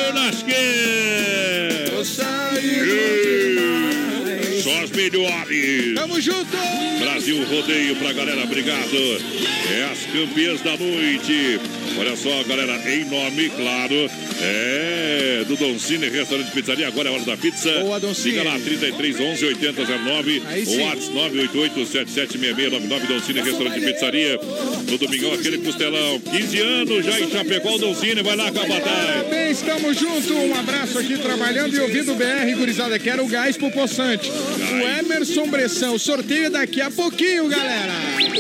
[0.09, 0.88] Eu nasci!
[6.19, 6.57] Tamo junto!
[7.01, 8.97] Brasil Rodeio pra galera, obrigado.
[9.71, 11.61] É as campeãs da noite.
[11.97, 16.87] Olha só, galera, em nome, claro, é do Don Cine Restaurante Pizzaria.
[16.89, 17.71] Agora é hora da pizza.
[17.81, 18.53] Boa, Don Siga Cine.
[18.53, 20.43] lá, 33 11 8009.
[20.47, 20.81] Aí O sim.
[20.83, 24.41] WhatsApp 988 776699 Don Cine Restaurante Pizzaria.
[24.89, 26.21] No domingão, aquele costelão.
[26.21, 28.23] 15 anos já em Chapecó, o Don Cine.
[28.23, 29.13] Vai lá com a batalha.
[29.13, 30.31] Parabéns, estamos juntos.
[30.31, 32.99] Um abraço aqui trabalhando e ouvindo o BR, gurizada.
[32.99, 34.31] Quero o gás pro poçante.
[34.31, 35.99] O Emerson Bressão.
[36.09, 37.93] Sorteio daqui a pouquinho, galera.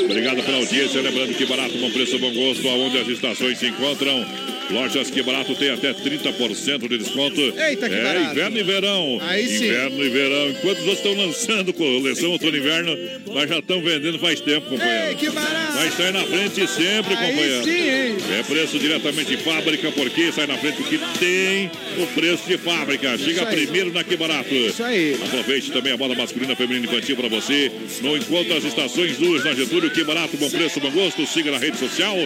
[0.02, 1.02] Obrigado pela audiência.
[1.02, 4.24] Lembrando que barato, bom preço, bom gosto, aonde as estações se encontram.
[4.70, 7.40] Lojas que barato tem até 30% de desconto.
[7.40, 8.30] Eita, que é barato.
[8.32, 9.18] inverno e verão.
[9.22, 9.64] Aí sim.
[9.66, 10.50] Inverno e verão.
[10.50, 12.98] Enquanto os outros estão lançando coleção outono e inverno,
[13.32, 15.08] nós já estamos vendendo faz tempo, companheiro.
[15.08, 15.72] Ei, que barato.
[15.72, 17.64] Vai sair na frente sempre, Aí companheiro.
[17.64, 18.16] sim, hein?
[18.38, 21.70] É preço diretamente de fábrica, porque sai na frente porque tem
[22.02, 23.16] o preço de fábrica.
[23.16, 24.54] Chega primeiro na Que Barato.
[24.54, 25.14] Isso aí.
[25.24, 27.70] Aproveite também a moda masculina, feminina e infantil para você.
[28.02, 31.26] No Encontro das Estações Duas na Getúlio, Que Barato, bom preço, bom gosto.
[31.26, 32.16] Siga na rede social,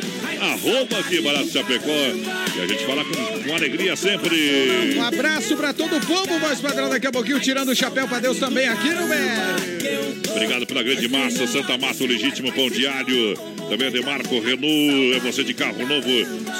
[0.40, 2.31] arroba Que Barato Chapecó.
[2.56, 4.94] E a gente fala com, com alegria sempre.
[4.96, 6.88] Um abraço pra todo o povo, voz padrão.
[6.88, 10.30] Daqui a pouquinho, tirando o chapéu pra Deus também aqui no BR.
[10.30, 13.34] Obrigado pela grande massa, Santa Massa, o legítimo pão diário.
[13.72, 16.06] Também a Demarco Renault, é você de carro novo.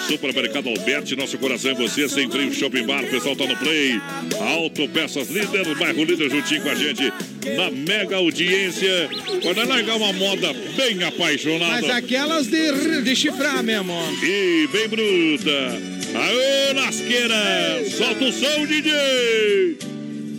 [0.09, 4.01] Supermercado Alberti, nosso coração é você, sem freio Shopping Bar, o pessoal tá no play.
[4.41, 7.13] Auto Peças Líder, bairro Líder juntinho com a gente.
[7.55, 9.11] Na mega audiência,
[9.43, 11.83] para largar uma moda bem apaixonada.
[11.83, 13.93] Mas aquelas de, de chifrar mesmo.
[14.23, 15.83] E bem bruta.
[16.15, 17.85] Aô, lasqueira!
[17.91, 19.77] Solta o som, DJ!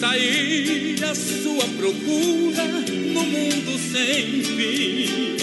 [0.00, 5.36] saí à sua procura no mundo sem fim.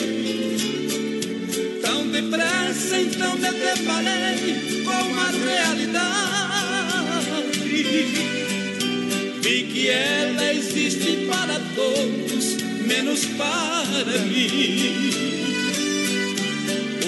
[1.79, 6.15] Tão depressa então me deparei com a realidade.
[9.43, 12.57] Vi que ela existe para todos,
[12.87, 15.54] menos para mim.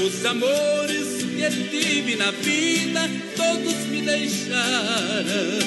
[0.08, 5.60] Os amores que tive na vida, todos me deixaram.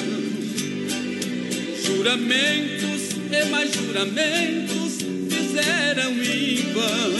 [1.85, 3.01] Juramentos
[3.31, 4.97] e mais juramentos
[5.29, 7.13] fizeram em vão.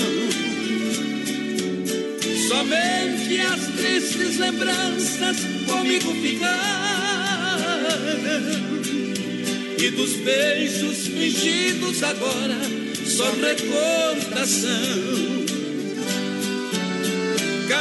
[2.48, 5.38] Somente as tristes lembranças
[5.68, 6.52] comigo ficaram.
[9.78, 12.58] E dos beijos fingidos agora,
[13.06, 15.31] só recordação.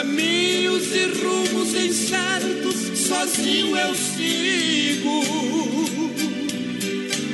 [0.00, 5.22] Caminhos e rumos incertos, sozinho eu sigo.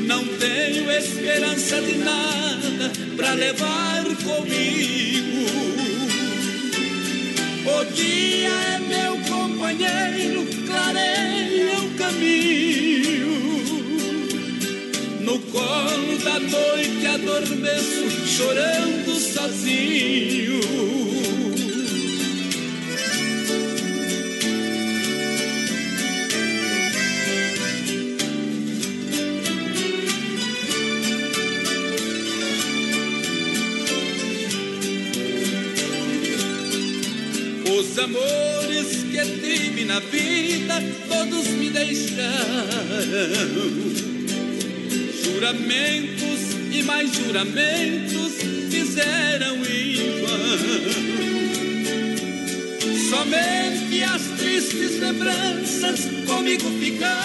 [0.00, 5.46] Não tenho esperança de nada pra levar comigo.
[7.66, 13.62] O dia é meu companheiro, clareia o caminho.
[15.20, 21.15] No colo da noite adormeço, chorando sozinho.
[37.98, 42.26] Amores que tive na vida, todos me deixaram.
[45.24, 46.40] Juramentos
[46.72, 48.34] e mais juramentos
[48.70, 50.36] fizeram em vão.
[53.08, 57.16] Somente as tristes lembranças comigo ficaram.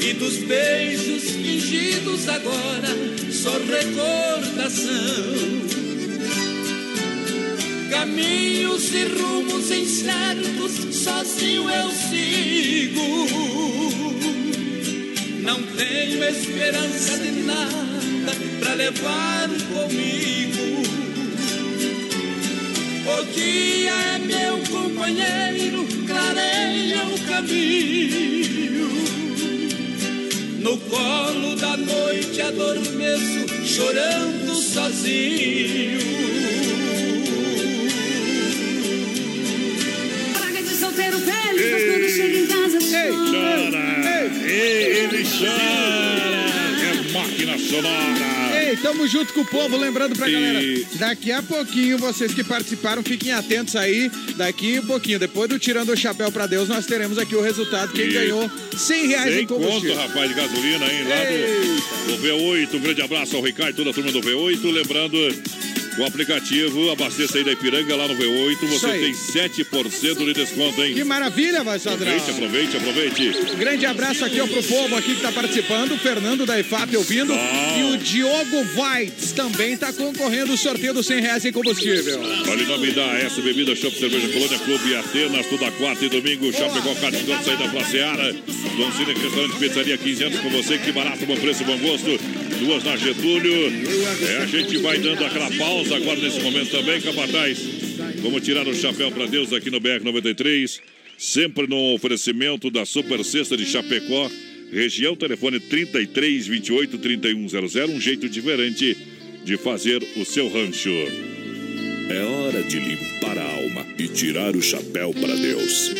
[0.00, 2.88] E dos beijos fingidos agora,
[3.30, 4.10] só recordação.
[7.90, 13.26] Caminhos e rumos incertos, sozinho eu sigo.
[15.42, 20.82] Não tenho esperança de nada pra levar comigo.
[23.06, 28.88] O dia é meu companheiro, clareia o caminho.
[30.60, 36.09] No colo da noite adormeço, chorando sozinho.
[41.70, 42.78] Mas quando chega em casa
[43.30, 44.40] Chora!
[44.46, 46.40] Ei, ele chora!
[46.82, 48.30] É máquina sonora!
[48.70, 50.60] Ei, tamo junto com o povo, lembrando pra E- galera,
[50.94, 55.90] daqui a pouquinho, vocês que participaram, fiquem atentos aí, daqui um pouquinho, depois do Tirando
[55.92, 59.46] o Chapéu pra Deus, nós teremos aqui o resultado, quem E- ganhou 100 reais em
[59.46, 59.94] combustível.
[59.96, 61.04] conto, rapaz, de gasolina, hein?
[61.08, 62.74] Lá do, do V8.
[62.74, 64.70] Um grande abraço ao Ricardo e toda a turma do V8.
[64.70, 65.16] Lembrando,
[66.00, 68.62] o aplicativo abasteça aí da Ipiranga lá no V8.
[68.62, 70.94] Isso Você tem 7% de desconto, hein?
[70.94, 72.10] Que maravilha, vai Sadrão.
[72.16, 73.52] Aproveite, aproveite, aproveite.
[73.54, 76.96] Um grande abraço aqui ó, pro povo aqui que tá participando, o Fernando da IFAP
[76.96, 82.20] ouvindo e o Diogo Vaits também tá concorrendo o sorteio dos 100 reais em combustível.
[82.48, 86.52] Olha em nome da S Bebida Shop Cerveja Colônia Clube Atenas, toda quarta e domingo.
[86.52, 88.32] Chapecó, Carlos saída pra Seara.
[88.76, 90.78] Dom Cine, restaurante pizzaria, 15 anos com você.
[90.78, 92.18] Que barato, bom preço, bom gosto.
[92.60, 93.72] Duas na Getúlio.
[94.28, 97.58] É, a gente vai dando aquela pausa agora nesse momento também, Capataz.
[98.22, 100.80] Vamos tirar o chapéu pra Deus aqui no BR-93.
[101.18, 104.30] Sempre no oferecimento da Super Sexta de Chapecó.
[104.72, 107.84] Região, telefone 33 28 3100.
[107.90, 108.96] Um jeito diferente
[109.44, 110.90] de fazer o seu rancho.
[112.08, 115.92] É hora de limpar a alma e tirar o chapéu para Deus.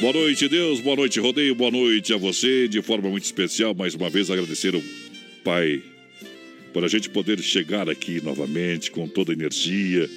[0.00, 0.80] Boa noite, Deus.
[0.80, 1.54] Boa noite, Rodeio.
[1.54, 2.66] Boa noite a você.
[2.66, 4.82] De forma muito especial, mais uma vez, agradecer ao
[5.44, 5.91] Pai
[6.72, 10.08] por a gente poder chegar aqui novamente com toda a energia,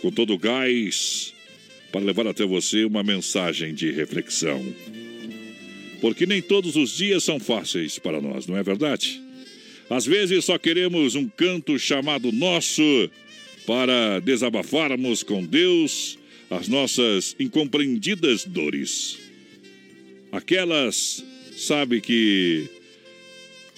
[0.00, 1.34] com todo o gás,
[1.90, 4.64] para levar até você uma mensagem de reflexão.
[6.00, 9.20] Porque nem todos os dias são fáceis para nós, não é verdade?
[9.88, 12.82] Às vezes só queremos um canto chamado nosso
[13.66, 16.18] para desabafarmos com Deus
[16.50, 19.18] as nossas incompreendidas dores.
[20.30, 21.24] Aquelas,
[21.56, 22.68] sabe que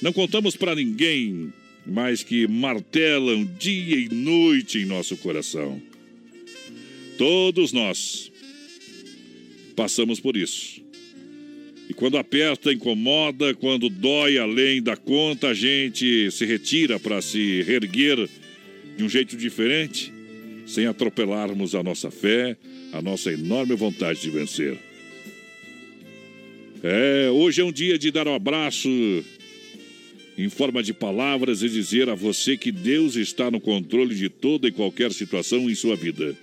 [0.02, 1.52] não contamos para ninguém
[1.88, 5.80] mas que martelam dia e noite em nosso coração.
[7.16, 8.30] Todos nós
[9.74, 10.82] passamos por isso.
[11.88, 17.62] E quando aperta, incomoda, quando dói além da conta, a gente se retira para se
[17.62, 18.28] reerguer
[18.96, 20.12] de um jeito diferente,
[20.66, 22.56] sem atropelarmos a nossa fé,
[22.92, 24.76] a nossa enorme vontade de vencer.
[26.82, 28.88] É, hoje é um dia de dar um abraço
[30.38, 34.68] em forma de palavras e dizer a você que Deus está no controle de toda
[34.68, 36.36] e qualquer situação em sua vida.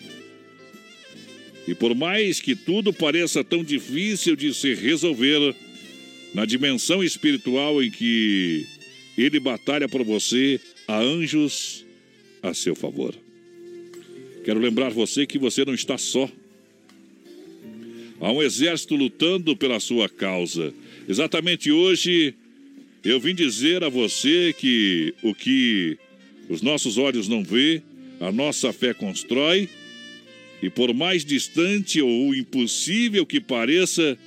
[1.65, 5.55] E por mais que tudo pareça tão difícil de se resolver,
[6.33, 8.65] na dimensão espiritual em que
[9.17, 11.85] Ele batalha por você, há anjos
[12.43, 13.15] a seu favor.
[14.43, 16.29] Quero lembrar você que você não está só.
[18.19, 20.73] Há um exército lutando pela sua causa.
[21.07, 22.35] Exatamente hoje,
[23.05, 25.97] eu vim dizer a você que o que
[26.49, 27.81] os nossos olhos não vê,
[28.19, 29.69] a nossa fé constrói
[30.61, 34.17] e por mais distante ou impossível que pareça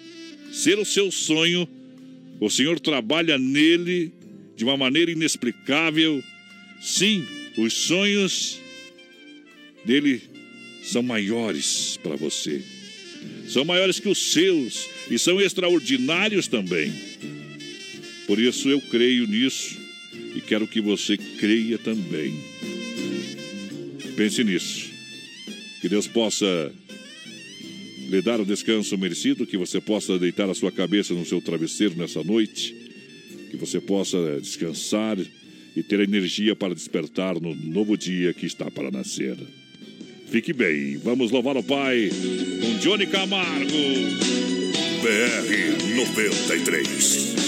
[0.52, 1.68] ser o seu sonho,
[2.38, 4.12] o Senhor trabalha nele
[4.56, 6.22] de uma maneira inexplicável.
[6.80, 7.26] Sim,
[7.56, 8.60] os sonhos
[9.84, 10.22] dele
[10.84, 12.62] são maiores para você.
[13.48, 16.92] São maiores que os seus e são extraordinários também.
[18.28, 19.74] Por isso eu creio nisso
[20.36, 22.38] e quero que você creia também.
[24.14, 24.90] Pense nisso.
[25.80, 26.70] Que Deus possa
[28.10, 31.96] lhe dar o descanso merecido, que você possa deitar a sua cabeça no seu travesseiro
[31.96, 32.74] nessa noite,
[33.50, 35.16] que você possa descansar
[35.74, 39.38] e ter energia para despertar no novo dia que está para nascer.
[40.30, 42.10] Fique bem, vamos louvar o Pai
[42.60, 43.72] com Johnny Camargo.
[45.00, 47.47] BR 93.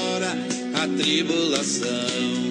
[0.81, 2.50] a tribulação.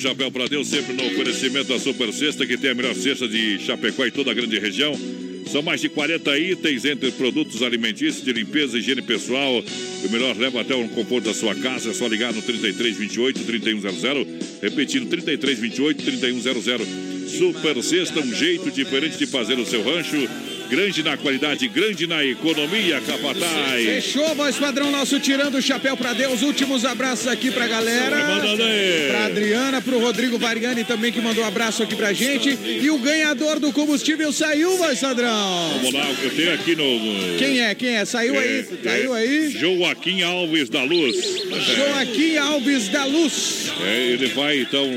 [0.00, 3.58] Chapéu para Deus, sempre no oferecimento da Super Sexta, que tem a melhor cesta de
[3.58, 4.94] Chapecó e toda a grande região.
[5.46, 9.62] São mais de 40 itens entre produtos alimentícios, de limpeza e higiene pessoal.
[10.04, 11.90] O melhor leva até o conforto da sua casa.
[11.90, 14.26] É só ligar no 3328 3100.
[14.62, 17.28] Repetindo, 3328 3100.
[17.28, 20.16] Super Sexta, um jeito diferente de fazer o seu rancho.
[20.70, 23.84] Grande na qualidade, grande na economia, Capataz.
[23.84, 26.42] Fechou, voz padrão nosso tirando o chapéu pra Deus.
[26.42, 28.16] Últimos abraços aqui pra galera.
[29.08, 32.56] Pra Adriana, pro Rodrigo Variani também que mandou um abraço aqui pra gente.
[32.64, 35.70] E o ganhador do combustível saiu, voz padrão.
[35.82, 37.36] Vamos lá, eu tenho aqui no.
[37.36, 37.74] Quem é?
[37.74, 38.04] Quem é?
[38.04, 38.64] Saiu aí?
[38.84, 39.50] Saiu aí?
[39.50, 41.16] Joaquim Alves da Luz.
[41.74, 43.72] Joaquim Alves da Luz.
[43.84, 44.88] É, ele vai então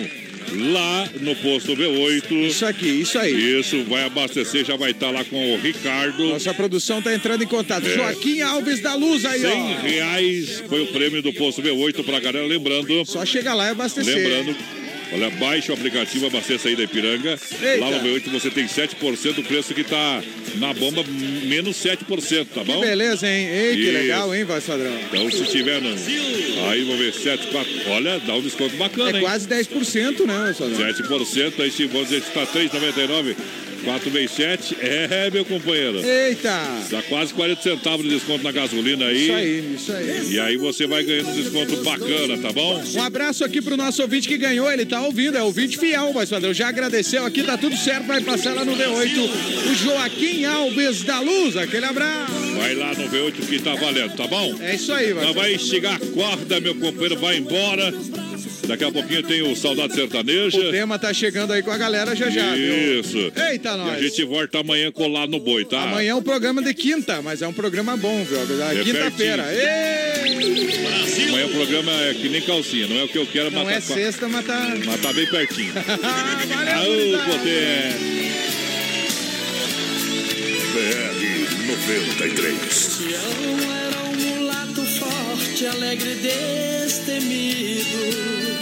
[0.56, 2.32] lá no posto V8.
[2.48, 3.60] Isso aqui, isso aí.
[3.60, 6.28] Isso, vai abastecer, já vai estar lá com o Ricardo.
[6.30, 7.86] Nossa produção tá entrando em contato.
[7.88, 7.96] É.
[7.96, 9.80] Joaquim Alves da Luz aí, 100 ó.
[9.82, 12.46] reais foi o prêmio do posto V8 pra galera.
[12.46, 13.06] Lembrando.
[13.06, 14.16] Só chega lá e abastecer.
[14.16, 14.83] Lembrando.
[15.12, 17.32] Olha, baixa o aplicativo, abasteça aí da Ipiranga.
[17.62, 17.80] Eita.
[17.80, 20.22] Lá no V8 você tem 7% do preço que tá
[20.56, 21.04] na bomba,
[21.46, 22.82] menos 7%, tá Que bom?
[22.82, 23.48] beleza, hein?
[23.48, 23.92] Ei, que Isso.
[23.94, 24.98] legal, hein, voz padrão?
[25.12, 25.90] Então, se tiver no.
[26.70, 27.72] Aí, vamos ver, 7, 4.
[27.90, 29.22] Olha, dá um desconto bacana, É hein?
[29.22, 30.78] quase 10%, né, voz padrão?
[30.78, 31.88] 7%, aí se
[32.22, 33.36] que está 3,99,
[33.84, 36.04] 4 vezes 7, é, meu companheiro.
[36.06, 36.60] Eita!
[36.90, 39.24] Dá quase 40 centavos de desconto na gasolina aí.
[39.24, 40.34] Isso aí, isso aí.
[40.34, 42.82] E aí você vai ganhando um desconto bacana, tá bom?
[42.96, 46.30] Um abraço aqui pro nosso ouvinte que ganhou, ele tá ouvindo, é ouvinte fiel, mas
[46.30, 49.72] padrão, já agradeceu aqui, tá tudo certo, vai passar lá no V8.
[49.72, 52.34] O Joaquim Alves da Luz, aquele abraço.
[52.56, 54.56] Vai lá no V8 que tá valendo, tá bom?
[54.62, 55.34] É isso aí, vai.
[55.34, 57.94] vai chegar a corda, meu companheiro, vai embora.
[58.68, 60.58] Daqui a pouquinho tem o Saudade Sertaneja.
[60.58, 63.00] O tema tá chegando aí com a galera já já, viu?
[63.02, 63.18] Isso.
[63.36, 63.98] Eita, E nós.
[63.98, 65.84] a gente volta amanhã colar no boi, tá?
[65.84, 68.38] Amanhã é um programa de quinta, mas é um programa bom, viu?
[68.40, 69.46] É Quinta-feira.
[69.54, 71.28] Ei!
[71.28, 73.76] Amanhã o programa é que nem calcinha, não é o que eu quero, Não é
[73.76, 74.74] tá, sexta, mas tá.
[74.86, 75.74] mas tá bem pertinho.
[75.76, 78.14] Valeu, Aô, potência.
[80.74, 82.98] BR 93.
[82.98, 86.16] Tião era um mulato forte, alegre e
[86.86, 88.53] destemido.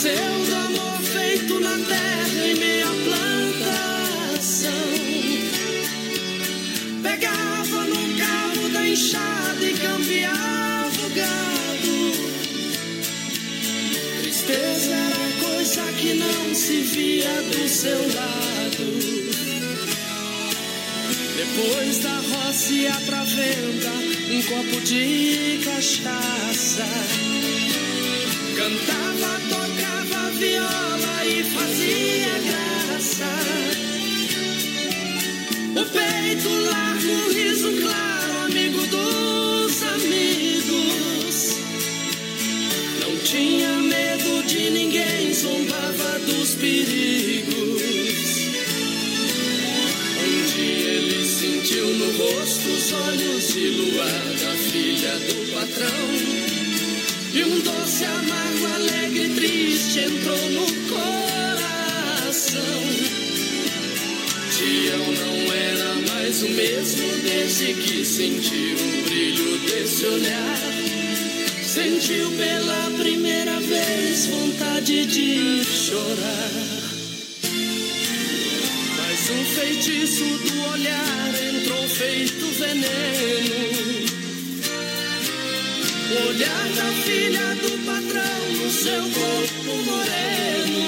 [0.00, 4.70] Do amor feito na terra em meia plantação.
[7.02, 12.12] Pegava no cabo da enxada e cambiava o gado.
[14.22, 18.86] Tristeza era coisa que não se via do seu lado.
[21.36, 23.90] Depois da roça ia pra venda
[24.30, 26.86] um copo de cachaça.
[28.58, 33.30] Cantava, tocava viola e fazia graça.
[35.76, 41.56] O peito largo, o riso claro, amigo dos amigos.
[43.00, 47.82] Não tinha medo de ninguém, zombava dos perigos.
[50.20, 56.37] Um dia ele sentiu no rosto os olhos de luar da filha do patrão.
[57.64, 62.62] Doce amargo, alegre triste entrou no coração.
[64.56, 70.58] Tião não era mais o mesmo desde que sentiu o brilho desse olhar.
[71.62, 76.50] Sentiu pela primeira vez vontade de chorar.
[78.96, 83.87] Mas um feitiço do olhar entrou feito veneno.
[86.26, 90.82] Olhar da filha do patrão no seu corpo moreno.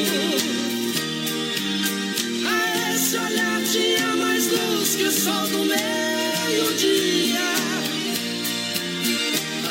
[2.46, 7.40] A esse olhar tinha mais luz que o sol do meio-dia.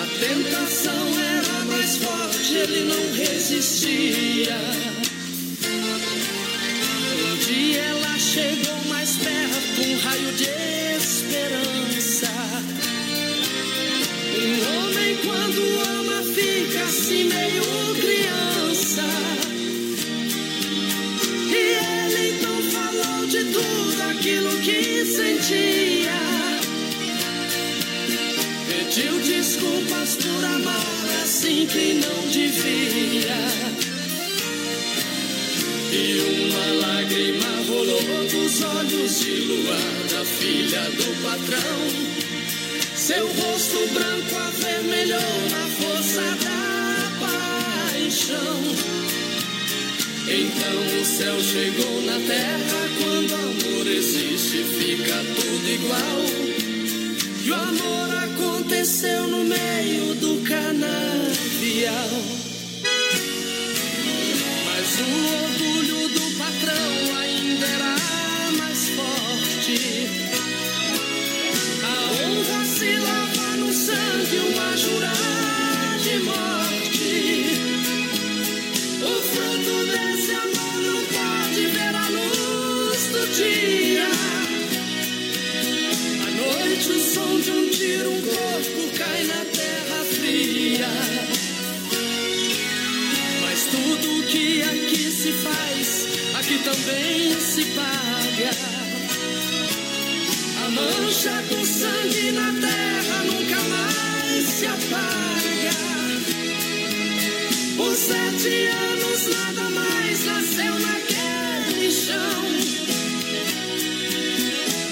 [0.02, 4.58] A tentação era mais forte, ele não resistia.
[29.50, 33.40] Desculpas por amar assim quem não devia.
[35.92, 41.80] E uma lágrima rolou dos olhos de luar da filha do patrão.
[42.96, 45.20] Seu rosto branco avermelhou
[45.50, 48.62] na força da paixão.
[50.28, 52.90] Então o céu chegou na terra.
[53.02, 56.39] Quando amor existe, fica tudo igual.
[57.50, 62.10] O amor aconteceu no meio do canavial.
[64.66, 65.59] Mas o outro
[96.64, 98.52] também se paga.
[100.66, 105.30] A mancha do sangue na terra nunca mais se apaga.
[107.78, 112.46] Por sete anos nada mais nasceu naquele chão.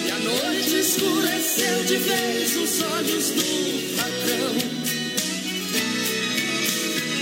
[0.05, 4.55] E a noite escureceu de vez os olhos do patrão.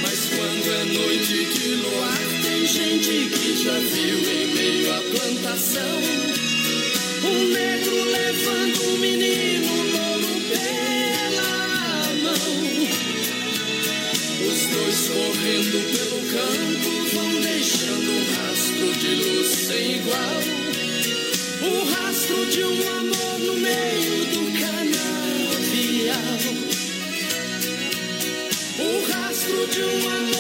[0.02, 2.25] Mas quando é noite de luar,
[2.68, 6.02] gente que já viu em meio à plantação.
[7.24, 11.54] Um negro levando um menino louro pela
[12.24, 12.56] mão.
[14.48, 20.42] Os dois correndo pelo campo vão deixando um rastro de luz sem igual.
[21.62, 26.16] O rastro de um amor no meio do canavial.
[28.80, 30.35] O rastro de um amor